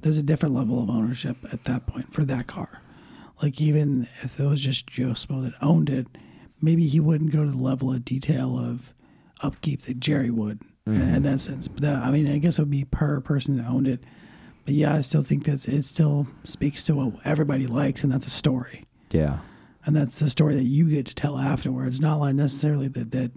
there's 0.00 0.16
a 0.16 0.22
different 0.22 0.54
level 0.54 0.82
of 0.82 0.88
ownership 0.88 1.36
at 1.52 1.64
that 1.64 1.86
point 1.86 2.12
for 2.12 2.24
that 2.24 2.46
car. 2.46 2.82
Like 3.42 3.60
even 3.60 4.08
if 4.22 4.40
it 4.40 4.46
was 4.46 4.62
just 4.62 4.86
Joe 4.86 5.08
Smo 5.08 5.42
that 5.42 5.54
owned 5.60 5.90
it, 5.90 6.06
maybe 6.60 6.86
he 6.86 7.00
wouldn't 7.00 7.32
go 7.32 7.44
to 7.44 7.50
the 7.50 7.58
level 7.58 7.92
of 7.92 8.04
detail 8.04 8.58
of 8.58 8.94
upkeep 9.40 9.82
that 9.82 10.00
Jerry 10.00 10.30
would 10.30 10.62
in 10.94 11.00
mm-hmm. 11.00 11.22
that 11.22 11.40
sense. 11.40 11.68
But 11.68 11.82
that, 11.82 12.02
I 12.02 12.10
mean, 12.10 12.28
I 12.28 12.38
guess 12.38 12.58
it 12.58 12.62
would 12.62 12.70
be 12.70 12.84
per 12.84 13.20
person 13.20 13.58
that 13.58 13.66
owned 13.66 13.86
it. 13.86 14.00
But 14.64 14.74
yeah, 14.74 14.94
I 14.94 15.00
still 15.00 15.22
think 15.22 15.44
that 15.44 15.66
it 15.66 15.84
still 15.84 16.26
speaks 16.44 16.84
to 16.84 16.94
what 16.94 17.14
everybody 17.24 17.66
likes, 17.66 18.04
and 18.04 18.12
that's 18.12 18.26
a 18.26 18.30
story 18.30 18.84
Yeah. 19.10 19.38
and 19.86 19.96
that's 19.96 20.18
the 20.18 20.28
story 20.28 20.54
that 20.56 20.64
you 20.64 20.90
get 20.90 21.06
to 21.06 21.14
tell 21.14 21.38
afterwards. 21.38 22.00
Not 22.00 22.16
like 22.16 22.34
necessarily 22.34 22.88
that 22.88 23.10
that 23.12 23.32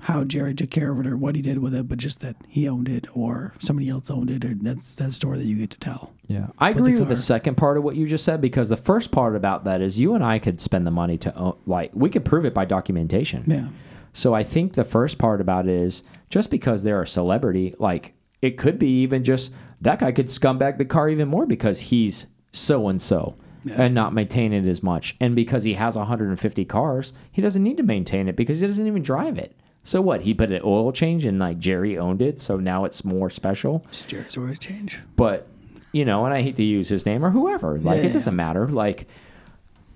how 0.00 0.24
Jerry 0.24 0.54
took 0.54 0.70
care 0.70 0.92
of 0.92 1.00
it 1.00 1.06
or 1.06 1.16
what 1.16 1.34
he 1.34 1.42
did 1.42 1.58
with 1.58 1.74
it, 1.74 1.88
but 1.88 1.98
just 1.98 2.20
that 2.20 2.36
he 2.46 2.68
owned 2.68 2.88
it 2.88 3.06
or 3.14 3.54
somebody 3.58 3.88
else 3.88 4.10
owned 4.10 4.30
it, 4.30 4.44
or 4.44 4.54
that's 4.54 4.94
that 4.96 5.12
story 5.12 5.38
that 5.38 5.44
you 5.44 5.56
get 5.56 5.70
to 5.70 5.78
tell. 5.80 6.12
Yeah, 6.26 6.48
I 6.58 6.72
the 6.72 6.80
agree 6.80 6.98
with 6.98 7.08
the 7.08 7.16
second 7.16 7.56
part 7.56 7.76
of 7.76 7.82
what 7.82 7.96
you 7.96 8.06
just 8.06 8.24
said 8.24 8.40
because 8.40 8.68
the 8.68 8.76
first 8.76 9.10
part 9.10 9.34
about 9.34 9.64
that 9.64 9.80
is 9.80 9.98
you 9.98 10.14
and 10.14 10.22
I 10.22 10.38
could 10.38 10.60
spend 10.60 10.86
the 10.86 10.90
money 10.90 11.18
to 11.18 11.34
own, 11.34 11.56
like 11.66 11.90
we 11.94 12.10
could 12.10 12.24
prove 12.24 12.44
it 12.44 12.54
by 12.54 12.64
documentation. 12.64 13.44
Yeah, 13.46 13.68
So 14.12 14.34
I 14.34 14.44
think 14.44 14.74
the 14.74 14.84
first 14.84 15.18
part 15.18 15.40
about 15.40 15.66
it 15.66 15.74
is 15.74 16.02
just 16.30 16.50
because 16.50 16.82
they're 16.82 17.02
a 17.02 17.06
celebrity, 17.06 17.74
like 17.78 18.14
it 18.42 18.58
could 18.58 18.78
be 18.78 19.00
even 19.02 19.24
just 19.24 19.52
that 19.80 19.98
guy 20.00 20.12
could 20.12 20.26
scumbag 20.26 20.78
the 20.78 20.84
car 20.84 21.08
even 21.08 21.28
more 21.28 21.46
because 21.46 21.80
he's 21.80 22.26
so 22.52 22.88
and 22.88 23.00
so 23.02 23.34
Yeah. 23.64 23.82
and 23.82 23.94
not 23.94 24.14
maintain 24.14 24.52
it 24.52 24.66
as 24.66 24.82
much. 24.82 25.16
And 25.20 25.34
because 25.36 25.64
he 25.64 25.74
has 25.74 25.96
150 25.96 26.64
cars, 26.64 27.12
he 27.32 27.42
doesn't 27.42 27.62
need 27.62 27.76
to 27.76 27.82
maintain 27.82 28.28
it 28.28 28.36
because 28.36 28.60
he 28.60 28.66
doesn't 28.66 28.86
even 28.86 29.02
drive 29.02 29.38
it. 29.38 29.54
So 29.84 30.00
what? 30.00 30.22
He 30.22 30.34
put 30.34 30.52
an 30.52 30.60
oil 30.64 30.92
change 30.92 31.24
and 31.24 31.38
like 31.38 31.58
Jerry 31.58 31.96
owned 31.96 32.20
it, 32.22 32.38
so 32.40 32.56
now 32.58 32.84
it's 32.84 33.04
more 33.04 33.30
special 33.30 33.84
it's 33.88 34.02
Jerry's 34.02 34.36
always 34.36 34.58
change. 34.58 35.00
but 35.16 35.46
you 35.92 36.04
know, 36.04 36.26
and 36.26 36.34
I 36.34 36.42
hate 36.42 36.56
to 36.56 36.62
use 36.62 36.88
his 36.90 37.06
name 37.06 37.24
or 37.24 37.30
whoever. 37.30 37.78
Like 37.80 38.02
Yeah. 38.02 38.10
it 38.10 38.12
doesn't 38.12 38.36
matter. 38.36 38.68
Like 38.68 39.06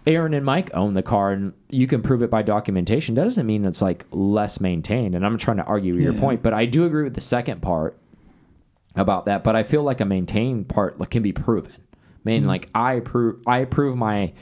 Aaron 0.07 0.35
and 0.35 0.45
Mike 0.45 0.71
own 0.75 0.95
the 0.95 1.03
car, 1.03 1.33
and 1.33 1.53
you 1.69 1.87
can 1.87 2.03
prove 2.03 2.23
it 2.23 2.31
by 2.31 2.43
documentation. 2.43 3.15
That 3.15 3.25
doesn't 3.25 3.47
mean 3.47 3.65
it's 3.65 3.83
like 3.83 4.05
less 4.11 4.61
maintained. 4.61 5.15
And 5.15 5.25
I'm 5.25 5.39
trying 5.39 5.59
to 5.59 5.65
argue 5.65 5.95
your 5.95 6.15
point, 6.15 6.43
but 6.43 6.53
I 6.53 6.67
do 6.67 6.85
agree 6.85 7.05
with 7.05 7.15
the 7.15 7.21
second 7.21 7.63
part 7.63 7.97
about 8.97 9.27
that. 9.27 9.45
But 9.45 9.55
I 9.55 9.63
feel 9.63 9.83
like 9.83 10.01
a 10.01 10.05
maintained 10.05 10.69
part 10.69 10.99
like, 10.99 11.11
can 11.11 11.23
be 11.23 11.33
proven. 11.33 11.73
I 11.75 11.97
mean, 12.25 12.41
mm-hmm. 12.41 12.49
like 12.49 12.69
I 12.75 13.01
prove, 13.01 13.47
I 13.47 13.65
prove 13.65 13.97
my, 13.97 14.33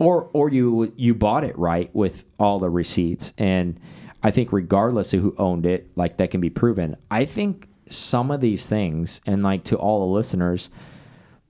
or 0.00 0.28
or 0.32 0.48
you 0.48 0.92
you 0.96 1.14
bought 1.14 1.44
it 1.44 1.56
right 1.56 1.94
with 1.94 2.24
all 2.38 2.58
the 2.58 2.70
receipts, 2.70 3.32
and 3.38 3.78
I 4.22 4.32
think 4.32 4.52
regardless 4.52 5.14
of 5.14 5.20
who 5.20 5.34
owned 5.38 5.66
it, 5.66 5.88
like 5.94 6.16
that 6.16 6.32
can 6.32 6.40
be 6.40 6.50
proven. 6.50 6.96
I 7.10 7.24
think 7.24 7.68
some 7.88 8.30
of 8.32 8.40
these 8.40 8.66
things, 8.66 9.20
and 9.26 9.44
like 9.44 9.62
to 9.64 9.76
all 9.76 10.00
the 10.00 10.12
listeners, 10.12 10.70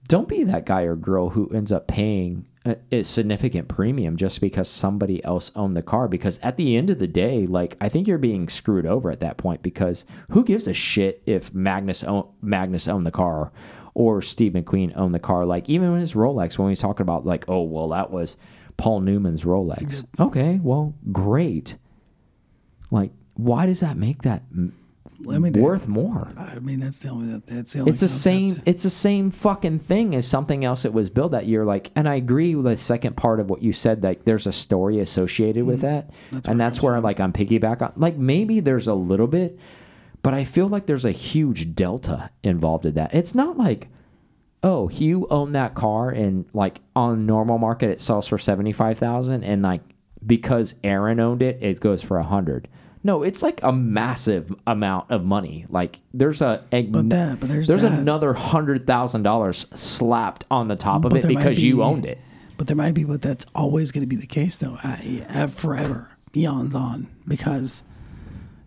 don't 0.07 0.27
be 0.27 0.43
that 0.43 0.65
guy 0.65 0.83
or 0.83 0.95
girl 0.95 1.29
who 1.29 1.49
ends 1.49 1.71
up 1.71 1.87
paying 1.87 2.45
a, 2.65 2.77
a 2.91 3.03
significant 3.03 3.67
premium 3.67 4.17
just 4.17 4.41
because 4.41 4.67
somebody 4.67 5.23
else 5.23 5.51
owned 5.55 5.77
the 5.77 5.81
car. 5.81 6.07
Because 6.07 6.39
at 6.41 6.57
the 6.57 6.75
end 6.75 6.89
of 6.89 6.99
the 6.99 7.07
day 7.07 7.45
like 7.47 7.77
i 7.81 7.89
think 7.89 8.07
you're 8.07 8.17
being 8.17 8.49
screwed 8.49 8.85
over 8.85 9.11
at 9.11 9.19
that 9.19 9.37
point 9.37 9.61
because 9.61 10.05
who 10.31 10.43
gives 10.43 10.67
a 10.67 10.73
shit 10.73 11.21
if 11.25 11.53
magnus 11.53 12.03
own, 12.03 12.27
magnus 12.41 12.87
owned 12.87 13.05
the 13.05 13.11
car 13.11 13.51
or 13.93 14.21
steve 14.21 14.53
mcqueen 14.53 14.91
owned 14.95 15.13
the 15.13 15.19
car? 15.19 15.45
Like 15.45 15.69
even 15.69 15.91
when 15.91 15.99
his 15.99 16.13
rolex 16.13 16.57
when 16.57 16.69
he's 16.69 16.79
talking 16.79 17.03
about 17.03 17.25
like 17.25 17.45
oh 17.47 17.61
well 17.61 17.89
that 17.89 18.11
was 18.11 18.37
paul 18.77 18.99
newman's 18.99 19.43
rolex. 19.43 20.05
Okay 20.19 20.59
well 20.61 20.93
great. 21.11 21.77
Like 22.91 23.11
why 23.35 23.65
does 23.65 23.81
that 23.81 23.97
make 23.97 24.23
that 24.23 24.43
mean, 25.39 25.53
worth 25.53 25.87
more 25.87 26.31
I 26.37 26.59
mean, 26.59 26.79
that's 26.79 26.99
the 26.99 27.09
only 27.09 27.41
that's 27.45 27.73
the 27.73 27.79
only. 27.79 27.91
it's 27.91 28.01
the 28.01 28.09
same 28.09 28.61
it's 28.65 28.83
the 28.83 28.89
same 28.89 29.31
fucking 29.31 29.79
thing 29.79 30.15
as 30.15 30.27
something 30.27 30.63
else 30.65 30.83
that 30.83 30.93
was 30.93 31.09
built 31.09 31.31
that 31.31 31.45
year 31.45 31.65
like 31.65 31.91
and 31.95 32.07
i 32.07 32.15
agree 32.15 32.55
with 32.55 32.65
the 32.65 32.77
second 32.77 33.17
part 33.17 33.39
of 33.39 33.49
what 33.49 33.61
you 33.61 33.73
said 33.73 34.03
like 34.03 34.25
there's 34.25 34.47
a 34.47 34.51
story 34.51 34.99
associated 34.99 35.65
with 35.65 35.81
that 35.81 36.07
Mm-hmm. 36.07 36.35
That's 36.35 36.47
and 36.47 36.59
that's 36.59 36.77
I'm 36.79 36.83
where 36.83 36.93
saying. 36.95 37.03
like 37.03 37.19
i'm 37.19 37.33
piggyback 37.33 37.81
on 37.81 37.93
like 37.95 38.17
maybe 38.17 38.59
there's 38.59 38.87
a 38.87 38.93
little 38.93 39.27
bit 39.27 39.57
but 40.21 40.33
i 40.33 40.43
feel 40.43 40.67
like 40.67 40.85
there's 40.85 41.05
a 41.05 41.11
huge 41.11 41.73
delta 41.75 42.29
involved 42.43 42.85
in 42.85 42.93
that 42.95 43.13
it's 43.13 43.33
not 43.35 43.57
like 43.57 43.87
oh 44.63 44.89
you 44.89 45.27
own 45.29 45.51
that 45.53 45.75
car 45.75 46.09
and 46.09 46.45
like 46.53 46.81
on 46.95 47.25
normal 47.25 47.57
market 47.57 47.89
it 47.89 48.01
sells 48.01 48.27
for 48.27 48.37
75000 48.37 49.43
and 49.43 49.61
like 49.61 49.81
because 50.25 50.75
aaron 50.83 51.19
owned 51.19 51.41
it 51.41 51.57
it 51.61 51.79
goes 51.79 52.01
for 52.01 52.17
a 52.17 52.21
100 52.21 52.67
no 53.05 53.23
it's 53.23 53.41
like 53.43 53.61
a 53.63 53.71
massive 53.71 54.53
amount 54.67 55.09
of 55.11 55.23
money 55.23 55.65
like 55.69 55.99
there's 56.13 56.41
a, 56.41 56.63
a 56.73 56.83
But 56.83 57.09
that, 57.11 57.39
but 57.39 57.47
there's 57.47 57.67
there's 57.69 57.83
that. 57.83 57.99
another 57.99 58.33
hundred 58.33 58.85
thousand 58.87 59.23
dollars 59.23 59.65
slapped 59.75 60.43
on 60.51 60.67
the 60.67 60.75
top 60.75 61.05
of 61.05 61.11
But 61.11 61.23
it 61.23 61.27
because 61.27 61.63
you 61.63 61.77
be- 61.77 61.81
owned 61.81 62.05
it. 62.05 62.17
But 62.57 62.67
there 62.67 62.75
might 62.77 62.93
be, 62.93 63.03
but 63.03 63.21
that's 63.21 63.45
always 63.53 63.91
going 63.91 64.03
to 64.03 64.07
be 64.07 64.15
the 64.15 64.25
case, 64.25 64.57
though, 64.59 64.77
uh, 64.81 65.47
forever, 65.47 66.15
eons 66.37 66.73
on. 66.73 67.09
Because 67.27 67.83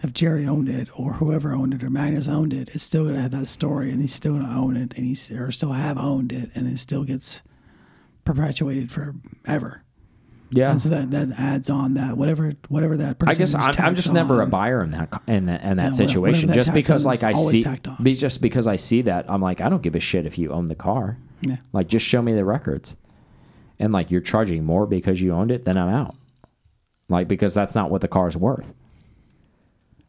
if 0.03 0.13
Jerry 0.13 0.47
owned 0.47 0.69
it, 0.69 0.89
or 0.95 1.15
whoever 1.15 1.55
owned 1.55 1.73
it, 1.73 1.83
or 1.83 1.89
Magnus 1.89 2.29
owned 2.29 2.53
it, 2.53 2.69
it's 2.75 2.85
still 2.85 3.05
going 3.05 3.15
to 3.17 3.23
have 3.23 3.31
that 3.31 3.47
story, 3.47 3.91
and 3.91 4.03
he's 4.03 4.13
still 4.13 4.35
going 4.35 4.45
to 4.47 4.53
own 4.53 4.77
it, 4.77 4.93
and 4.95 5.07
he's 5.07 5.33
or 5.33 5.51
still 5.53 5.73
have 5.73 5.97
owned 5.97 6.33
it, 6.33 6.51
and 6.55 6.67
it 6.69 6.79
still 6.79 7.05
gets 7.05 7.41
perpetuated 8.27 8.93
forever. 8.93 9.83
Yeah. 10.51 10.71
And 10.71 10.81
so 10.81 10.89
that, 10.89 11.11
that 11.11 11.29
adds 11.39 11.69
on 11.69 11.95
that 11.95 12.17
whatever 12.17 12.55
whatever 12.69 12.97
that 12.97 13.19
person. 13.19 13.31
I 13.31 13.35
guess 13.35 13.55
I'm, 13.55 13.75
I'm 13.85 13.95
just 13.95 14.13
never 14.13 14.41
a 14.41 14.47
buyer 14.47 14.83
in 14.83 14.91
that 14.93 15.23
in 15.27 15.47
that, 15.47 15.63
in 15.63 15.77
that 15.77 15.93
Yeah, 15.99 16.07
situation. 16.07 16.49
that 16.49 16.55
just 16.55 16.73
because 16.73 17.05
like 17.05 17.23
I 17.23 17.33
see, 17.33 17.65
be- 18.03 18.15
just 18.15 18.41
because 18.41 18.67
I 18.67 18.77
see 18.77 19.03
that, 19.03 19.27
I'm 19.29 19.43
like, 19.43 19.61
I 19.61 19.69
don't 19.69 19.83
give 19.83 19.95
a 19.95 20.01
shit 20.01 20.25
if 20.27 20.39
you 20.39 20.51
own 20.53 20.67
the 20.67 20.75
car. 20.75 21.19
Yeah. 21.41 21.57
Like, 21.73 21.87
just 21.89 22.07
show 22.07 22.23
me 22.23 22.33
the 22.35 22.45
records. 22.45 22.97
And 23.79 23.93
like, 23.93 24.11
you're 24.11 24.21
charging 24.23 24.65
more 24.65 24.87
because 24.87 25.21
you 25.21 25.33
owned 25.33 25.51
it, 25.53 25.65
then 25.65 25.77
I'm 25.77 25.89
out. 25.89 26.17
Like, 27.09 27.29
because 27.29 27.55
that's 27.55 27.75
not 27.75 27.91
what 27.91 28.01
the 28.01 28.09
car 28.09 28.27
is 28.29 28.37
worth. 28.37 28.73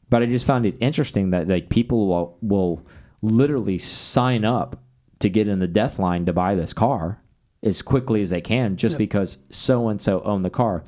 But 0.10 0.24
I 0.24 0.26
just 0.26 0.46
found 0.46 0.66
it 0.66 0.76
interesting 0.80 1.32
that 1.32 1.48
like 1.48 1.70
people 1.70 2.08
will 2.08 2.38
will 2.42 2.86
literally 3.22 3.78
sign 3.78 4.46
up 4.46 4.82
to 5.20 5.30
get 5.30 5.48
in 5.50 5.60
the 5.60 5.68
death 5.68 6.00
line 6.00 6.26
to 6.26 6.34
buy 6.34 6.56
this 6.56 6.72
car 6.74 7.22
as 7.64 7.82
quickly 7.82 8.22
as 8.22 8.30
they 8.30 8.42
can 8.42 8.78
just 8.78 8.98
because 8.98 9.38
so 9.50 9.90
and 9.90 10.02
so 10.02 10.22
own 10.22 10.44
the 10.44 10.50
car. 10.50 10.84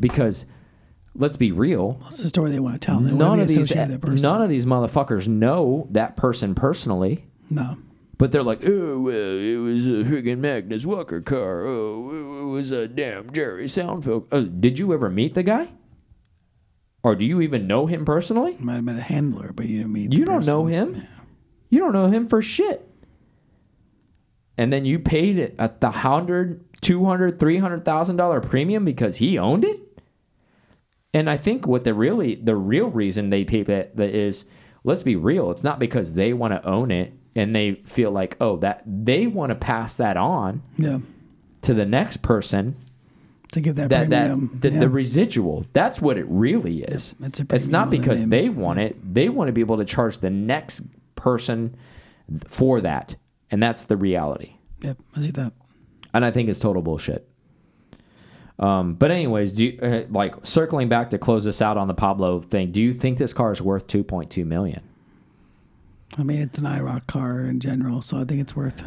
Because 0.00 0.46
let's 1.14 1.36
be 1.36 1.52
real, 1.52 1.92
That's 2.04 2.22
the 2.22 2.28
story 2.28 2.50
they 2.50 2.60
want 2.60 2.80
to 2.80 2.86
tell. 2.86 3.00
They 3.00 3.12
none 3.12 3.40
of 3.40 3.48
these 3.48 3.74
none 3.74 4.42
of 4.42 4.48
these 4.48 4.66
motherfuckers 4.66 5.26
know 5.28 5.86
that 5.90 6.16
person 6.16 6.54
personally. 6.54 7.26
no. 7.50 7.78
But 8.16 8.32
they're 8.32 8.42
like, 8.42 8.64
oh, 8.66 8.98
well, 8.98 9.38
it 9.38 9.56
was 9.58 9.86
a 9.86 10.02
friggin' 10.02 10.38
Magnus 10.38 10.84
Walker 10.84 11.20
car. 11.20 11.64
Oh, 11.64 12.48
it 12.48 12.52
was 12.52 12.72
a 12.72 12.88
damn 12.88 13.32
Jerry 13.32 13.66
Seinfeld. 13.66 14.26
Oh, 14.32 14.42
did 14.42 14.76
you 14.76 14.92
ever 14.92 15.08
meet 15.08 15.34
the 15.34 15.44
guy? 15.44 15.68
Or 17.04 17.14
do 17.14 17.24
you 17.24 17.40
even 17.40 17.68
know 17.68 17.86
him 17.86 18.04
personally? 18.04 18.56
Might 18.58 18.74
have 18.74 18.84
been 18.84 18.98
a 18.98 19.02
handler, 19.02 19.52
but 19.52 19.66
you 19.66 19.78
didn't 19.78 19.92
meet. 19.92 20.12
You 20.12 20.24
don't 20.24 20.44
know 20.44 20.64
person. 20.64 20.94
him. 20.94 21.02
You 21.70 21.78
don't 21.78 21.92
know 21.92 22.08
him 22.08 22.28
for 22.28 22.42
shit. 22.42 22.87
And 24.58 24.72
then 24.72 24.84
you 24.84 24.98
paid 24.98 25.38
it 25.38 25.54
at 25.58 25.80
the 25.80 25.90
hundred, 25.90 26.64
two 26.80 27.04
hundred, 27.04 27.38
three 27.38 27.56
hundred 27.58 27.84
thousand 27.84 28.16
dollar 28.16 28.40
premium 28.40 28.84
because 28.84 29.16
he 29.16 29.38
owned 29.38 29.64
it. 29.64 29.80
And 31.14 31.30
I 31.30 31.36
think 31.38 31.66
what 31.66 31.84
the 31.84 31.94
really 31.94 32.34
the 32.34 32.56
real 32.56 32.90
reason 32.90 33.30
they 33.30 33.44
pay 33.44 33.62
that, 33.62 33.96
that 33.96 34.10
is, 34.10 34.44
let's 34.84 35.02
be 35.02 35.16
real, 35.16 35.50
it's 35.50 35.62
not 35.64 35.78
because 35.78 36.14
they 36.14 36.32
want 36.32 36.52
to 36.52 36.68
own 36.68 36.90
it 36.90 37.12
and 37.34 37.54
they 37.54 37.74
feel 37.86 38.10
like 38.10 38.36
oh 38.40 38.56
that 38.58 38.82
they 38.84 39.26
want 39.28 39.50
to 39.50 39.54
pass 39.54 39.96
that 39.98 40.16
on 40.16 40.62
Yeah. 40.76 40.98
to 41.62 41.72
the 41.72 41.86
next 41.86 42.20
person 42.22 42.74
To 43.52 43.60
get 43.60 43.76
that, 43.76 43.88
that 43.90 44.10
that 44.10 44.28
premium. 44.30 44.58
the, 44.60 44.70
yeah. 44.70 44.80
the 44.80 44.88
residual 44.88 45.66
that's 45.72 46.00
what 46.00 46.18
it 46.18 46.26
really 46.28 46.82
is 46.82 47.14
Yeah, 47.20 47.26
it's 47.28 47.38
a 47.40 47.46
it's 47.50 47.68
not 47.68 47.88
a 47.88 47.90
because 47.92 48.26
they 48.26 48.48
want 48.48 48.80
it 48.80 48.96
they 49.14 49.28
want 49.28 49.48
to 49.48 49.52
be 49.52 49.60
able 49.60 49.76
to 49.76 49.84
charge 49.84 50.18
the 50.18 50.30
next 50.30 50.82
person 51.14 51.76
for 52.48 52.80
that 52.80 53.14
and 53.50 53.62
that's 53.62 53.84
the 53.84 53.96
reality 53.96 54.54
Yep. 54.82 54.98
I 55.16 55.20
see 55.20 55.30
that. 55.32 55.52
and 56.14 56.24
i 56.24 56.30
think 56.30 56.48
it's 56.48 56.58
total 56.60 56.82
bullshit 56.82 57.28
um, 58.60 58.94
but 58.94 59.10
anyways 59.12 59.52
do 59.52 59.66
you, 59.66 59.78
uh, 59.80 60.02
like 60.10 60.34
circling 60.44 60.88
back 60.88 61.10
to 61.10 61.18
close 61.18 61.44
this 61.44 61.62
out 61.62 61.76
on 61.76 61.86
the 61.88 61.94
pablo 61.94 62.40
thing 62.40 62.72
do 62.72 62.82
you 62.82 62.92
think 62.92 63.18
this 63.18 63.32
car 63.32 63.52
is 63.52 63.62
worth 63.62 63.86
2.2 63.86 64.44
million 64.44 64.82
I 66.16 66.22
mean, 66.22 66.40
it's 66.40 66.56
an 66.58 66.64
IROC 66.64 67.06
car 67.06 67.42
in 67.42 67.60
general, 67.60 68.00
so 68.00 68.16
I 68.16 68.24
think 68.24 68.40
it's 68.40 68.56
worth 68.56 68.82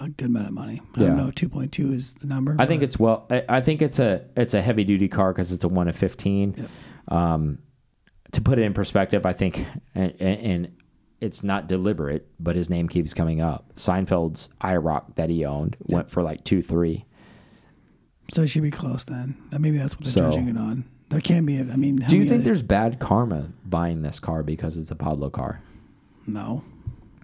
a 0.00 0.08
good 0.08 0.28
amount 0.28 0.48
of 0.48 0.54
money. 0.54 0.80
I 0.96 1.00
Yeah. 1.00 1.06
don't 1.08 1.16
know. 1.18 1.30
Two 1.30 1.50
point 1.50 1.70
two 1.70 1.92
is 1.92 2.14
the 2.14 2.26
number. 2.26 2.56
I 2.58 2.64
think 2.64 2.82
it's 2.82 2.98
well. 2.98 3.26
I, 3.30 3.44
I 3.46 3.60
think 3.60 3.82
it's 3.82 3.98
a 3.98 4.24
it's 4.38 4.54
a 4.54 4.62
heavy 4.62 4.82
duty 4.82 5.06
car 5.06 5.34
because 5.34 5.52
it's 5.52 5.64
a 5.64 5.68
one 5.68 5.86
of 5.86 5.94
fifteen. 5.96 6.54
Yep. 6.56 6.68
Um, 7.08 7.58
to 8.32 8.40
put 8.40 8.58
it 8.58 8.62
in 8.62 8.72
perspective, 8.72 9.26
I 9.26 9.34
think, 9.34 9.66
and, 9.94 10.14
and 10.18 10.76
it's 11.20 11.42
not 11.42 11.68
deliberate, 11.68 12.26
but 12.40 12.56
his 12.56 12.70
name 12.70 12.88
keeps 12.88 13.12
coming 13.14 13.40
up. 13.40 13.72
Seinfeld's 13.76 14.48
IROC 14.62 15.16
that 15.16 15.28
he 15.30 15.44
owned 15.44 15.76
went 15.86 16.10
for 16.10 16.22
like 16.22 16.44
two 16.44 16.62
three. 16.62 17.04
so. 18.30 18.42
It 18.42 18.48
should 18.48 18.62
be 18.62 18.70
close 18.70 19.04
then. 19.04 19.36
Maybe 19.58 19.78
that's 19.78 19.94
what 19.96 20.04
they're 20.04 20.12
So- 20.12 20.30
judging 20.30 20.48
it 20.48 20.56
on. 20.56 20.84
There 21.10 21.20
can 21.20 21.44
be. 21.44 21.58
I 21.58 21.64
mean, 21.76 21.96
Do 22.08 22.16
you 22.16 22.24
think 22.28 22.44
there's 22.44 22.62
bad 22.62 23.00
karma 23.00 23.48
buying 23.64 24.02
this 24.02 24.20
car 24.20 24.44
because 24.44 24.78
it's 24.78 24.92
a 24.92 24.94
Pablo 24.96 25.28
car? 25.30 25.60
no? 26.26 26.62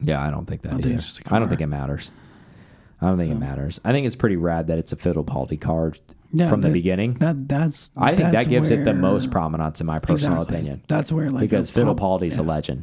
Yeah, 0.03 0.21
I 0.27 0.31
don't 0.31 0.45
think 0.47 0.63
that 0.63 0.73
I 0.73 0.77
think 0.77 0.87
either. 0.87 1.05
a 1.31 1.35
I 1.35 1.39
don't 1.39 1.49
think 1.49 1.61
it 1.61 1.67
matters. 1.69 2.11
I 3.01 3.07
don't 3.09 3.17
think 3.17 3.31
it 3.33 3.39
matters. 3.39 3.81
I 3.85 3.93
think 3.93 4.07
it's 4.07 4.17
pretty 4.17 4.37
rad 4.37 4.67
that 4.67 4.79
it's 4.79 4.93
a 4.93 4.97
Fittipaldi 4.97 5.59
car 5.61 5.93
Yeah, 6.33 6.51
from 6.51 6.61
the 6.63 6.69
that- 6.69 6.75
beginning. 6.75 7.15
That 7.15 7.49
that's. 7.49 7.89
I 7.97 8.09
think 8.09 8.33
that's 8.33 8.45
that 8.45 8.51
gives 8.51 8.71
it 8.71 8.85
the 8.85 8.93
most 8.93 9.31
prominence 9.31 9.81
in 9.81 9.87
my 9.87 9.99
personal 10.01 10.43
Exactly. 10.43 10.57
opinion. 10.57 10.83
That's 10.89 11.13
where 11.13 11.31
like 11.31 11.43
because 11.43 11.71
Fittipaldi's 11.71 12.35
yeah, 12.37 12.43
a 12.43 12.45
legend. 12.45 12.83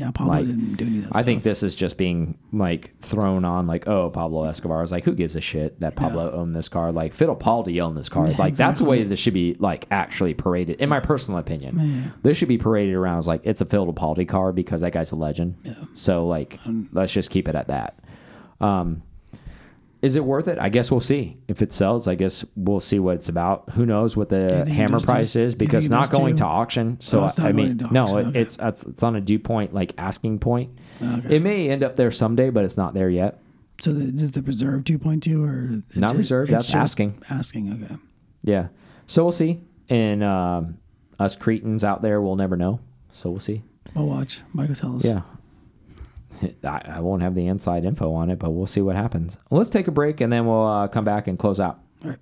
Yeah, 0.00 0.10
Pablo 0.12 0.32
like, 0.34 0.46
didn't 0.46 0.74
do 0.76 0.86
any 0.86 0.98
of 0.98 1.04
that. 1.04 1.16
I 1.16 1.22
think 1.22 1.42
this 1.42 1.62
is 1.62 1.74
just 1.74 1.96
being 1.98 2.38
like 2.52 2.98
thrown 3.00 3.44
on, 3.44 3.66
like, 3.66 3.86
oh, 3.86 4.10
Pablo 4.10 4.44
Escobar. 4.44 4.78
I 4.78 4.80
was 4.82 4.90
like, 4.92 5.04
who 5.04 5.14
gives 5.14 5.36
a 5.36 5.40
shit 5.40 5.78
that 5.80 5.94
Pablo 5.96 6.32
owned 6.32 6.56
this 6.56 6.68
car? 6.68 6.90
Like, 6.92 7.12
Fiddle 7.14 7.36
Fittipaldi 7.36 7.80
owned 7.82 7.96
this 7.96 8.08
car. 8.08 8.28
Yeah, 8.28 8.36
like, 8.38 8.56
that's 8.56 8.78
the 8.78 8.84
way 8.86 9.02
this 9.04 9.20
should 9.20 9.34
be 9.34 9.56
like 9.58 9.86
actually 9.90 10.34
paraded. 10.34 10.80
In 10.80 10.88
my 10.88 11.00
personal 11.00 11.38
opinion, 11.38 11.78
Yeah. 11.78 12.10
this 12.22 12.36
should 12.36 12.48
be 12.48 12.58
paraded 12.58 12.94
around 12.94 13.18
as 13.18 13.26
like 13.26 13.42
it's 13.44 13.60
a 13.60 13.64
Fiddle 13.64 13.92
Fittipaldi 13.92 14.28
car 14.28 14.52
because 14.52 14.80
that 14.80 14.92
guy's 14.92 15.12
a 15.12 15.16
legend. 15.16 15.56
Yeah. 15.62 15.74
So 15.94 16.26
like, 16.26 16.58
let's 16.92 17.12
just 17.12 17.30
keep 17.30 17.48
it 17.48 17.54
at 17.54 17.68
that. 17.68 17.98
Um, 18.60 19.02
is 20.02 20.16
it 20.16 20.24
worth 20.24 20.48
it? 20.48 20.58
I 20.58 20.70
guess 20.70 20.90
we'll 20.90 21.00
see. 21.00 21.36
If 21.46 21.60
it 21.60 21.72
sells, 21.72 22.08
I 22.08 22.14
guess 22.14 22.44
we'll 22.56 22.80
see 22.80 22.98
what 22.98 23.16
it's 23.16 23.28
about. 23.28 23.70
Who 23.70 23.84
knows 23.84 24.16
what 24.16 24.28
the 24.30 24.64
hammer 24.66 25.00
price 25.00 25.36
is 25.36 25.54
because 25.54 25.84
it's 25.84 25.90
not 25.90 26.10
going 26.10 26.34
too? 26.34 26.38
to 26.38 26.46
auction. 26.46 27.00
So 27.00 27.20
Oh, 27.20 27.30
I 27.38 27.52
mean, 27.52 27.78
no, 27.90 28.04
auction, 28.04 28.36
it's, 28.36 28.56
it's 28.60 28.82
it's 28.82 29.02
on 29.02 29.16
a 29.16 29.20
due 29.20 29.38
point, 29.38 29.74
like 29.74 29.92
asking 29.98 30.38
point. 30.38 30.74
Okay. 31.02 31.36
It 31.36 31.42
may 31.42 31.68
end 31.68 31.82
up 31.82 31.96
there 31.96 32.10
someday, 32.10 32.50
but 32.50 32.64
it's 32.64 32.76
not 32.76 32.94
there 32.94 33.10
yet. 33.10 33.40
So 33.80 33.92
the, 33.92 34.04
is 34.22 34.32
the 34.32 34.42
reserve 34.42 34.84
two 34.84 34.98
point 34.98 35.22
two 35.22 35.42
or 35.44 35.82
Not 35.96 36.16
reserved, 36.16 36.50
that's 36.50 36.74
asking. 36.74 37.22
Asking. 37.30 37.72
Okay. 37.82 37.94
Yeah. 38.42 38.68
So 39.06 39.24
we'll 39.24 39.32
see. 39.32 39.60
And 39.88 40.22
um, 40.22 40.78
us 41.18 41.34
Cretans 41.34 41.84
out 41.84 42.00
there 42.00 42.20
we'll 42.22 42.36
never 42.36 42.56
know. 42.56 42.80
So 43.12 43.30
we'll 43.30 43.40
see. 43.40 43.62
We'll 43.94 44.06
watch. 44.06 44.40
Michael 44.52 44.74
tell 44.76 44.96
us. 44.96 45.04
Yeah. 45.04 45.22
I, 46.64 46.82
I 46.86 47.00
won't 47.00 47.22
have 47.22 47.34
the 47.34 47.46
inside 47.46 47.84
info 47.84 48.12
on 48.12 48.30
it, 48.30 48.38
but 48.38 48.50
we'll 48.50 48.66
see 48.66 48.80
what 48.80 48.96
happens. 48.96 49.36
Let's 49.50 49.70
take 49.70 49.88
a 49.88 49.92
break 49.92 50.20
and 50.20 50.32
then 50.32 50.46
we'll 50.46 50.66
uh, 50.66 50.88
come 50.88 51.04
back 51.04 51.26
and 51.26 51.38
close 51.38 51.60
out. 51.60 51.80
All 52.04 52.10
right. 52.10 52.18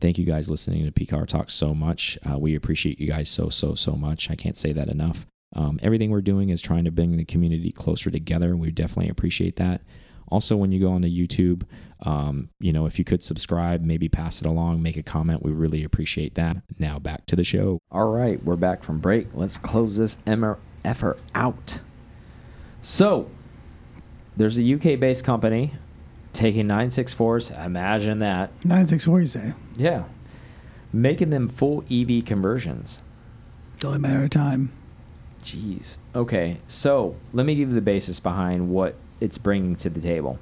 Thank 0.00 0.18
you 0.18 0.24
guys 0.24 0.48
listening 0.48 0.84
to 0.84 0.92
PCAR 0.92 1.26
Talk 1.26 1.50
so 1.50 1.74
much. 1.74 2.18
Uh, 2.28 2.38
we 2.38 2.54
appreciate 2.54 3.00
you 3.00 3.08
guys 3.08 3.28
so, 3.28 3.48
so, 3.48 3.74
so 3.74 3.92
much. 3.92 4.30
I 4.30 4.36
can't 4.36 4.56
say 4.56 4.72
that 4.72 4.88
enough. 4.88 5.26
Um, 5.54 5.80
everything 5.82 6.10
we're 6.10 6.20
doing 6.20 6.50
is 6.50 6.62
trying 6.62 6.84
to 6.84 6.90
bring 6.90 7.16
the 7.16 7.24
community 7.24 7.72
closer 7.72 8.10
together. 8.10 8.48
And 8.48 8.60
we 8.60 8.70
definitely 8.70 9.08
appreciate 9.08 9.56
that. 9.56 9.82
Also, 10.30 10.56
when 10.56 10.72
you 10.72 10.78
go 10.78 10.92
on 10.92 11.00
the 11.00 11.26
YouTube, 11.26 11.62
um, 12.02 12.50
you 12.60 12.72
know, 12.72 12.86
if 12.86 12.98
you 12.98 13.04
could 13.04 13.22
subscribe, 13.22 13.82
maybe 13.82 14.08
pass 14.08 14.40
it 14.40 14.46
along, 14.46 14.82
make 14.82 14.96
a 14.96 15.02
comment, 15.02 15.42
we 15.42 15.50
really 15.50 15.82
appreciate 15.82 16.34
that. 16.34 16.58
Now 16.78 16.98
back 16.98 17.24
to 17.26 17.36
the 17.36 17.44
show. 17.44 17.80
All 17.90 18.10
right, 18.10 18.42
we're 18.44 18.56
back 18.56 18.84
from 18.84 18.98
break. 18.98 19.28
Let's 19.32 19.56
close 19.56 19.96
this 19.96 20.18
emmer 20.26 20.58
effort 20.84 21.18
out. 21.34 21.80
So, 22.88 23.28
there's 24.34 24.56
a 24.56 24.74
UK 24.74 24.98
based 24.98 25.22
company 25.22 25.74
taking 26.32 26.66
964s. 26.66 27.64
Imagine 27.66 28.20
that. 28.20 28.50
Nine 28.64 28.86
six 28.86 29.04
four. 29.04 29.20
You 29.20 29.26
say. 29.26 29.52
Yeah. 29.76 30.04
Making 30.90 31.28
them 31.28 31.48
full 31.50 31.84
EV 31.90 32.24
conversions. 32.24 33.02
It's 33.74 33.84
only 33.84 33.96
a 33.96 34.00
matter 34.00 34.24
of 34.24 34.30
time. 34.30 34.72
Jeez. 35.44 35.98
Okay, 36.14 36.60
so 36.66 37.14
let 37.34 37.44
me 37.44 37.54
give 37.54 37.68
you 37.68 37.74
the 37.74 37.82
basis 37.82 38.20
behind 38.20 38.70
what 38.70 38.94
it's 39.20 39.36
bringing 39.36 39.76
to 39.76 39.90
the 39.90 40.00
table. 40.00 40.38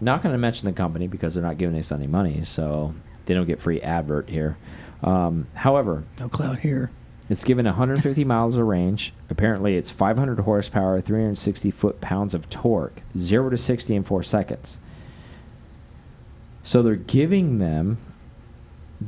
Not 0.00 0.22
going 0.22 0.32
to 0.32 0.38
mention 0.38 0.66
the 0.66 0.72
company 0.72 1.08
because 1.08 1.34
they're 1.34 1.42
not 1.42 1.58
giving 1.58 1.76
us 1.76 1.90
any 1.90 2.06
money, 2.06 2.44
so 2.44 2.94
they 3.26 3.34
don't 3.34 3.46
get 3.48 3.60
free 3.60 3.80
advert 3.80 4.30
here. 4.30 4.56
Um, 5.02 5.48
however, 5.54 6.04
No 6.20 6.28
clout 6.28 6.60
here. 6.60 6.92
It's 7.30 7.44
given 7.44 7.64
150 7.66 8.24
miles 8.24 8.56
of 8.56 8.66
range. 8.66 9.14
Apparently, 9.30 9.76
it's 9.76 9.90
500 9.90 10.40
horsepower, 10.40 11.00
360 11.00 11.70
foot 11.70 12.00
pounds 12.00 12.34
of 12.34 12.50
torque, 12.50 13.00
0 13.16 13.50
to 13.50 13.58
60 13.58 13.94
in 13.94 14.02
4 14.02 14.22
seconds. 14.22 14.78
So 16.64 16.82
they're 16.82 16.96
giving 16.96 17.58
them 17.58 17.98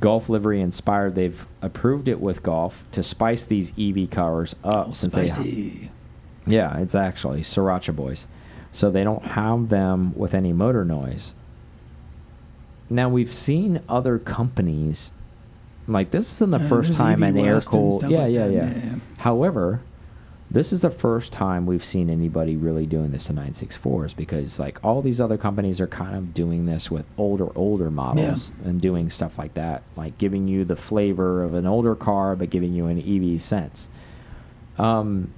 Gulf 0.01 0.29
livery 0.29 0.61
inspired. 0.61 1.15
They've 1.15 1.47
approved 1.63 2.09
it 2.09 2.21
with 2.21 2.43
Gulf 2.43 2.83
to 2.93 3.03
spice 3.03 3.45
these 3.45 3.73
EV 3.79 4.11
cars 4.11 4.57
up 4.65 4.89
Oh, 4.89 4.93
since 4.93 5.13
they 5.13 5.29
spicy. 5.29 5.91
yeah, 6.47 6.79
it's 6.79 6.95
actually 6.95 7.43
Sriracha 7.43 7.95
Boys. 7.95 8.27
So 8.73 8.91
they 8.91 9.05
don't 9.05 9.25
have 9.25 9.69
them 9.69 10.15
with 10.17 10.35
any 10.35 10.53
motor 10.53 10.85
noise. 10.85 11.33
Now 12.91 13.09
we've 13.09 13.33
seen 13.33 13.81
other 13.89 14.19
companies 14.19 15.13
like 15.87 16.11
this 16.11 16.33
isn't 16.33 16.51
the 16.51 16.59
Uh, 16.65 16.69
first 16.69 16.95
time 16.95 17.23
an 17.23 17.37
air 17.39 17.61
cooled 17.61 18.03
yeah, 18.11 18.19
like 18.25 18.35
yeah, 18.35 18.47
that, 18.47 18.53
yeah 18.55 18.75
yeah. 18.85 18.95
However, 19.19 19.81
this 20.51 20.73
is 20.73 20.83
the 20.83 20.91
first 20.91 21.33
time 21.33 21.67
we've 21.67 21.85
seen 21.85 22.09
anybody 22.09 22.57
really 22.57 22.87
doing 22.87 23.11
this 23.11 23.25
to 23.25 23.33
964s 23.33 24.15
because 24.15 24.59
like 24.61 24.79
all 24.85 25.03
these 25.03 25.21
other 25.21 25.37
companies 25.37 25.81
are 25.81 25.87
kind 25.87 26.15
of 26.17 26.33
doing 26.33 26.67
this 26.67 26.91
with 26.91 27.05
older 27.19 27.49
older 27.57 27.91
models 27.91 28.53
and 28.65 28.81
doing 28.81 29.11
stuff 29.11 29.37
like 29.39 29.55
that 29.55 29.83
like 29.97 30.17
giving 30.19 30.47
you 30.47 30.65
the 30.65 30.77
flavor 30.77 31.43
of 31.43 31.55
an 31.55 31.67
older 31.67 31.95
car 31.97 32.37
but 32.37 32.51
giving 32.51 32.73
you 32.73 32.87
an 32.87 32.99
EV 33.01 33.41
sense. 33.43 33.89
Um 34.79 35.33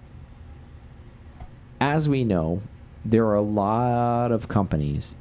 as 1.80 2.09
we 2.09 2.24
know, 2.24 2.62
there 3.05 3.24
are 3.26 3.34
a 3.36 3.42
lot 3.42 4.32
of 4.32 4.49
companies 4.49 5.14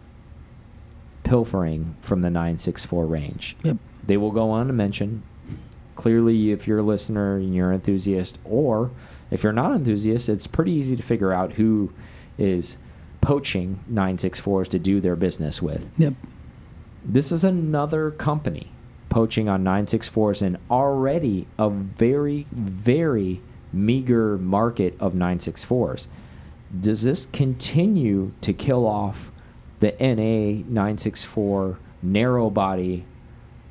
pilfering 1.23 1.95
from 2.01 2.21
the 2.21 2.29
964 2.29 3.05
range. 3.05 3.55
Yep. 3.63 3.77
They 4.07 4.17
will 4.17 4.31
go 4.31 4.49
on 4.51 4.67
to 4.67 4.73
mention. 4.73 5.23
Clearly, 5.95 6.51
if 6.51 6.67
you're 6.67 6.79
a 6.79 6.83
listener 6.83 7.37
and 7.37 7.55
you're 7.55 7.69
an 7.69 7.75
enthusiast, 7.75 8.37
or 8.43 8.91
if 9.31 9.43
you're 9.43 9.53
not 9.53 9.71
an 9.71 9.77
enthusiast, 9.77 10.29
it's 10.29 10.47
pretty 10.47 10.71
easy 10.71 10.95
to 10.95 11.03
figure 11.03 11.33
out 11.33 11.53
who 11.53 11.91
is 12.37 12.77
poaching 13.21 13.79
964s 13.91 14.67
to 14.67 14.79
do 14.79 15.01
their 15.01 15.15
business 15.15 15.61
with. 15.61 15.89
Yep. 15.97 16.13
This 17.03 17.31
is 17.31 17.43
another 17.43 18.11
company 18.11 18.71
poaching 19.09 19.47
on 19.47 19.63
964s 19.63 20.41
in 20.41 20.57
already 20.69 21.47
a 21.57 21.69
very, 21.69 22.45
very 22.51 23.41
meager 23.71 24.37
market 24.37 24.95
of 24.99 25.13
964s. 25.13 26.07
Does 26.77 27.03
this 27.03 27.27
continue 27.31 28.33
to 28.41 28.53
kill 28.53 28.85
off 28.85 29.31
the 29.79 29.91
NA 29.99 30.63
964 30.67 31.77
narrow 32.01 32.49
body 32.49 33.05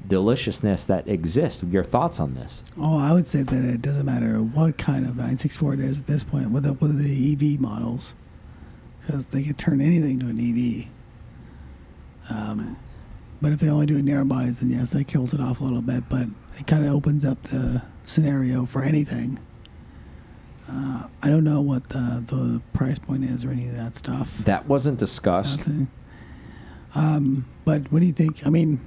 deliciousness 0.08 0.84
that 0.86 1.08
exists? 1.08 1.62
Your 1.62 1.84
thoughts 1.84 2.20
on 2.20 2.34
this? 2.34 2.62
Oh, 2.78 2.98
I 2.98 3.12
would 3.12 3.28
say 3.28 3.42
that 3.42 3.64
it 3.64 3.82
doesn't 3.82 4.06
matter 4.06 4.38
what 4.42 4.78
kind 4.78 5.04
of 5.04 5.16
964 5.16 5.74
it 5.74 5.80
is 5.80 5.98
at 5.98 6.06
this 6.06 6.22
point 6.24 6.50
with 6.50 6.64
the, 6.64 6.72
with 6.74 6.98
the 6.98 7.32
EV 7.32 7.60
models, 7.60 8.14
because 9.00 9.28
they 9.28 9.42
can 9.42 9.54
turn 9.54 9.80
anything 9.80 10.20
to 10.20 10.26
an 10.26 10.38
EV. 10.38 10.88
Um, 12.30 12.76
but 13.42 13.52
if 13.52 13.60
they're 13.60 13.70
only 13.70 13.86
doing 13.86 14.04
narrow 14.06 14.24
bodies, 14.24 14.60
then 14.60 14.70
yes, 14.70 14.90
that 14.90 15.06
kills 15.06 15.34
it 15.34 15.40
off 15.40 15.60
a 15.60 15.64
little 15.64 15.82
bit. 15.82 16.08
But 16.08 16.28
it 16.58 16.66
kind 16.66 16.84
of 16.84 16.92
opens 16.92 17.24
up 17.24 17.42
the 17.44 17.82
scenario 18.04 18.64
for 18.64 18.82
anything. 18.82 19.38
Uh, 20.68 21.08
I 21.22 21.28
don't 21.28 21.44
know 21.44 21.60
what 21.60 21.90
the 21.90 22.24
the 22.26 22.62
price 22.72 22.98
point 22.98 23.24
is 23.24 23.44
or 23.44 23.50
any 23.50 23.68
of 23.68 23.74
that 23.74 23.96
stuff. 23.96 24.38
That 24.38 24.66
wasn't 24.66 24.98
discussed. 24.98 25.66
Um, 26.94 27.44
but 27.64 27.92
what 27.92 28.00
do 28.00 28.06
you 28.06 28.12
think? 28.12 28.46
I 28.46 28.50
mean, 28.50 28.80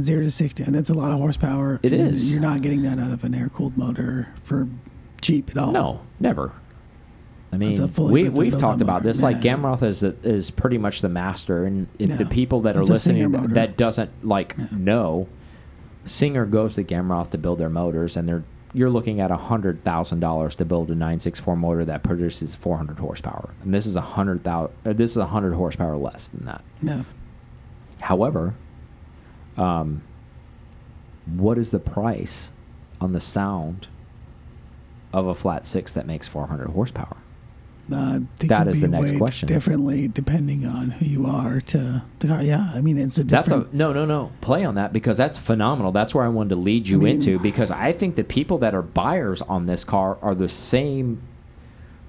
zero 0.00 0.22
to 0.24 0.30
sixty, 0.30 0.62
and 0.62 0.74
that's 0.74 0.90
a 0.90 0.94
lot 0.94 1.12
of 1.12 1.18
horsepower. 1.18 1.80
It 1.82 1.92
is. 1.92 2.32
You're 2.32 2.40
not 2.42 2.62
getting 2.62 2.82
that 2.82 2.98
out 2.98 3.10
of 3.10 3.24
an 3.24 3.34
air 3.34 3.48
cooled 3.48 3.76
motor 3.76 4.32
for 4.44 4.68
cheap 5.20 5.50
at 5.50 5.58
all. 5.58 5.72
No, 5.72 6.00
never. 6.20 6.52
I 7.52 7.58
mean, 7.58 7.90
we, 8.10 8.28
we've 8.28 8.58
talked 8.58 8.82
about 8.82 9.02
motor. 9.02 9.08
this. 9.08 9.22
Like 9.22 9.42
Yeah. 9.42 9.56
Gamroth 9.56 9.82
is 9.82 10.02
is 10.02 10.50
pretty 10.50 10.78
much 10.78 11.00
the 11.00 11.08
master, 11.08 11.64
and 11.64 11.86
if 11.98 12.10
Yeah. 12.10 12.16
the 12.16 12.26
people 12.26 12.62
that 12.62 12.76
are 12.76 12.80
It's 12.82 12.90
listening 12.90 13.30
that 13.54 13.76
doesn't 13.76 14.10
like 14.22 14.54
Yeah. 14.58 14.66
know, 14.72 15.28
Singer 16.04 16.44
goes 16.44 16.74
to 16.74 16.84
Gamroth 16.84 17.30
to 17.30 17.38
build 17.38 17.58
their 17.58 17.70
motors, 17.70 18.16
and 18.16 18.28
they're 18.28 18.42
you're 18.74 18.90
looking 18.90 19.20
at 19.20 19.30
a 19.30 19.36
hundred 19.38 19.82
thousand 19.84 20.20
dollars 20.20 20.54
to 20.56 20.64
build 20.66 20.90
a 20.90 20.94
nine 20.94 21.18
six 21.18 21.40
four 21.40 21.56
motor 21.56 21.84
that 21.86 22.02
produces 22.02 22.54
four 22.54 22.76
hundred 22.76 22.98
horsepower, 22.98 23.50
and 23.62 23.72
this 23.72 23.86
is 23.86 23.96
a 23.96 24.00
hundred 24.02 24.44
thousand. 24.44 24.74
This 24.84 25.12
is 25.12 25.16
a 25.16 25.26
hundred 25.26 25.54
horsepower 25.54 25.96
less 25.96 26.28
than 26.28 26.44
that. 26.44 26.62
No. 26.82 27.06
However, 28.00 28.54
um, 29.56 30.02
what 31.26 31.58
is 31.58 31.70
the 31.70 31.78
price 31.78 32.52
on 33.00 33.12
the 33.12 33.20
sound 33.20 33.88
of 35.12 35.26
a 35.26 35.34
flat 35.34 35.66
six 35.66 35.92
that 35.92 36.06
makes 36.06 36.28
400 36.28 36.68
horsepower? 36.70 37.16
Uh, 37.92 38.20
That 38.40 38.66
is 38.66 38.80
be 38.80 38.80
the 38.80 38.88
next 38.88 39.16
question. 39.16 39.46
Differently, 39.46 40.08
depending 40.08 40.66
on 40.66 40.90
who 40.90 41.06
you 41.06 41.26
are. 41.26 41.60
To 41.60 42.02
the 42.18 42.26
car, 42.26 42.42
yeah. 42.42 42.72
I 42.74 42.80
mean, 42.80 42.98
it's 42.98 43.16
a 43.16 43.22
different. 43.22 43.64
That's 43.66 43.74
a 43.74 43.76
no, 43.76 43.92
no, 43.92 44.04
no. 44.04 44.32
Play 44.40 44.64
on 44.64 44.74
that 44.74 44.92
because 44.92 45.16
that's 45.16 45.38
phenomenal. 45.38 45.92
That's 45.92 46.12
where 46.12 46.24
I 46.24 46.28
wanted 46.28 46.50
to 46.50 46.56
lead 46.56 46.88
you 46.88 47.00
I 47.00 47.04
mean- 47.04 47.14
into 47.16 47.38
because 47.38 47.70
I 47.70 47.92
think 47.92 48.16
the 48.16 48.24
people 48.24 48.58
that 48.58 48.74
are 48.74 48.82
buyers 48.82 49.40
on 49.42 49.66
this 49.66 49.84
car 49.84 50.18
are 50.20 50.34
the 50.34 50.48
same 50.48 51.22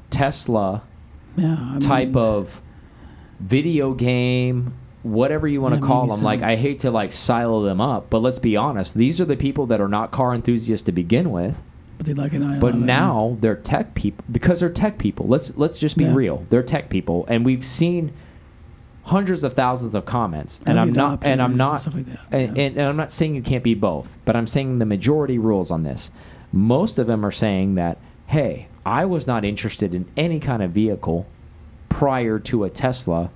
Tesla 0.09 0.81
yeah, 1.37 1.55
I 1.59 1.71
mean, 1.73 1.79
type 1.81 2.15
of 2.15 2.59
video 3.39 3.93
game, 3.93 4.73
whatever 5.11 5.47
you 5.47 5.61
want 5.61 5.75
to 5.75 5.81
call 5.81 6.07
them. 6.07 6.21
Like. 6.23 6.41
I 6.41 6.55
hate 6.55 6.81
to 6.81 6.91
like 6.91 7.13
silo 7.13 7.63
them 7.63 7.81
up, 7.81 8.09
but 8.09 8.19
let's 8.19 8.39
be 8.39 8.55
honest. 8.55 8.93
These 8.93 9.19
are 9.19 9.25
the 9.25 9.35
people 9.35 9.65
that 9.67 9.81
are 9.81 9.87
not 9.87 10.11
car 10.11 10.33
enthusiasts 10.33 10.85
to 10.85 10.91
begin 10.91 11.31
with. 11.31 11.55
But 11.97 12.05
they 12.05 12.13
like 12.13 12.33
an 12.33 12.41
i11. 12.41 12.61
But 12.61 12.75
now 12.75 13.37
they're 13.41 13.55
tech 13.55 13.95
people 13.95 14.23
because 14.31 14.59
they're 14.59 14.69
tech 14.69 14.97
people. 14.97 15.27
Let's 15.27 15.55
let's 15.57 15.77
just 15.79 15.97
be 15.97 16.05
Yeah. 16.05 16.13
real. 16.15 16.43
They're 16.49 16.63
tech 16.63 16.89
people, 16.89 17.25
and 17.27 17.43
we've 17.43 17.65
seen 17.65 18.13
hundreds 19.03 19.43
of 19.43 19.53
thousands 19.53 19.95
of 19.95 20.05
comments. 20.05 20.59
And 20.65 20.79
I'm 20.79 20.93
not 20.93 21.23
and 21.23 21.41
I'm 21.41 21.57
not 21.57 21.81
stuff 21.81 21.95
like 21.95 22.05
that, 22.05 22.19
and, 22.31 22.57
yeah. 22.57 22.63
and, 22.63 22.77
and 22.77 22.87
I'm 22.87 22.97
not 22.97 23.11
saying 23.11 23.35
you 23.35 23.41
can't 23.41 23.63
be 23.63 23.73
both, 23.73 24.07
but 24.25 24.35
I'm 24.35 24.47
saying 24.47 24.79
the 24.79 24.85
majority 24.85 25.39
rules 25.39 25.71
on 25.71 25.83
this. 25.83 26.11
Most 26.51 26.99
of 26.99 27.07
them 27.07 27.25
are 27.25 27.31
saying 27.31 27.75
that 27.75 27.97
hey, 28.27 28.67
I 28.85 29.05
was 29.05 29.25
not 29.25 29.43
interested 29.45 29.95
in 29.95 30.05
any 30.15 30.39
kind 30.39 30.61
of 30.61 30.71
vehicle 30.71 31.25
prior 31.89 32.39
to 32.39 32.63
a 32.63 32.69
Tesla. 32.69 33.31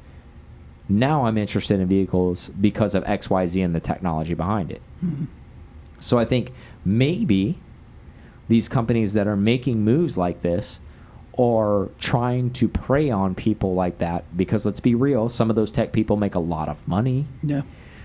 Now 0.91 1.25
I'm 1.25 1.37
interested 1.37 1.79
in 1.79 1.87
vehicles 1.87 2.49
because 2.49 2.95
of 2.95 3.03
XYZ 3.05 3.63
and 3.63 3.73
the 3.73 3.79
technology 3.79 4.33
behind 4.33 4.71
it. 4.71 4.81
Mm-hmm. 5.03 5.25
So 5.99 6.19
I 6.19 6.25
think 6.25 6.51
maybe 6.83 7.57
these 8.47 8.67
companies 8.67 9.13
that 9.13 9.27
are 9.27 9.37
making 9.37 9.83
moves 9.83 10.17
like 10.17 10.41
this 10.41 10.79
are 11.39 11.89
trying 11.99 12.51
to 12.51 12.67
prey 12.67 13.09
on 13.09 13.33
people 13.35 13.73
like 13.73 13.99
that 13.99 14.25
because 14.35 14.65
let's 14.65 14.81
be 14.81 14.95
real, 14.95 15.29
some 15.29 15.49
of 15.49 15.55
those 15.55 15.71
tech 15.71 15.93
people 15.93 16.17
make 16.17 16.35
a 16.35 16.39
lot 16.39 16.67
of 16.67 16.85
money. 16.87 17.25
Yeah. 17.41 17.61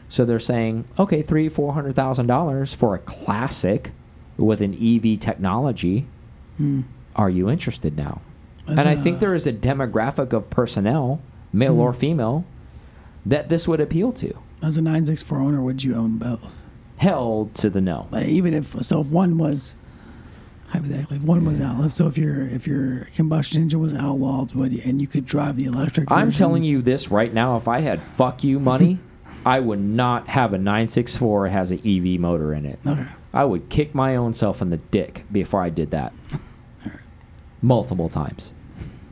So 0.08 0.24
they're 0.24 0.38
saying, 0.38 0.84
okay, 0.98 1.22
three, 1.22 1.48
four 1.48 1.72
hundred 1.72 1.96
thousand 1.96 2.28
dollars 2.28 2.72
for 2.72 2.94
a 2.94 2.98
classic 2.98 3.90
with 4.36 4.60
an 4.60 4.74
EV 4.74 5.18
technology. 5.18 6.06
Mm. 6.60 6.84
Are 7.16 7.30
you 7.30 7.50
interested 7.50 7.96
now? 7.96 8.20
And 8.68 8.80
I 8.80 8.94
think 8.96 9.20
there 9.20 9.34
is 9.34 9.46
a 9.46 9.52
demographic 9.52 10.32
of 10.32 10.50
personnel, 10.50 11.20
male 11.52 11.80
or 11.80 11.92
Hmm. 11.92 11.98
female, 11.98 12.44
that 13.26 13.48
this 13.50 13.68
would 13.68 13.80
appeal 13.80 14.12
to. 14.12 14.32
As 14.62 14.76
a 14.76 14.82
964 14.82 15.38
owner, 15.38 15.62
would 15.62 15.84
you 15.84 15.94
own 15.94 16.16
both? 16.16 16.62
Hell 16.96 17.50
to 17.54 17.68
the 17.68 17.80
no. 17.82 18.08
Like, 18.10 18.26
even 18.26 18.54
if 18.54 18.74
so, 18.82 19.02
if 19.02 19.08
one 19.08 19.36
was 19.36 19.76
hypothetically, 20.68 21.18
if 21.18 21.22
one 21.22 21.44
was 21.44 21.60
outlawed. 21.60 21.92
So 21.92 22.06
if 22.06 22.16
your 22.16 22.46
if 22.48 22.66
your 22.66 23.08
combustion 23.14 23.60
engine 23.60 23.80
was 23.80 23.94
outlawed, 23.94 24.54
would 24.54 24.72
you, 24.72 24.80
and 24.84 25.00
you 25.00 25.06
could 25.06 25.26
drive 25.26 25.56
the 25.56 25.66
electric? 25.66 26.10
I'm 26.10 26.26
version- 26.26 26.38
telling 26.38 26.64
you 26.64 26.80
this 26.80 27.10
right 27.10 27.32
now. 27.32 27.56
If 27.56 27.68
I 27.68 27.80
had 27.80 28.02
fuck 28.02 28.42
you 28.42 28.58
money, 28.58 28.98
I 29.44 29.60
would 29.60 29.80
not 29.80 30.28
have 30.28 30.54
a 30.54 30.58
964 30.58 31.48
that 31.48 31.52
has 31.52 31.70
an 31.70 31.80
EV 31.86 32.18
motor 32.18 32.54
in 32.54 32.64
it. 32.64 32.78
Okay. 32.86 33.06
I 33.34 33.44
would 33.44 33.68
kick 33.68 33.94
my 33.94 34.16
own 34.16 34.32
self 34.32 34.62
in 34.62 34.70
the 34.70 34.78
dick 34.78 35.24
before 35.30 35.62
I 35.62 35.68
did 35.68 35.90
that. 35.90 36.14
Multiple 37.62 38.08
times. 38.08 38.52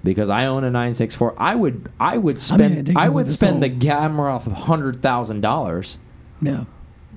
Because 0.05 0.29
I 0.31 0.45
own 0.47 0.63
a 0.65 0.71
964. 0.71 1.35
I 1.39 1.55
would 1.55 1.91
I 1.99 2.19
would 2.19 2.39
spend 2.41 2.75
I, 2.75 2.79
it 2.79 2.87
takes 2.87 3.05
it 3.05 3.13
would 3.13 3.27
the 3.27 3.33
spend 3.33 3.63
the. 3.63 3.71
Gamroth 3.71 4.47
of 4.47 4.53
$100,000 4.53 5.97
Yeah. 6.43 6.65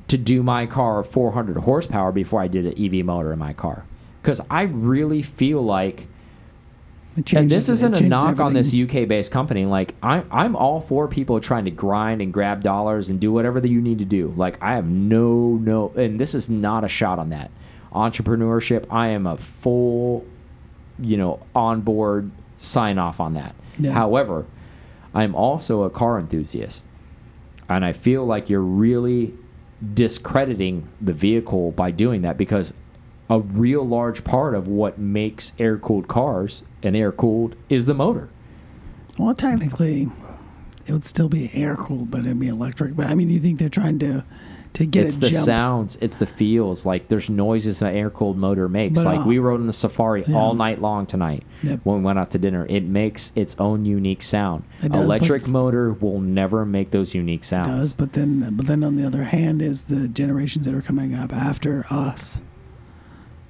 to 0.07 0.17
do 0.17 0.41
my 0.41 0.65
car 0.65 1.03
400 1.03 1.57
horsepower 1.57 2.11
before 2.13 2.41
I 2.41 2.47
did 2.47 2.65
an 2.65 2.73
EV 2.81 3.05
motor 3.05 3.33
in 3.33 3.39
my 3.39 3.51
car. 3.53 3.83
Cuz 4.23 4.39
I 4.49 4.63
really 4.63 5.21
feel 5.21 5.61
like 5.61 6.07
It 7.17 7.33
and 7.33 7.51
this 7.51 7.67
isn't 7.67 7.93
a 7.93 7.95
changes 7.97 8.09
knock 8.09 8.39
on 8.39 8.53
this. 8.53 8.73
UK 8.73 9.05
based 9.07 9.31
company. 9.31 9.65
Like 9.65 9.95
I'm, 10.01 10.25
I'm 10.31 10.55
all 10.55 10.79
for 10.79 11.07
people 11.09 11.39
trying 11.41 11.65
to 11.65 11.71
grind 11.71 12.21
and 12.21 12.31
grab 12.31 12.63
dollars 12.63 13.09
and 13.09 13.19
do 13.19 13.33
whatever 13.33 13.59
that 13.59 13.69
you 13.69 13.81
need 13.81 13.99
to 13.99 14.05
do. 14.05 14.33
Like 14.37 14.57
I 14.61 14.75
have 14.75 14.85
no, 14.87 15.57
no, 15.61 15.91
and 15.97 16.19
this 16.19 16.33
is 16.33 16.49
not 16.49 16.83
a 16.85 16.87
shot 16.87 17.19
on 17.19 17.29
that 17.31 17.51
entrepreneurship. 17.93 18.85
I 18.89 19.07
am 19.09 19.25
a 19.27 19.37
full, 19.37 20.25
you 20.99 21.17
know, 21.17 21.39
on 21.55 21.81
board 21.81 22.31
sign 22.57 22.97
off 22.97 23.19
on 23.19 23.33
that. 23.33 23.55
Yeah. 23.77 23.93
However, 23.93 24.45
I'm 25.13 25.35
also 25.35 25.83
a 25.83 25.89
car 25.89 26.19
enthusiast, 26.19 26.85
and 27.69 27.85
I 27.85 27.93
feel 27.93 28.25
like 28.25 28.49
you're 28.49 28.61
really 28.61 29.33
discrediting 29.93 30.87
the 30.99 31.13
vehicle 31.13 31.71
by 31.71 31.91
doing 31.91 32.21
that 32.23 32.37
because 32.37 32.73
a 33.29 33.39
real 33.39 33.87
large 33.87 34.23
part 34.23 34.55
of 34.55 34.67
what 34.67 34.97
makes 34.97 35.53
air 35.59 35.77
cooled 35.77 36.07
cars 36.07 36.63
and 36.81 36.95
air 36.95 37.11
cooled 37.11 37.55
is 37.69 37.85
the 37.85 37.93
motor. 37.93 38.29
Well, 39.17 39.35
technically, 39.35 40.09
it 40.85 40.93
would 40.93 41.05
still 41.05 41.29
be 41.29 41.51
air 41.53 41.75
cooled, 41.75 42.09
but 42.09 42.21
it'd 42.21 42.39
be 42.39 42.47
electric. 42.47 42.95
But 42.95 43.07
I 43.07 43.15
mean, 43.15 43.27
do 43.27 43.33
you 43.33 43.39
think 43.39 43.59
they're 43.59 43.69
trying 43.69 43.99
to 43.99 44.23
to 44.77 44.85
get 44.85 45.07
it's 45.07 45.17
the 45.17 45.31
jump? 45.31 45.45
sounds, 45.45 45.97
it's 46.01 46.19
the 46.19 46.27
feels. 46.27 46.85
Like 46.85 47.07
there's 47.07 47.31
noises 47.31 47.81
an 47.81 47.95
air 47.95 48.11
cooled 48.11 48.37
motor 48.37 48.69
makes. 48.69 48.93
But, 48.93 49.05
like 49.05 49.19
uh, 49.21 49.27
we 49.27 49.39
rode 49.39 49.59
in 49.59 49.65
the 49.65 49.73
Safari 49.73 50.23
yeah. 50.27 50.35
all 50.37 50.53
night 50.53 50.79
long 50.79 51.07
tonight 51.07 51.43
Yep. 51.63 51.79
when 51.83 51.97
we 51.97 52.03
went 52.03 52.19
out 52.19 52.29
to 52.31 52.37
dinner. 52.37 52.67
It 52.69 52.83
makes 52.83 53.31
its 53.35 53.55
own 53.57 53.85
unique 53.85 54.21
sound. 54.21 54.65
Does, 54.81 54.91
Electric 54.91 55.43
but- 55.43 55.49
motor 55.49 55.93
will 55.93 56.19
never 56.19 56.63
make 56.63 56.91
those 56.91 57.15
unique 57.15 57.43
sounds. 57.43 57.67
It 57.69 57.71
does, 57.71 57.93
but 57.93 58.13
then 58.13 58.55
but 58.55 58.67
then 58.67 58.83
on 58.83 58.97
the 58.97 59.05
other 59.07 59.23
hand 59.23 59.63
is 59.63 59.85
the 59.85 60.07
generations 60.07 60.65
that 60.67 60.75
are 60.75 60.83
coming 60.83 61.15
up 61.15 61.33
after 61.33 61.87
us 61.89 62.39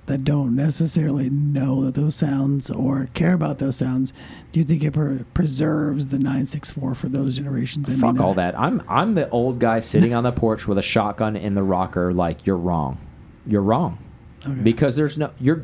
that 0.07 0.23
don't 0.23 0.55
necessarily 0.55 1.29
know 1.29 1.83
that 1.85 1.95
those 1.95 2.15
sounds 2.15 2.69
or 2.69 3.07
care 3.13 3.33
about 3.33 3.59
those 3.59 3.75
sounds. 3.75 4.11
Do 4.51 4.59
you 4.59 4.65
think 4.65 4.83
it 4.83 4.93
pre- 4.93 5.23
preserves 5.33 6.09
the 6.09 6.17
964 6.17 6.95
for 6.95 7.09
those 7.09 7.35
generations? 7.37 7.93
Fuck 7.93 8.19
all 8.19 8.31
uh, 8.31 8.35
that. 8.35 8.57
I'm 8.59 8.81
I'm 8.89 9.15
the 9.15 9.29
old 9.29 9.59
guy 9.59 9.79
sitting 9.81 10.13
on 10.13 10.23
the 10.23 10.31
porch 10.31 10.67
with 10.67 10.77
a 10.77 10.81
shotgun 10.81 11.35
in 11.35 11.53
the 11.55 11.63
rocker. 11.63 12.13
Like 12.13 12.45
you're 12.45 12.57
wrong. 12.57 12.97
You're 13.45 13.61
wrong. 13.61 13.97
Okay. 14.45 14.61
Because 14.61 14.95
there's 14.95 15.17
no 15.17 15.31
you're 15.39 15.63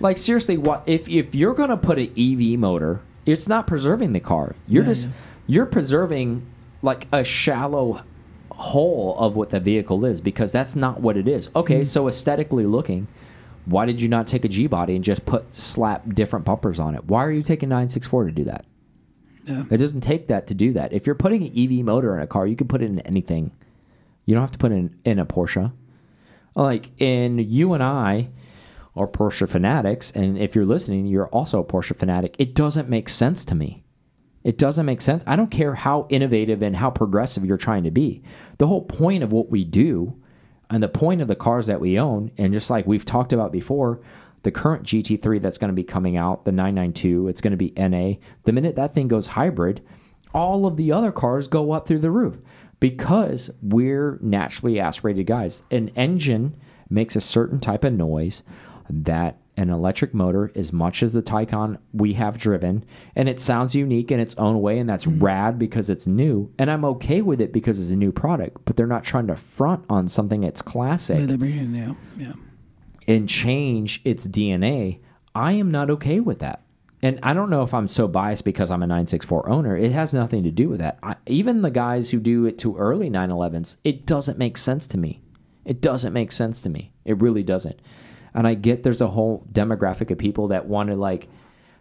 like 0.00 0.18
seriously. 0.18 0.56
What 0.56 0.82
if 0.86 1.08
if 1.08 1.34
you're 1.34 1.54
gonna 1.54 1.76
put 1.76 1.98
an 1.98 2.10
EV 2.16 2.58
motor? 2.58 3.00
It's 3.26 3.46
not 3.48 3.66
preserving 3.66 4.12
the 4.12 4.20
car. 4.20 4.54
You're 4.68 4.82
Yeah, 4.82 4.88
just 4.90 5.06
yeah. 5.06 5.12
you're 5.46 5.66
preserving 5.66 6.44
like 6.82 7.06
a 7.12 7.24
shallow 7.24 8.02
hole 8.50 9.16
of 9.18 9.34
what 9.34 9.50
the 9.50 9.60
vehicle 9.60 10.04
is 10.04 10.20
because 10.20 10.52
that's 10.52 10.76
not 10.76 11.00
what 11.00 11.16
it 11.16 11.26
is. 11.26 11.48
Okay, 11.56 11.76
Mm-hmm. 11.80 11.84
so 11.84 12.08
aesthetically 12.08 12.66
looking, 12.66 13.08
why 13.66 13.86
did 13.86 14.00
you 14.00 14.08
not 14.08 14.26
take 14.26 14.44
a 14.44 14.48
G 14.48 14.66
body 14.66 14.94
and 14.94 15.04
just 15.04 15.24
put 15.24 15.54
slap 15.54 16.14
different 16.14 16.44
bumpers 16.44 16.78
on 16.78 16.94
it? 16.94 17.04
Why 17.04 17.24
are 17.24 17.32
you 17.32 17.42
taking 17.42 17.68
964 17.68 18.26
to 18.26 18.32
do 18.32 18.44
that? 18.44 18.66
Yeah. 19.44 19.64
It 19.70 19.78
doesn't 19.78 20.00
take 20.00 20.28
that 20.28 20.46
to 20.48 20.54
do 20.54 20.72
that. 20.72 20.92
If 20.92 21.06
you're 21.06 21.14
putting 21.14 21.42
an 21.42 21.52
EV 21.56 21.84
motor 21.84 22.16
in 22.16 22.22
a 22.22 22.26
car, 22.26 22.46
you 22.46 22.56
can 22.56 22.68
put 22.68 22.82
it 22.82 22.86
in 22.86 23.00
anything. 23.00 23.52
You 24.24 24.34
don't 24.34 24.42
have 24.42 24.52
to 24.52 24.58
put 24.58 24.72
it 24.72 24.76
in, 24.76 24.98
in 25.04 25.18
a 25.18 25.26
Porsche. 25.26 25.72
Like 26.54 26.90
in 27.00 27.38
you 27.38 27.72
and 27.72 27.82
I 27.82 28.28
are 28.96 29.08
Porsche 29.08 29.48
fanatics, 29.48 30.12
and 30.12 30.38
if 30.38 30.54
you're 30.54 30.64
listening, 30.64 31.06
you're 31.06 31.26
also 31.28 31.60
a 31.60 31.64
Porsche 31.64 31.96
fanatic. 31.96 32.36
It 32.38 32.54
doesn't 32.54 32.88
make 32.88 33.08
sense 33.08 33.44
to 33.46 33.54
me. 33.54 33.82
It 34.44 34.56
doesn't 34.58 34.86
make 34.86 35.00
sense. 35.00 35.24
I 35.26 35.36
don't 35.36 35.50
care 35.50 35.74
how 35.74 36.06
innovative 36.10 36.62
and 36.62 36.76
how 36.76 36.90
progressive 36.90 37.44
you're 37.44 37.56
trying 37.56 37.84
to 37.84 37.90
be. 37.90 38.22
The 38.58 38.66
whole 38.66 38.82
point 38.82 39.24
of 39.24 39.32
what 39.32 39.50
we 39.50 39.64
do 39.64 40.22
and 40.74 40.82
the 40.82 40.88
point 40.88 41.20
of 41.20 41.28
the 41.28 41.36
cars 41.36 41.68
that 41.68 41.80
we 41.80 42.00
own, 42.00 42.32
and 42.36 42.52
just 42.52 42.68
like 42.68 42.84
we've 42.84 43.04
talked 43.04 43.32
about 43.32 43.52
before, 43.52 44.00
the 44.42 44.50
current 44.50 44.82
GT3 44.82 45.40
that's 45.40 45.56
going 45.56 45.68
to 45.68 45.72
be 45.72 45.84
coming 45.84 46.16
out, 46.16 46.44
the 46.44 46.50
992, 46.50 47.28
it's 47.28 47.40
going 47.40 47.52
to 47.52 47.56
be 47.56 47.72
NA. 47.76 48.14
The 48.42 48.50
minute 48.50 48.74
that 48.74 48.92
thing 48.92 49.06
goes 49.06 49.28
hybrid, 49.28 49.82
all 50.34 50.66
of 50.66 50.76
the 50.76 50.90
other 50.90 51.12
cars 51.12 51.46
go 51.46 51.70
up 51.70 51.86
through 51.86 52.00
the 52.00 52.10
roof 52.10 52.38
because 52.80 53.52
we're 53.62 54.18
naturally 54.20 54.80
aspirated 54.80 55.28
guys. 55.28 55.62
An 55.70 55.90
engine 55.90 56.56
makes 56.90 57.14
a 57.14 57.20
certain 57.20 57.60
type 57.60 57.84
of 57.84 57.92
noise 57.92 58.42
that 58.90 59.38
an 59.56 59.70
electric 59.70 60.12
motor, 60.12 60.50
as 60.54 60.72
much 60.72 61.02
as 61.02 61.12
the 61.12 61.22
Taycan 61.22 61.78
we 61.92 62.14
have 62.14 62.38
driven, 62.38 62.84
and 63.14 63.28
it 63.28 63.38
sounds 63.38 63.74
unique 63.74 64.10
in 64.10 64.18
its 64.18 64.34
own 64.36 64.60
way, 64.60 64.78
and 64.78 64.88
that's 64.88 65.06
rad 65.06 65.58
because 65.58 65.88
it's 65.88 66.06
new. 66.06 66.50
And 66.58 66.70
I'm 66.70 66.84
okay 66.86 67.22
with 67.22 67.40
it 67.40 67.52
because 67.52 67.78
it's 67.80 67.90
a 67.90 67.96
new 67.96 68.10
product, 68.12 68.64
but 68.64 68.76
they're 68.76 68.86
not 68.86 69.04
trying 69.04 69.28
to 69.28 69.36
front 69.36 69.84
on 69.88 70.08
something 70.08 70.40
that's 70.40 70.60
classic 70.62 71.20
Yeah, 71.20 71.26
they 71.26 71.36
bring 71.36 71.56
it 71.56 71.62
in 71.62 71.72
now. 71.72 71.96
Yeah. 72.16 72.32
and 73.06 73.28
change 73.28 74.00
its 74.04 74.26
DNA, 74.26 74.98
I 75.34 75.52
am 75.52 75.70
not 75.70 75.90
okay 75.90 76.20
with 76.20 76.40
that. 76.40 76.62
And 77.02 77.20
I 77.22 77.34
don't 77.34 77.50
know 77.50 77.62
if 77.62 77.74
I'm 77.74 77.86
so 77.86 78.08
biased 78.08 78.44
because 78.44 78.70
I'm 78.70 78.82
a 78.82 78.86
964 78.86 79.48
owner. 79.48 79.76
It 79.76 79.92
has 79.92 80.14
nothing 80.14 80.42
to 80.44 80.50
do 80.50 80.70
with 80.70 80.80
that. 80.80 80.98
I, 81.02 81.16
even 81.26 81.60
the 81.60 81.70
guys 81.70 82.08
who 82.10 82.18
do 82.18 82.46
it 82.46 82.56
to 82.58 82.76
early 82.78 83.10
911s, 83.10 83.76
it 83.84 84.06
doesn't 84.06 84.38
make 84.38 84.56
sense 84.56 84.86
to 84.88 84.98
me. 84.98 85.20
It 85.66 85.80
doesn't 85.82 86.12
make 86.14 86.32
sense 86.32 86.62
to 86.62 86.70
me. 86.70 86.92
It 87.04 87.20
really 87.20 87.42
doesn't. 87.42 87.78
And 88.34 88.46
I 88.46 88.54
get 88.54 88.82
there's 88.82 89.00
a 89.00 89.08
whole 89.08 89.46
demographic 89.52 90.10
of 90.10 90.18
people 90.18 90.48
that 90.48 90.66
want 90.66 90.90
to 90.90 90.96
like 90.96 91.28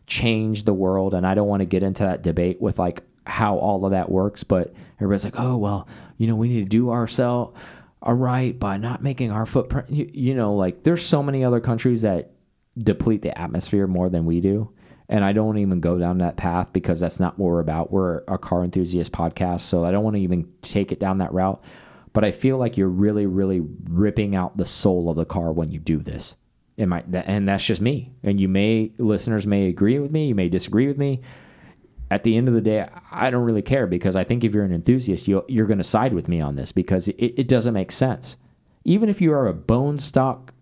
change 0.08 0.64
the 0.64 0.74
world. 0.74 1.14
And 1.14 1.26
I 1.26 1.34
don't 1.34 1.48
want 1.48 1.62
to 1.62 1.66
get 1.66 1.84
into 1.84 2.04
that 2.04 2.22
debate 2.22 2.62
with 2.62 2.78
like 2.80 3.04
how 3.26 3.58
all 3.58 3.86
of 3.86 3.92
that 3.92 4.12
works. 4.12 4.44
But 4.44 4.74
everybody's 4.98 5.24
like, 5.24 5.40
oh, 5.40 5.58
well, 5.58 5.88
you 6.18 6.28
know, 6.28 6.36
we 6.36 6.50
need 6.50 6.64
to 6.64 6.70
do 6.70 6.92
ourselves 6.92 7.58
all 8.02 8.14
right 8.14 8.58
by 8.60 8.78
not 8.78 9.02
making 9.02 9.32
our 9.32 9.46
footprint. 9.46 9.90
You, 9.90 10.10
you 10.14 10.36
know, 10.36 10.56
like 10.56 10.84
there's 10.84 11.06
so 11.06 11.24
many 11.24 11.44
other 11.44 11.60
countries 11.60 12.02
that 12.02 12.32
deplete 12.78 13.22
the 13.22 13.38
atmosphere 13.38 13.88
more 13.88 14.10
than 14.10 14.26
we 14.26 14.42
do. 14.42 14.70
And 15.10 15.24
I 15.24 15.32
don't 15.32 15.58
even 15.58 15.80
go 15.80 15.98
down 15.98 16.20
that 16.20 16.38
path 16.38 16.70
because 16.74 17.00
that's 17.00 17.20
not 17.20 17.38
what 17.38 17.48
we're 17.48 17.60
about. 17.60 17.92
We're 17.92 18.24
a 18.28 18.38
car 18.38 18.64
enthusiast 18.64 19.12
podcast. 19.12 19.62
So 19.62 19.86
I 19.86 19.92
don't 19.92 20.04
want 20.04 20.16
to 20.16 20.22
even 20.22 20.52
take 20.62 20.92
it 20.92 21.00
down 21.00 21.20
that 21.20 21.34
route. 21.34 21.64
But 22.14 22.24
I 22.24 22.32
feel 22.32 22.58
like 22.58 22.78
you're 22.78 22.88
really, 22.88 23.26
really 23.26 23.62
ripping 23.90 24.36
out 24.36 24.58
the 24.58 24.66
soul 24.66 25.10
of 25.10 25.16
the 25.16 25.26
car 25.26 25.52
when 25.52 25.72
you 25.72 25.80
do 25.80 25.98
this. 25.98 26.36
It 26.76 26.88
might, 26.88 27.06
and 27.14 27.48
that's 27.48 27.64
just 27.64 27.82
me. 27.82 28.12
And 28.24 28.40
you 28.40 28.48
may, 28.48 28.92
listeners 28.98 29.46
may 29.46 29.68
agree 29.68 30.00
with 30.00 30.12
me, 30.12 30.28
you 30.28 30.36
may 30.36 30.50
disagree 30.50 30.88
with 30.88 30.98
me. 30.98 31.22
At 32.10 32.24
the 32.24 32.36
end 32.38 32.48
of 32.48 32.54
the 32.54 32.62
day, 32.62 32.88
I 33.12 33.30
don't 33.30 33.44
really 33.44 33.62
care 33.62 33.88
because 33.88 34.16
I 34.16 34.24
think 34.24 34.44
if 34.44 34.54
you're 34.54 34.66
an 34.66 34.74
enthusiast, 34.74 35.28
you 35.28 35.44
you're 35.48 35.66
going 35.66 35.80
to 35.80 35.84
side 35.84 36.14
with 36.14 36.28
me 36.28 36.42
on 36.42 36.56
this 36.56 36.72
because 36.72 37.08
it, 37.08 37.16
it 37.18 37.48
doesn't 37.48 37.74
make 37.74 37.92
sense. 37.92 38.38
Even 38.84 39.10
if 39.10 39.22
you 39.22 39.34
are 39.34 39.48
a 39.48 39.54
bone 39.54 39.98
stock 39.98 40.54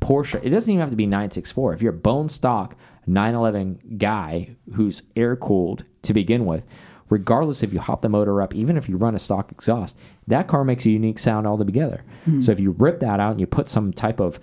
Porsche, 0.00 0.40
it 0.42 0.50
doesn't 0.50 0.70
even 0.70 0.80
have 0.80 0.90
to 0.90 0.96
be 0.96 1.06
964. 1.06 1.74
If 1.74 1.82
you're 1.82 1.94
a 1.94 1.96
bone 1.96 2.28
stock 2.28 2.76
911 3.06 3.96
guy 3.98 4.56
who's 4.74 5.02
air 5.16 5.36
cooled 5.36 5.84
to 6.02 6.12
begin 6.12 6.44
with, 6.44 6.64
regardless 7.08 7.62
if 7.62 7.72
you 7.72 7.78
hop 7.78 8.02
the 8.02 8.08
motor 8.08 8.42
up, 8.42 8.54
even 8.54 8.76
if 8.76 8.88
you 8.88 8.96
run 8.96 9.14
a 9.14 9.18
stock 9.18 9.52
exhaust, 9.52 9.96
that 10.26 10.48
car 10.48 10.64
makes 10.64 10.86
a 10.86 10.90
unique 10.90 11.18
sound 11.18 11.46
altogether. 11.46 12.04
Hmm. 12.24 12.40
So 12.40 12.52
if 12.52 12.60
you 12.60 12.72
rip 12.72 13.00
that 13.00 13.20
out 13.20 13.32
and 13.32 13.40
you 13.40 13.46
put 13.46 13.68
some 13.68 13.92
type 13.92 14.20
of 14.20 14.40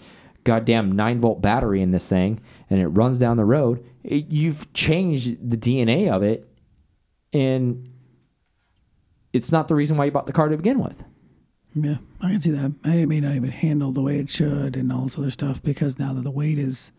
goddamn 0.50 0.92
9 0.92 1.20
volt 1.20 1.42
battery 1.42 1.82
in 1.82 1.92
this 1.92 2.08
thing 2.10 2.42
and 2.70 2.80
it 2.80 2.88
runs 2.88 3.18
down 3.20 3.38
the 3.38 3.46
road, 3.46 3.84
it, 4.04 4.28
you've 4.30 4.72
changed 4.74 5.38
the 5.50 5.58
DNA 5.58 6.10
of 6.10 6.24
it 6.24 6.48
and 7.34 7.88
it's 9.32 9.52
not 9.52 9.68
the 9.68 9.76
reason 9.76 9.96
why 9.96 10.06
you 10.06 10.12
bought 10.12 10.26
the 10.26 10.34
car 10.34 10.50
to 10.50 10.58
begin 10.58 10.80
with. 10.80 11.04
Yeah, 11.76 11.98
I 12.20 12.32
can 12.32 12.42
see 12.42 12.50
that. 12.52 12.74
It 12.84 13.08
may 13.08 13.20
not 13.20 13.36
even 13.36 13.52
handle 13.52 13.92
the 13.92 14.02
way 14.02 14.18
it 14.18 14.28
should 14.30 14.76
and 14.76 14.92
all 14.92 15.04
this 15.04 15.18
other 15.20 15.30
stuff 15.30 15.62
because 15.62 16.00
now 16.00 16.14
that 16.14 16.24
the 16.24 16.32
weight 16.32 16.58
is 16.58 16.92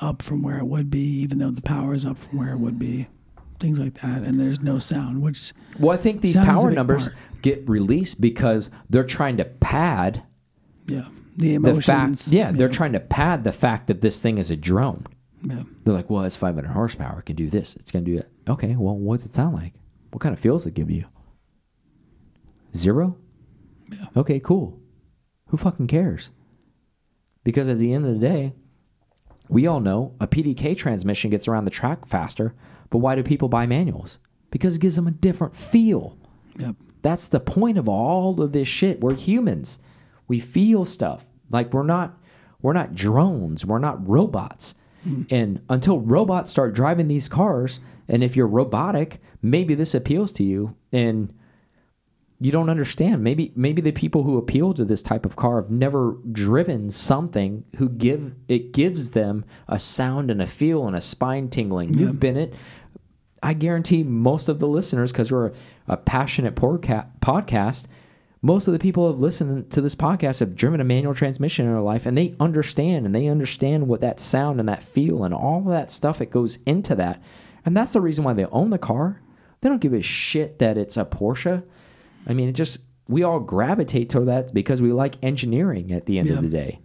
up 0.00 0.22
from 0.22 0.42
where 0.42 0.58
it 0.58 0.64
would 0.66 0.90
be, 0.90 1.00
even 1.00 1.38
though 1.38 1.50
the 1.50 1.60
power 1.62 1.92
is 1.92 2.06
up 2.06 2.16
from 2.18 2.38
where 2.38 2.52
it 2.54 2.58
would 2.58 2.78
be, 2.78 3.08
things 3.60 3.78
like 3.78 3.94
that, 4.00 4.22
and 4.22 4.40
there's 4.40 4.60
no 4.60 4.78
sound, 4.78 5.22
which 5.22 5.52
Well, 5.78 5.92
I 5.92 6.00
think 6.00 6.22
these 6.22 6.34
Sound 6.34 6.48
is 6.48 6.54
a 6.54 6.60
power 6.60 6.70
numbers 6.70 7.02
part. 7.08 7.16
get 7.42 7.68
released 7.68 8.18
because 8.20 8.70
they're 8.88 9.04
trying 9.04 9.36
to 9.36 9.44
pad 9.44 10.22
yeah, 10.86 11.08
the 11.36 11.48
the 11.48 11.54
emotions. 11.54 12.24
fact. 12.24 12.32
Yeah, 12.32 12.52
they're 12.52 12.68
trying 12.68 12.92
to 12.92 13.00
pad 13.00 13.44
the 13.44 13.52
fact 13.52 13.86
that 13.88 14.00
this 14.00 14.20
thing 14.20 14.38
is 14.38 14.50
a 14.50 14.56
drone. 14.56 15.06
Yeah, 15.42 15.62
They're 15.84 15.94
like, 15.94 16.08
well, 16.10 16.24
it's 16.24 16.34
500 16.36 16.66
horsepower. 16.70 17.20
It 17.20 17.26
can 17.26 17.36
do 17.36 17.48
this. 17.50 17.76
It's 17.76 17.90
going 17.90 18.04
to 18.04 18.10
do 18.10 18.18
it. 18.18 18.28
Okay, 18.48 18.74
well, 18.74 18.96
what's 18.96 19.24
it 19.26 19.34
sound 19.34 19.54
like? 19.54 19.74
What 20.10 20.20
kind 20.20 20.32
of 20.32 20.40
feels 20.40 20.66
it 20.66 20.74
give 20.74 20.90
you? 20.90 21.04
Zero? 22.76 23.16
Yeah. 23.90 24.06
Okay, 24.16 24.40
cool. 24.40 24.80
Who 25.48 25.56
fucking 25.56 25.86
cares? 25.86 26.30
Because 27.44 27.68
at 27.68 27.78
the 27.78 27.92
end 27.92 28.04
of 28.06 28.14
the 28.18 28.26
day, 28.26 28.54
we 29.48 29.66
all 29.66 29.80
know 29.80 30.14
a 30.20 30.26
PDK 30.26 30.76
transmission 30.76 31.30
gets 31.30 31.46
around 31.46 31.64
the 31.64 31.70
track 31.70 32.06
faster, 32.06 32.54
but 32.90 32.98
why 32.98 33.14
do 33.14 33.22
people 33.22 33.48
buy 33.48 33.66
manuals? 33.66 34.18
Because 34.50 34.74
it 34.76 34.80
gives 34.80 34.96
them 34.96 35.06
a 35.06 35.12
different 35.12 35.54
feel. 35.56 36.16
yep, 36.58 36.74
That's 37.02 37.28
the 37.28 37.40
point 37.40 37.78
of 37.78 37.88
all 37.88 38.40
of 38.42 38.52
this 38.52 38.66
shit. 38.68 39.00
We're 39.00 39.14
humans. 39.14 39.78
We 40.28 40.40
feel 40.40 40.84
stuff. 40.84 41.24
Like 41.50 41.72
we're 41.72 41.82
not 41.82 42.18
we're 42.62 42.72
not 42.72 42.94
drones. 42.94 43.64
We're 43.64 43.78
not 43.78 44.08
robots. 44.08 44.74
Hmm. 45.04 45.22
And 45.30 45.62
until 45.68 46.00
robots 46.00 46.50
start 46.50 46.74
driving 46.74 47.08
these 47.08 47.28
cars, 47.28 47.80
and 48.08 48.24
if 48.24 48.34
you're 48.34 48.46
robotic, 48.46 49.20
maybe 49.42 49.74
this 49.74 49.94
appeals 49.94 50.32
to 50.32 50.44
you 50.44 50.74
and 50.92 51.32
you 52.38 52.52
don't 52.52 52.68
understand. 52.68 53.22
Maybe 53.22 53.52
maybe 53.56 53.80
the 53.80 53.92
people 53.92 54.22
who 54.22 54.36
appeal 54.36 54.74
to 54.74 54.84
this 54.84 55.02
type 55.02 55.24
of 55.24 55.36
car 55.36 55.62
have 55.62 55.70
never 55.70 56.18
driven 56.32 56.90
something 56.90 57.64
who 57.76 57.88
give 57.88 58.34
it 58.48 58.72
gives 58.72 59.12
them 59.12 59.44
a 59.68 59.78
sound 59.78 60.30
and 60.30 60.42
a 60.42 60.46
feel 60.46 60.86
and 60.86 60.96
a 60.96 61.00
spine 61.00 61.48
tingling. 61.48 61.96
You've 61.96 62.20
been 62.20 62.36
it. 62.36 62.54
I 63.42 63.52
guarantee 63.52 64.02
most 64.02 64.48
of 64.48 64.58
the 64.58 64.66
listeners, 64.66 65.12
because 65.12 65.30
we're 65.30 65.48
a, 65.48 65.52
a 65.88 65.96
passionate 65.96 66.56
podca- 66.56 67.08
podcast, 67.20 67.84
most 68.42 68.66
of 68.68 68.72
the 68.72 68.78
people 68.78 69.06
who 69.06 69.12
have 69.12 69.20
listened 69.20 69.70
to 69.72 69.80
this 69.80 69.94
podcast 69.94 70.40
have 70.40 70.54
driven 70.54 70.80
a 70.80 70.84
manual 70.84 71.14
transmission 71.14 71.66
in 71.66 71.72
their 71.72 71.80
life 71.80 72.06
and 72.06 72.16
they 72.16 72.34
understand 72.38 73.06
and 73.06 73.14
they 73.14 73.26
understand 73.26 73.88
what 73.88 74.00
that 74.02 74.20
sound 74.20 74.60
and 74.60 74.68
that 74.68 74.84
feel 74.84 75.24
and 75.24 75.34
all 75.34 75.62
that 75.62 75.90
stuff 75.90 76.18
that 76.18 76.30
goes 76.30 76.58
into 76.66 76.94
that. 76.94 77.20
And 77.64 77.76
that's 77.76 77.92
the 77.92 78.00
reason 78.00 78.24
why 78.24 78.34
they 78.34 78.44
own 78.46 78.70
the 78.70 78.78
car. 78.78 79.20
They 79.60 79.68
don't 79.68 79.80
give 79.80 79.94
a 79.94 80.02
shit 80.02 80.58
that 80.60 80.76
it's 80.78 80.96
a 80.96 81.04
Porsche. 81.04 81.62
I 82.28 82.34
mean, 82.34 82.48
it 82.48 82.52
just, 82.52 82.80
we 83.08 83.22
all 83.22 83.40
gravitate 83.40 84.10
to 84.10 84.20
that 84.20 84.52
because 84.54 84.80
we 84.82 84.92
like 84.92 85.16
engineering 85.24 85.90
at 85.92 86.06
the 86.06 86.18
end 86.18 86.28
Yeah. 86.28 86.34
of 86.36 86.42
the 86.42 86.48
day. 86.48 86.80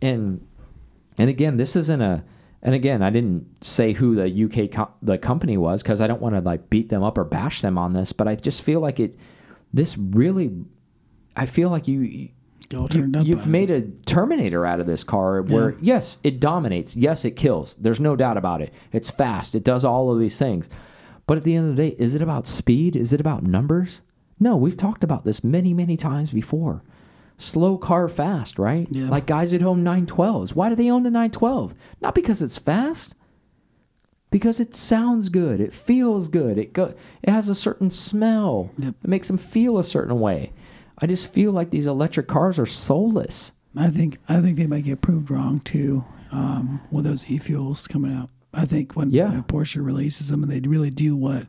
And 0.00 0.46
and 1.18 1.28
again, 1.30 1.56
this 1.58 1.76
isn't 1.76 2.00
a. 2.00 2.24
And 2.64 2.74
again, 2.74 3.02
I 3.02 3.10
didn't 3.10 3.46
say 3.64 3.92
who 3.92 4.14
the 4.14 4.44
UK 4.44 4.70
co- 4.70 4.92
the 5.02 5.18
company 5.18 5.56
was 5.56 5.82
because 5.82 6.00
I 6.00 6.06
don't 6.06 6.22
want 6.22 6.34
to 6.36 6.40
like 6.40 6.70
beat 6.70 6.88
them 6.90 7.02
up 7.02 7.18
or 7.18 7.24
bash 7.24 7.60
them 7.60 7.76
on 7.76 7.92
this. 7.92 8.12
But 8.12 8.28
I 8.28 8.34
just 8.34 8.62
feel 8.62 8.80
like 8.80 8.98
it. 9.00 9.16
This 9.72 9.96
really, 9.96 10.50
I 11.34 11.46
feel 11.46 11.70
like 11.70 11.88
you, 11.88 12.00
you 12.00 12.28
you've 13.26 13.46
made 13.46 13.70
a 13.70 13.82
Terminator 14.06 14.64
out 14.64 14.80
of 14.80 14.86
this 14.86 15.04
car 15.04 15.42
where, 15.42 15.76
yes, 15.80 16.18
it 16.24 16.40
dominates. 16.40 16.96
Yes, 16.96 17.24
it 17.24 17.32
kills. 17.36 17.74
There's 17.74 18.00
no 18.00 18.16
doubt 18.16 18.36
about 18.36 18.62
it. 18.62 18.72
It's 18.92 19.10
fast. 19.10 19.54
It 19.54 19.64
does 19.64 19.84
all 19.84 20.12
of 20.12 20.18
these 20.18 20.38
things. 20.38 20.68
But 21.26 21.36
at 21.38 21.44
the 21.44 21.54
end 21.54 21.70
of 21.70 21.76
the 21.76 21.90
day, 21.90 21.96
is 21.98 22.14
it 22.14 22.22
about 22.22 22.46
speed? 22.46 22.96
Is 22.96 23.12
it 23.12 23.20
about 23.20 23.42
numbers? 23.42 24.00
No, 24.40 24.56
we've 24.56 24.76
talked 24.76 25.04
about 25.04 25.24
this 25.24 25.44
many, 25.44 25.72
many 25.74 25.96
times 25.96 26.30
before. 26.30 26.82
Slow 27.38 27.76
car 27.76 28.08
fast, 28.08 28.58
right? 28.58 28.86
Yeah. 28.90 29.08
Like 29.08 29.26
guys 29.26 29.52
at 29.52 29.60
home 29.60 29.84
912s. 29.84 30.54
Why 30.54 30.68
do 30.68 30.74
they 30.74 30.90
own 30.90 31.02
the 31.02 31.10
912? 31.10 31.74
Not 32.00 32.14
because 32.14 32.42
it's 32.42 32.58
fast. 32.58 33.14
Because 34.32 34.58
it 34.58 34.74
sounds 34.74 35.28
good. 35.28 35.60
It 35.60 35.72
feels 35.72 36.26
good. 36.26 36.58
It 36.58 36.72
go 36.72 36.94
it 37.22 37.30
has 37.30 37.48
a 37.48 37.54
certain 37.54 37.90
smell. 37.90 38.70
Yep. 38.78 38.94
It 39.04 39.08
makes 39.08 39.28
them 39.28 39.38
feel 39.38 39.78
a 39.78 39.84
certain 39.84 40.18
way. 40.18 40.52
I 40.98 41.06
just 41.06 41.32
feel 41.32 41.52
like 41.52 41.70
these 41.70 41.86
electric 41.86 42.26
cars 42.26 42.58
are 42.58 42.66
soulless. 42.66 43.52
I 43.76 43.88
think 43.90 44.18
I 44.28 44.40
think 44.40 44.56
they 44.58 44.66
might 44.66 44.84
get 44.84 45.00
proved 45.00 45.30
wrong 45.30 45.60
too 45.60 46.04
um, 46.32 46.80
with 46.90 47.04
those 47.04 47.30
e 47.30 47.38
fuels 47.38 47.86
coming 47.86 48.12
out. 48.12 48.30
I 48.54 48.64
think 48.64 48.96
when 48.96 49.10
Yeah. 49.10 49.42
Porsche 49.46 49.84
releases 49.84 50.28
them 50.28 50.42
and 50.42 50.50
they 50.50 50.60
really 50.66 50.90
do 50.90 51.14
what 51.14 51.46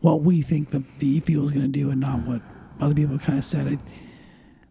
what 0.00 0.22
we 0.22 0.42
think 0.42 0.70
the 0.72 0.84
the 0.98 1.16
e 1.16 1.20
fuel 1.20 1.44
is 1.46 1.52
going 1.52 1.66
to 1.72 1.78
do, 1.80 1.90
and 1.90 2.00
not 2.00 2.26
what 2.26 2.42
other 2.80 2.94
people 2.94 3.18
kind 3.18 3.38
of 3.38 3.44
said. 3.44 3.66
I, 3.68 3.78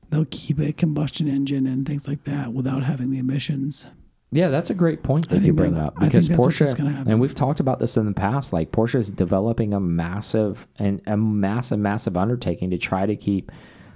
they'll 0.10 0.26
keep 0.30 0.60
a 0.60 0.72
combustion 0.72 1.28
engine 1.28 1.66
and 1.66 1.86
things 1.88 2.08
like 2.08 2.24
that 2.26 2.54
without 2.54 2.84
having 2.84 3.10
the 3.10 3.18
emissions. 3.20 3.88
Yeah, 4.36 4.50
that's 4.50 4.70
a 4.70 4.74
great 4.74 5.02
point 5.02 5.30
that 5.30 5.42
you 5.42 5.54
bring 5.54 5.76
that- 5.76 5.86
up 5.86 6.00
because 6.00 6.28
Porsche, 6.30 6.78
and 7.08 7.20
we've 7.22 7.34
talked 7.36 7.60
about 7.62 7.80
this 7.80 7.96
in 7.96 8.06
the 8.06 8.14
past. 8.14 8.52
Like 8.52 8.72
Porsche 8.72 8.96
is 8.96 9.10
developing 9.10 9.74
a 9.74 9.80
massive 9.80 10.68
and 10.78 11.02
a 11.08 11.16
massive, 11.16 11.80
massive 11.80 12.18
undertaking 12.18 12.70
to 12.72 12.78
try 12.78 13.06
to 13.06 13.16
keep 13.16 13.52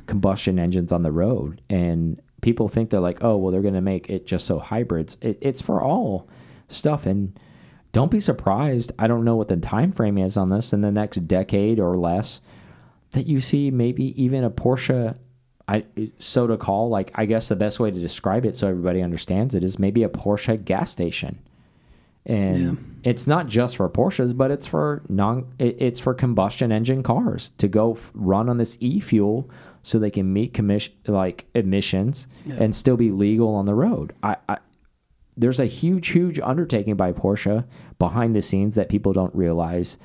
combustion 0.06 0.58
engines 0.58 0.92
on 0.92 1.04
the 1.04 1.12
road. 1.12 1.62
And 1.70 2.22
people 2.42 2.70
think 2.70 2.90
they're 2.90 3.00
like, 3.02 3.24
oh, 3.24 3.38
well, 3.38 3.52
they're 3.52 3.62
going 3.62 3.74
to 3.74 3.82
make 3.82 4.10
it 4.10 4.26
just 4.26 4.46
so 4.48 4.60
hybrids. 4.60 5.18
It, 5.22 5.38
it's 5.42 5.62
for 5.62 5.84
all 5.84 6.30
stuff, 6.70 7.06
and 7.06 7.38
don't 7.92 8.12
be 8.12 8.20
surprised. 8.22 8.94
I 8.98 9.08
don't 9.08 9.26
know 9.26 9.36
what 9.36 9.50
the 9.50 9.58
time 9.58 9.92
frame 9.92 10.18
is 10.18 10.38
on 10.38 10.50
this 10.50 10.72
in 10.72 10.82
the 10.82 10.92
next 10.92 11.28
decade 11.28 11.80
or 11.80 11.98
less 11.98 12.40
that 13.12 13.26
you 13.26 13.42
see 13.42 13.72
maybe 13.72 14.22
even 14.22 14.44
a 14.44 14.52
Porsche 14.52 15.18
I 15.70 15.84
so 16.18 16.48
to 16.48 16.58
call 16.58 16.90
like 16.90 17.12
I 17.14 17.26
guess 17.26 17.48
the 17.48 17.56
best 17.56 17.80
way 17.80 17.92
to 17.92 18.00
describe 18.00 18.44
it 18.44 18.58
so 18.58 18.68
everybody 18.68 19.04
understands 19.04 19.54
it 19.54 19.64
is 19.64 19.78
maybe 19.78 20.02
a 20.02 20.10
Porsche 20.10 20.66
gas 20.66 20.90
station. 20.90 21.38
And 22.26 23.00
it's 23.04 23.28
not 23.28 23.48
just 23.48 23.78
for 23.78 23.88
Porsches, 23.88 24.36
but 24.36 24.50
it's 24.50 24.66
for 24.66 25.04
non 25.10 25.46
it, 25.60 25.80
it's 25.80 26.00
for 26.00 26.16
combustion 26.16 26.72
engine 26.72 27.04
cars 27.04 27.52
to 27.60 27.68
go 27.68 27.94
f- 27.94 28.10
run 28.16 28.50
on 28.50 28.58
this 28.58 28.78
e-fuel 28.80 29.48
so 29.84 30.00
they 30.00 30.10
can 30.10 30.34
meet 30.34 30.56
commission 30.56 30.94
like 31.06 31.46
emissions 31.54 32.28
and 32.60 32.76
still 32.76 32.98
be 32.98 33.12
legal 33.12 33.54
on 33.54 33.66
the 33.66 33.76
road. 33.76 34.14
I, 34.24 34.38
I 34.48 34.58
there's 35.38 35.60
a 35.60 35.68
huge 35.68 36.08
huge 36.08 36.40
undertaking 36.40 36.96
by 36.96 37.14
Porsche 37.14 37.64
behind 38.00 38.36
the 38.36 38.42
scenes 38.42 38.74
that 38.74 38.90
people 38.90 39.14
don't 39.14 39.36
realize 39.36 39.98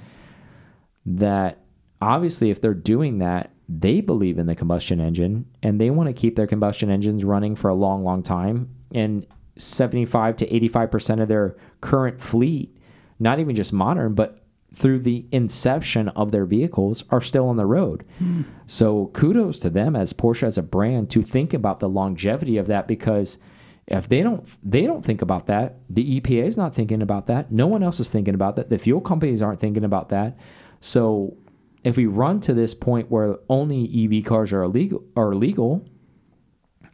that 1.07 1.59
obviously 2.03 2.51
if 2.51 2.61
they're 2.61 2.75
doing 2.75 3.19
that 3.19 3.51
they 3.69 4.01
believe 4.01 4.39
in 4.39 4.47
the 4.47 4.55
combustion 4.55 5.01
engine 5.01 5.47
and 5.63 5.81
they 5.81 5.91
want 5.91 6.09
to 6.09 6.13
keep 6.13 6.37
their 6.37 6.47
combustion 6.47 6.91
engines 6.91 7.25
running 7.25 7.55
for 7.55 7.69
a 7.69 7.75
long 7.75 8.05
long 8.05 8.23
time 8.23 8.69
and 8.93 9.27
75 9.57 10.37
to 10.37 10.47
85% 10.47 11.23
of 11.23 11.29
their 11.29 11.57
current 11.81 12.21
fleet 12.21 12.77
not 13.19 13.39
even 13.39 13.55
just 13.55 13.73
modern 13.73 14.15
but 14.15 14.41
through 14.75 14.99
the 14.99 15.25
inception 15.31 16.09
of 16.09 16.33
their 16.33 16.45
vehicles 16.45 17.05
are 17.11 17.21
still 17.21 17.49
on 17.49 17.57
the 17.57 17.67
road 17.67 18.05
hmm. 18.19 18.43
so 18.67 19.07
kudos 19.15 19.59
to 19.59 19.71
them 19.71 19.97
as 19.97 20.13
Porsche 20.13 20.43
as 20.43 20.59
a 20.59 20.63
brand 20.63 21.11
to 21.11 21.23
think 21.23 21.55
about 21.55 21.81
the 21.81 21.89
longevity 21.89 22.59
of 22.59 22.67
that 22.67 22.89
because 22.89 23.39
if 23.87 24.09
they 24.09 24.23
don't 24.23 24.47
they 24.63 24.87
don't 24.87 25.05
think 25.05 25.21
about 25.23 25.47
that, 25.47 25.77
the 25.91 26.21
EPA 26.21 26.45
is 26.45 26.57
not 26.57 26.75
thinking 26.75 27.03
about 27.03 27.27
that. 27.27 27.53
No 27.53 27.67
one 27.67 27.83
else 27.83 28.01
is 28.01 28.09
thinking 28.09 28.35
about 28.35 28.57
that. 28.57 28.71
The 28.71 28.79
fuel 28.79 29.01
companies 29.01 29.43
aren't 29.43 29.61
thinking 29.61 29.85
about 29.85 30.09
that. 30.09 30.39
So 30.81 31.37
if 31.85 31.97
we 31.97 32.07
run 32.07 32.41
to 32.41 32.55
this 32.55 32.75
point 32.75 33.11
where 33.11 33.39
only 33.49 33.85
EV 34.05 34.25
cars 34.25 34.53
are 34.53 34.63
illegal 34.63 35.05
are 35.15 35.35
legal, 35.35 35.87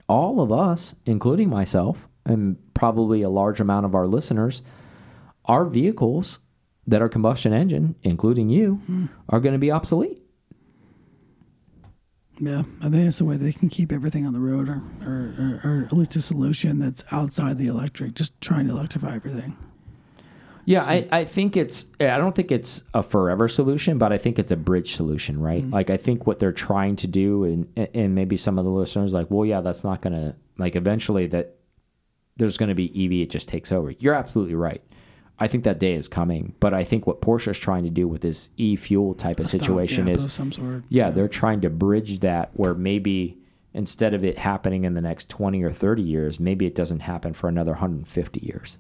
all 0.09 0.41
of 0.41 0.53
us, 0.53 0.95
including 1.07 1.49
myself 1.49 2.09
and 2.27 2.57
probably 2.75 3.23
a 3.23 3.31
large 3.31 3.61
amount 3.61 3.87
of 3.87 3.95
our 3.95 4.07
listeners, 4.07 4.63
our 5.45 5.65
vehicles 5.65 6.41
that 6.87 7.01
are 7.01 7.09
combustion 7.09 7.53
engine, 7.53 7.95
including 8.03 8.51
you, 8.51 8.75
hmm. 8.87 9.07
are 9.29 9.41
going 9.41 9.53
to 9.53 9.59
be 9.59 9.71
obsolete. 9.71 10.21
Yeah, 12.41 12.63
I 12.81 12.89
think 12.89 13.05
that's 13.05 13.19
the 13.19 13.27
way 13.27 13.37
they 13.37 13.53
can 13.53 13.69
keep 13.69 13.93
everything 13.93 14.27
on 14.27 14.33
the 14.33 14.41
road, 14.41 14.69
or, 14.69 14.83
or, 15.03 15.35
or, 15.39 15.61
or 15.63 15.85
at 15.85 15.93
least 15.93 16.17
a 16.17 16.23
solution 16.23 16.79
that's 16.79 17.05
outside 17.13 17.59
the 17.59 17.67
electric, 17.67 18.15
just 18.15 18.41
trying 18.41 18.67
to 18.67 18.73
electrify 18.73 19.15
everything. 19.15 19.59
Yeah, 20.65 20.83
I, 20.83 21.09
I 21.11 21.25
think 21.25 21.57
it's 21.57 21.87
I 21.99 22.17
don't 22.17 22.35
think 22.35 22.53
it's 22.53 22.83
a 22.95 23.03
forever 23.03 23.49
solution, 23.49 23.99
but 23.99 24.13
I 24.13 24.19
think 24.19 24.39
it's 24.39 24.51
a 24.51 24.57
bridge 24.57 24.95
solution, 24.95 25.41
right? 25.41 25.63
Mm-hmm. 25.63 25.73
Like 25.73 25.91
I 25.91 25.97
think 25.97 26.27
what 26.27 26.39
they're 26.39 26.53
trying 26.53 26.97
to 26.97 27.07
do 27.07 27.45
and 27.45 27.89
and 27.95 28.15
maybe 28.15 28.37
some 28.37 28.59
of 28.59 28.65
the 28.65 28.71
listeners 28.71 29.13
like, 29.13 29.31
well, 29.31 29.47
yeah, 29.47 29.61
that's 29.61 29.85
not 29.85 30.03
gonna 30.03 30.37
like 30.59 30.77
eventually 30.77 31.27
that 31.29 31.57
there's 32.37 32.57
gonna 32.57 32.75
be 32.75 32.89
EV, 33.05 33.13
it 33.27 33.31
just 33.31 33.49
takes 33.49 33.73
over. 33.73 33.91
You're 33.93 34.15
absolutely 34.15 34.55
right. 34.55 34.83
I 35.43 35.49
think 35.49 35.65
that 35.65 35.79
day 35.81 35.95
is 35.95 36.07
coming, 36.07 36.55
but 36.61 36.75
I 36.75 36.85
think 36.85 37.07
what 37.07 37.23
Porsche 37.23 37.49
is 37.49 37.59
trying 37.59 37.85
to 37.85 37.91
do 37.91 38.07
with 38.07 38.21
this 38.21 38.51
e 38.59 38.77
fuel 38.77 39.15
type 39.15 39.41
of 39.41 39.47
A 39.47 39.49
situation 39.49 40.05
stopgap 40.05 40.27
is 40.27 40.33
some 40.33 40.53
sort. 40.53 40.85
yeah, 40.89 41.11
they're 41.11 41.29
trying 41.29 41.63
to 41.63 41.71
bridge 41.71 42.21
that 42.21 42.51
where 42.53 42.75
maybe 42.75 43.39
instead 43.73 44.13
of 44.13 44.23
it 44.25 44.37
happening 44.37 44.85
in 44.85 44.95
the 44.95 45.01
next 45.01 45.29
20 45.31 45.63
or 45.63 45.71
30 45.71 46.03
years, 46.03 46.39
maybe 46.39 46.67
it 46.67 46.75
doesn't 46.75 47.01
happen 47.01 47.33
for 47.33 47.49
another 47.49 47.73
150 47.73 48.41
years. 48.45 48.77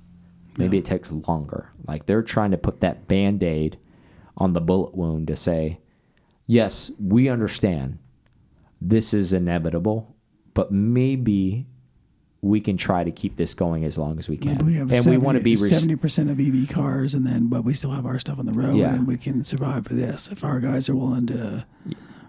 Maybe 0.61 0.78
it 0.78 0.84
takes 0.84 1.11
longer. 1.11 1.70
Like 1.86 2.06
they're 2.06 2.22
trying 2.22 2.50
to 2.52 2.58
put 2.58 2.80
that 2.80 3.08
band 3.08 3.42
aid 3.42 3.78
on 4.36 4.52
the 4.52 4.61
bullet 4.61 4.94
wound 4.94 5.26
to 5.28 5.36
say, 5.36 5.80
yes, 6.46 6.90
we 6.98 7.28
understand 7.28 7.98
this 8.80 9.12
is 9.12 9.32
inevitable, 9.32 10.14
but 10.54 10.70
maybe 10.72 11.66
we 12.42 12.61
can 12.61 12.76
try 12.78 13.04
to 13.04 13.11
keep 13.11 13.36
this 13.36 13.52
going 13.52 13.84
as 13.84 13.98
long 13.98 14.18
as 14.18 14.26
we 14.28 14.36
can. 14.38 14.52
Maybe 14.52 14.64
we 14.64 14.74
have 14.76 14.90
and 14.90 15.04
we 15.06 15.18
want 15.18 15.36
to 15.36 15.44
be 15.44 15.56
seventy 15.56 15.96
percent 15.96 16.30
of 16.30 16.40
EV 16.40 16.68
cars, 16.70 17.12
and 17.12 17.26
then 17.26 17.48
but 17.48 17.64
we 17.64 17.74
still 17.74 17.90
have 17.90 18.06
our 18.06 18.18
stuff 18.18 18.38
on 18.38 18.46
the 18.46 18.52
road, 18.54 18.76
Yeah. 18.76 18.94
and 18.94 19.06
we 19.06 19.18
can 19.18 19.44
survive 19.44 19.86
for 19.86 19.92
this 19.94 20.28
if 20.32 20.42
our 20.42 20.58
guys 20.61 20.88
are 20.88 20.96
willing 20.96 21.26
to, 21.26 21.66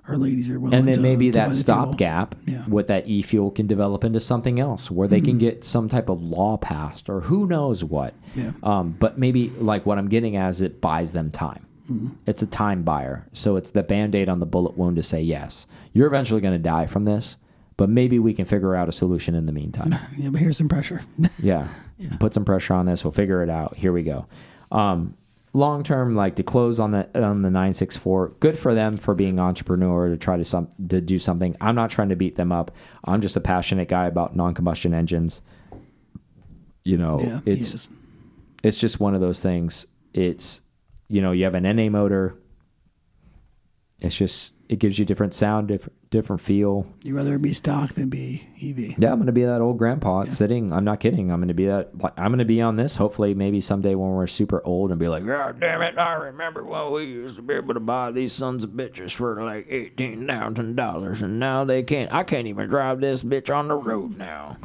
our 0.08 0.18
ladies 0.18 0.50
are 0.50 0.60
willing. 0.60 0.78
and 0.78 0.88
then 0.88 0.96
to, 0.96 1.02
maybe 1.02 1.28
to 1.32 1.40
that 1.40 1.54
stopgap 1.54 2.36
Yeah. 2.46 2.66
with 2.68 2.88
that 2.88 3.08
e-fuel 3.08 3.52
can 3.52 3.68
develop 3.68 4.04
into 4.04 4.20
something 4.20 4.60
else 4.60 4.90
where 4.90 5.08
they 5.08 5.22
can 5.22 5.32
Mm-hmm. 5.32 5.38
get 5.40 5.64
some 5.64 5.88
type 5.90 6.10
of 6.10 6.22
law 6.22 6.58
passed 6.58 7.08
or 7.10 7.22
who 7.22 7.46
knows 7.48 7.84
what 7.84 8.14
Yeah. 8.36 8.52
um, 8.64 8.96
but 9.00 9.18
maybe 9.18 9.50
like 9.58 9.86
what 9.86 9.98
i'm 9.98 10.10
getting 10.10 10.36
at 10.36 10.50
is 10.50 10.62
it 10.62 10.82
buys 10.82 11.14
them 11.14 11.30
time 11.32 11.66
Mm-hmm. 11.92 12.10
it's 12.26 12.42
a 12.42 12.48
time 12.48 12.84
buyer 12.84 13.28
so 13.34 13.56
it's 13.58 13.72
the 13.72 13.84
band-aid 13.84 14.30
on 14.30 14.40
the 14.40 14.46
bullet 14.46 14.78
wound 14.78 14.96
to 14.98 15.04
say 15.04 15.22
yes 15.22 15.66
you're 15.94 16.08
eventually 16.08 16.40
going 16.42 16.54
to 16.54 16.60
die 16.60 16.86
from 16.88 17.04
this 17.04 17.38
but 17.78 17.90
maybe 17.90 18.18
we 18.20 18.34
can 18.34 18.46
figure 18.46 18.76
out 18.76 18.88
a 18.88 18.92
solution 18.92 19.34
in 19.36 19.46
the 19.46 19.52
meantime 19.52 19.96
Yeah, 20.18 20.30
but 20.30 20.40
here's 20.42 20.58
some 20.58 20.70
pressure. 20.70 21.02
yeah. 21.42 21.68
Put 22.20 22.34
some 22.34 22.46
pressure 22.46 22.74
on 22.76 22.86
this. 22.86 23.04
We'll 23.04 23.12
figure 23.12 23.42
it 23.44 23.50
out. 23.50 23.76
Here 23.78 23.92
we 23.94 24.02
go. 24.04 24.26
Um, 24.72 25.16
long 25.54 25.84
term, 25.84 26.16
like 26.16 26.36
to 26.36 26.44
close 26.44 26.80
on 26.80 26.92
the 26.92 27.08
on 27.22 27.42
the 27.42 27.50
nine 27.50 27.74
six 27.74 27.98
four. 27.98 28.30
Good 28.40 28.58
for 28.58 28.74
them 28.74 28.98
for 28.98 29.14
being 29.14 29.40
entrepreneur 29.40 30.10
to 30.10 30.18
try 30.18 30.38
to 30.38 30.46
some 30.46 30.70
to 30.90 31.02
do 31.02 31.20
something. 31.20 31.56
I'm 31.62 31.76
not 31.76 31.90
trying 31.90 32.10
to 32.10 32.16
beat 32.16 32.36
them 32.36 32.52
up. 32.52 32.72
I'm 33.04 33.22
just 33.22 33.36
a 33.36 33.42
passionate 33.42 33.88
guy 33.88 34.08
about 34.08 34.36
non 34.36 34.54
combustion 34.54 34.94
engines. 34.94 35.42
You 36.84 36.98
know, 36.98 37.20
yeah, 37.20 37.40
it's 37.46 37.88
it's 38.64 38.78
just 38.78 39.00
one 39.00 39.16
of 39.16 39.22
those 39.22 39.40
things. 39.40 39.86
It's 40.14 40.62
you 41.08 41.22
know 41.22 41.32
you 41.32 41.44
have 41.44 41.56
an 41.56 41.64
NA 41.64 41.90
motor. 41.90 42.36
It's 44.00 44.16
just 44.16 44.56
it 44.72 44.80
gives 44.80 44.98
you 44.98 45.04
different 45.04 45.34
sound, 45.34 45.68
different 45.68 46.10
different 46.12 46.42
feel. 46.42 46.88
You'd 47.04 47.16
rather 47.16 47.38
be 47.38 47.52
stock 47.52 47.94
than 47.94 48.08
be 48.10 48.48
EV. 48.64 48.98
Yeah, 48.98 49.12
I'm 49.12 49.20
gonna 49.20 49.34
be 49.34 49.44
that 49.44 49.60
old 49.60 49.78
grandpa 49.78 50.24
sitting. 50.26 50.72
I'm 50.72 50.86
not 50.86 51.02
kidding. 51.02 51.30
I'm 51.30 51.42
gonna 51.42 51.54
be 51.54 51.66
that. 51.66 51.90
I'm 52.16 52.32
gonna 52.32 52.46
be 52.46 52.62
on 52.62 52.78
this. 52.78 52.96
Hopefully, 52.96 53.34
maybe 53.34 53.60
someday 53.60 53.96
when 53.96 54.12
we're 54.12 54.28
super 54.28 54.66
old 54.66 54.92
and 54.92 55.00
be 55.00 55.10
like, 55.10 55.26
God 55.26 55.60
damn 55.60 55.82
it! 55.82 55.98
I 55.98 56.14
remember 56.14 56.64
when 56.64 56.90
we 56.94 57.04
used 57.04 57.36
to 57.36 57.42
be 57.42 57.56
able 57.56 57.74
to 57.74 57.82
buy 57.82 58.12
these 58.12 58.32
sons 58.32 58.64
of 58.64 58.70
bitches 58.70 59.12
for 59.12 59.44
like 59.44 59.68
eighteen 59.70 60.26
thousand 60.26 60.78
dollars, 60.78 61.22
and 61.22 61.38
now 61.38 61.66
they 61.66 61.84
can't. 61.84 62.14
I 62.14 62.24
can't 62.24 62.48
even 62.48 62.70
drive 62.70 63.02
this 63.02 63.24
bitch 63.24 63.54
on 63.54 63.68
the 63.68 63.76
road 63.76 64.18
now. 64.18 64.56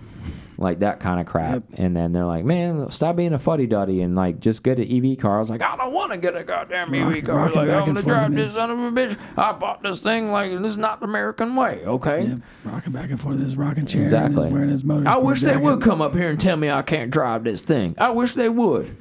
Like 0.59 0.79
that 0.81 1.01
kind 1.01 1.21
of 1.21 1.27
crap. 1.27 1.65
And 1.75 1.95
then 1.95 2.13
they're 2.13 2.25
like, 2.25 2.45
man, 2.45 2.91
stop 2.91 3.17
being 3.17 3.33
a 3.35 3.39
fuddy 3.39 3.67
duddy 3.67 4.01
and 4.01 4.15
like 4.17 4.41
just 4.41 4.63
get 4.63 4.79
an 4.79 4.91
EV 5.13 5.19
car. 5.19 5.37
I 5.37 5.41
was 5.41 5.51
like, 5.51 5.61
I 5.63 5.77
don't 5.77 5.93
want 5.93 6.13
to 6.13 6.19
get 6.19 6.35
a 6.35 6.43
goddamn 6.45 6.91
Rock- 6.93 7.15
EV 7.17 7.25
car. 7.25 7.51
Like, 7.51 7.69
I'm 7.71 7.85
gonna 7.85 8.03
drive 8.03 8.33
this 8.33 8.55
son 8.55 8.71
of 8.71 8.79
a 8.79 8.91
bitch. 8.91 9.19
I 9.37 9.53
bought 9.53 9.83
this 9.83 10.03
thing 10.03 10.33
like 10.33 10.51
this 10.63 10.73
is 10.73 10.79
not 10.79 11.01
the 11.01 11.07
American 11.07 11.55
way. 11.57 11.83
Okay. 11.85 12.25
Yep, 12.25 12.39
rocking 12.65 12.93
back 12.93 13.11
and 13.11 13.21
forth 13.21 13.37
in 13.37 13.43
his 13.43 13.57
rocking 13.57 13.87
chair, 13.87 14.03
Exactly. 14.03 14.49
wearing 14.49 14.71
his 14.71 14.83
motor. 14.85 15.09
I 15.09 15.19
wish 15.19 15.43
they 15.43 15.57
would 15.57 15.83
come 15.83 16.01
up 16.01 16.15
here 16.15 16.31
and 16.31 16.41
tell 16.41 16.57
me 16.57 16.71
I 16.71 16.83
can't 16.83 17.11
drive 17.11 17.45
this 17.45 17.63
thing. 17.63 17.95
I 17.99 18.11
wish 18.11 18.33
they 18.35 18.49
would. 18.49 18.97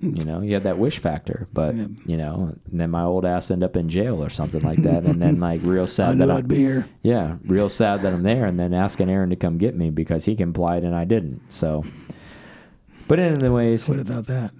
You 0.00 0.24
know, 0.24 0.40
you 0.40 0.54
had 0.54 0.64
that 0.64 0.78
wish 0.78 0.98
factor, 0.98 1.46
but 1.52 1.74
Yep. 1.74 1.88
you 2.06 2.16
know, 2.16 2.54
and 2.70 2.80
then 2.80 2.90
my 2.90 3.02
old 3.02 3.24
ass 3.24 3.50
end 3.50 3.62
up 3.62 3.76
in 3.76 3.88
jail 3.88 4.22
or 4.24 4.30
something 4.30 4.62
like 4.62 4.82
that, 4.82 5.04
and 5.04 5.20
then 5.22 5.38
like 5.40 5.60
real 5.62 5.86
sad 5.98 6.16
knew 6.18 6.26
that 6.26 6.30
I'd 6.36 6.44
I, 6.44 6.46
be 6.46 6.56
here. 6.56 6.88
yeah, 7.02 7.36
real 7.46 7.68
sad 7.68 8.02
that 8.02 8.12
I'm 8.12 8.22
there, 8.22 8.44
and 8.46 8.58
then 8.58 8.74
asking 8.74 9.08
Aaron 9.10 9.30
to 9.30 9.36
come 9.36 9.58
get 9.58 9.76
me 9.76 9.90
because 9.90 10.24
he 10.24 10.34
complied 10.36 10.84
and 10.84 10.94
I 10.94 11.04
didn't. 11.04 11.42
So, 11.52 11.84
but 13.06 13.18
anyways, 13.18 13.88
What 13.88 14.00
about 14.00 14.26
that? 14.26 14.50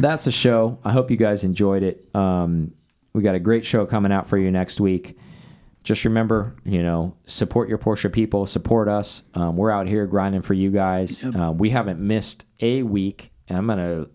that's 0.00 0.24
the 0.24 0.32
show. 0.32 0.78
I 0.84 0.92
hope 0.92 1.10
you 1.10 1.16
guys 1.16 1.44
enjoyed 1.44 1.82
it. 1.82 2.08
Um, 2.14 2.74
we 3.12 3.22
got 3.22 3.34
a 3.34 3.40
great 3.40 3.66
show 3.66 3.86
coming 3.86 4.12
out 4.12 4.28
for 4.28 4.38
you 4.38 4.50
next 4.50 4.80
week. 4.80 5.18
Just 5.84 6.04
remember, 6.04 6.54
you 6.64 6.82
know, 6.82 7.16
support 7.26 7.68
your 7.68 7.78
Porsche 7.78 8.12
people, 8.12 8.46
support 8.46 8.88
us. 8.88 9.22
Um, 9.34 9.56
we're 9.56 9.70
out 9.70 9.86
here 9.86 10.06
grinding 10.06 10.42
for 10.42 10.52
you 10.52 10.70
guys. 10.70 11.24
Yep. 11.24 11.34
Uh, 11.36 11.52
we 11.52 11.70
haven't 11.70 11.98
missed 12.00 12.44
a 12.60 12.82
week. 12.82 13.32
I'm 13.48 13.66
gonna 13.66 14.06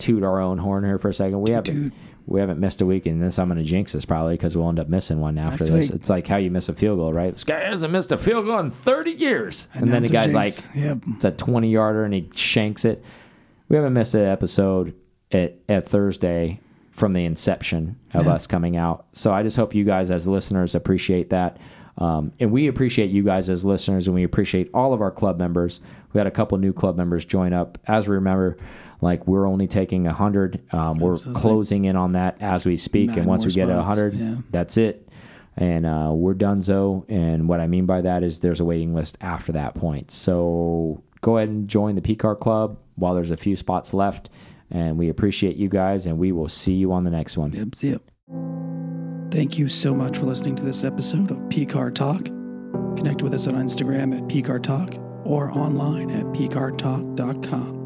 toot 0.00 0.22
our 0.22 0.40
own 0.40 0.58
horn 0.58 0.84
here 0.84 0.98
for 0.98 1.08
a 1.10 1.14
second. 1.14 1.40
We 1.42 1.52
haven't 1.52 1.92
we 2.26 2.40
haven't 2.40 2.60
missed 2.60 2.80
a 2.80 2.86
week, 2.86 3.06
and 3.06 3.22
this 3.22 3.38
I'm 3.38 3.48
gonna 3.48 3.62
jinx 3.62 3.94
us 3.94 4.04
probably 4.04 4.34
because 4.34 4.56
we'll 4.56 4.68
end 4.68 4.78
up 4.80 4.88
missing 4.88 5.20
one 5.20 5.38
after 5.38 5.52
Next 5.64 5.68
this. 5.70 5.90
week. 5.90 6.00
It's 6.00 6.08
like 6.10 6.26
how 6.26 6.36
you 6.36 6.50
miss 6.50 6.68
a 6.68 6.74
field 6.74 6.98
goal, 6.98 7.12
right? 7.12 7.32
This 7.32 7.44
guy 7.44 7.60
hasn't 7.64 7.92
missed 7.92 8.12
a 8.12 8.18
field 8.18 8.46
goal 8.46 8.58
in 8.60 8.70
30 8.70 9.10
years, 9.12 9.68
and 9.74 9.88
then 9.92 10.02
the 10.02 10.08
guy's 10.08 10.32
like, 10.34 10.52
jinx. 10.52 10.68
Yep. 10.76 10.98
it's 11.08 11.24
a 11.24 11.30
20 11.30 11.70
yarder 11.70 12.04
and 12.04 12.14
he 12.14 12.28
shanks 12.34 12.84
it. 12.84 13.04
We 13.68 13.76
haven't 13.76 13.92
missed 13.92 14.14
an 14.14 14.22
episode 14.26 14.94
at, 15.32 15.56
at 15.68 15.88
Thursday 15.88 16.60
from 16.90 17.12
the 17.12 17.24
inception 17.24 17.96
of 18.14 18.26
Yeah. 18.26 18.32
us 18.34 18.46
coming 18.46 18.76
out. 18.76 19.06
So 19.12 19.32
I 19.32 19.42
just 19.42 19.56
hope 19.56 19.74
you 19.74 19.84
guys, 19.84 20.10
as 20.10 20.26
listeners, 20.26 20.74
appreciate 20.74 21.30
that. 21.30 21.56
Um, 21.98 22.32
and 22.40 22.50
we 22.50 22.66
appreciate 22.66 23.10
you 23.10 23.22
guys 23.22 23.48
as 23.50 23.64
listeners, 23.64 24.06
and 24.06 24.14
we 24.14 24.22
appreciate 24.24 24.70
all 24.74 24.92
of 24.92 25.00
our 25.00 25.10
club 25.10 25.38
members. 25.38 25.80
We 26.12 26.18
had 26.18 26.26
a 26.26 26.30
couple 26.30 26.56
new 26.58 26.72
club 26.72 26.96
members 26.96 27.24
join 27.24 27.52
up. 27.52 27.78
As 27.86 28.08
we 28.08 28.14
remember, 28.14 28.56
like 29.00 29.26
we're 29.26 29.46
only 29.46 29.66
taking 29.66 30.06
a 30.06 30.12
hundred. 30.12 30.62
Um, 30.72 30.98
we're 30.98 31.16
so 31.16 31.22
it's 31.22 31.26
like 31.26 31.42
closing 31.42 31.84
in 31.84 31.96
on 31.96 32.12
that 32.12 32.36
as 32.40 32.66
we 32.66 32.76
speak, 32.76 33.16
and 33.16 33.26
once 33.26 33.44
we 33.44 33.52
get 33.52 33.68
a 33.68 33.82
hundred, 33.82 34.14
yeah. 34.14 34.36
that's 34.50 34.76
it. 34.76 35.08
And 35.56 35.84
uh, 35.84 36.10
we're 36.12 36.34
done. 36.34 36.60
donezo. 36.60 37.04
And 37.08 37.48
what 37.48 37.60
I 37.60 37.66
mean 37.66 37.86
by 37.86 38.02
that 38.02 38.22
is 38.22 38.38
there's 38.38 38.60
a 38.60 38.64
waiting 38.64 38.94
list 38.94 39.18
after 39.20 39.52
that 39.52 39.74
point. 39.74 40.10
So 40.10 41.02
go 41.20 41.36
ahead 41.36 41.48
and 41.48 41.68
join 41.68 41.96
the 41.96 42.00
PCAR 42.00 42.38
Club 42.38 42.78
while 42.94 43.14
there's 43.14 43.30
a 43.30 43.36
few 43.36 43.56
spots 43.56 43.92
left. 43.92 44.30
And 44.70 44.96
we 44.96 45.08
appreciate 45.08 45.56
you 45.56 45.68
guys, 45.68 46.06
and 46.06 46.18
we 46.18 46.30
will 46.30 46.48
see 46.48 46.74
you 46.74 46.92
on 46.92 47.04
the 47.04 47.10
next 47.10 47.36
one. 47.36 47.52
Yep, 47.52 47.68
yep. 47.80 48.02
Thank 49.30 49.58
you 49.58 49.68
so 49.68 49.94
much 49.94 50.16
for 50.18 50.26
listening 50.26 50.56
to 50.56 50.62
this 50.62 50.84
episode 50.84 51.30
of 51.30 51.38
PCAR 51.48 51.94
Talk. 51.94 52.24
Connect 52.96 53.22
with 53.22 53.34
us 53.34 53.46
on 53.46 53.54
Instagram 53.54 54.16
at 54.16 54.24
PCAR 54.24 54.62
Talk 54.62 54.94
or 55.24 55.50
online 55.52 56.10
at 56.10 56.24
PCARTalk.com. 56.26 57.79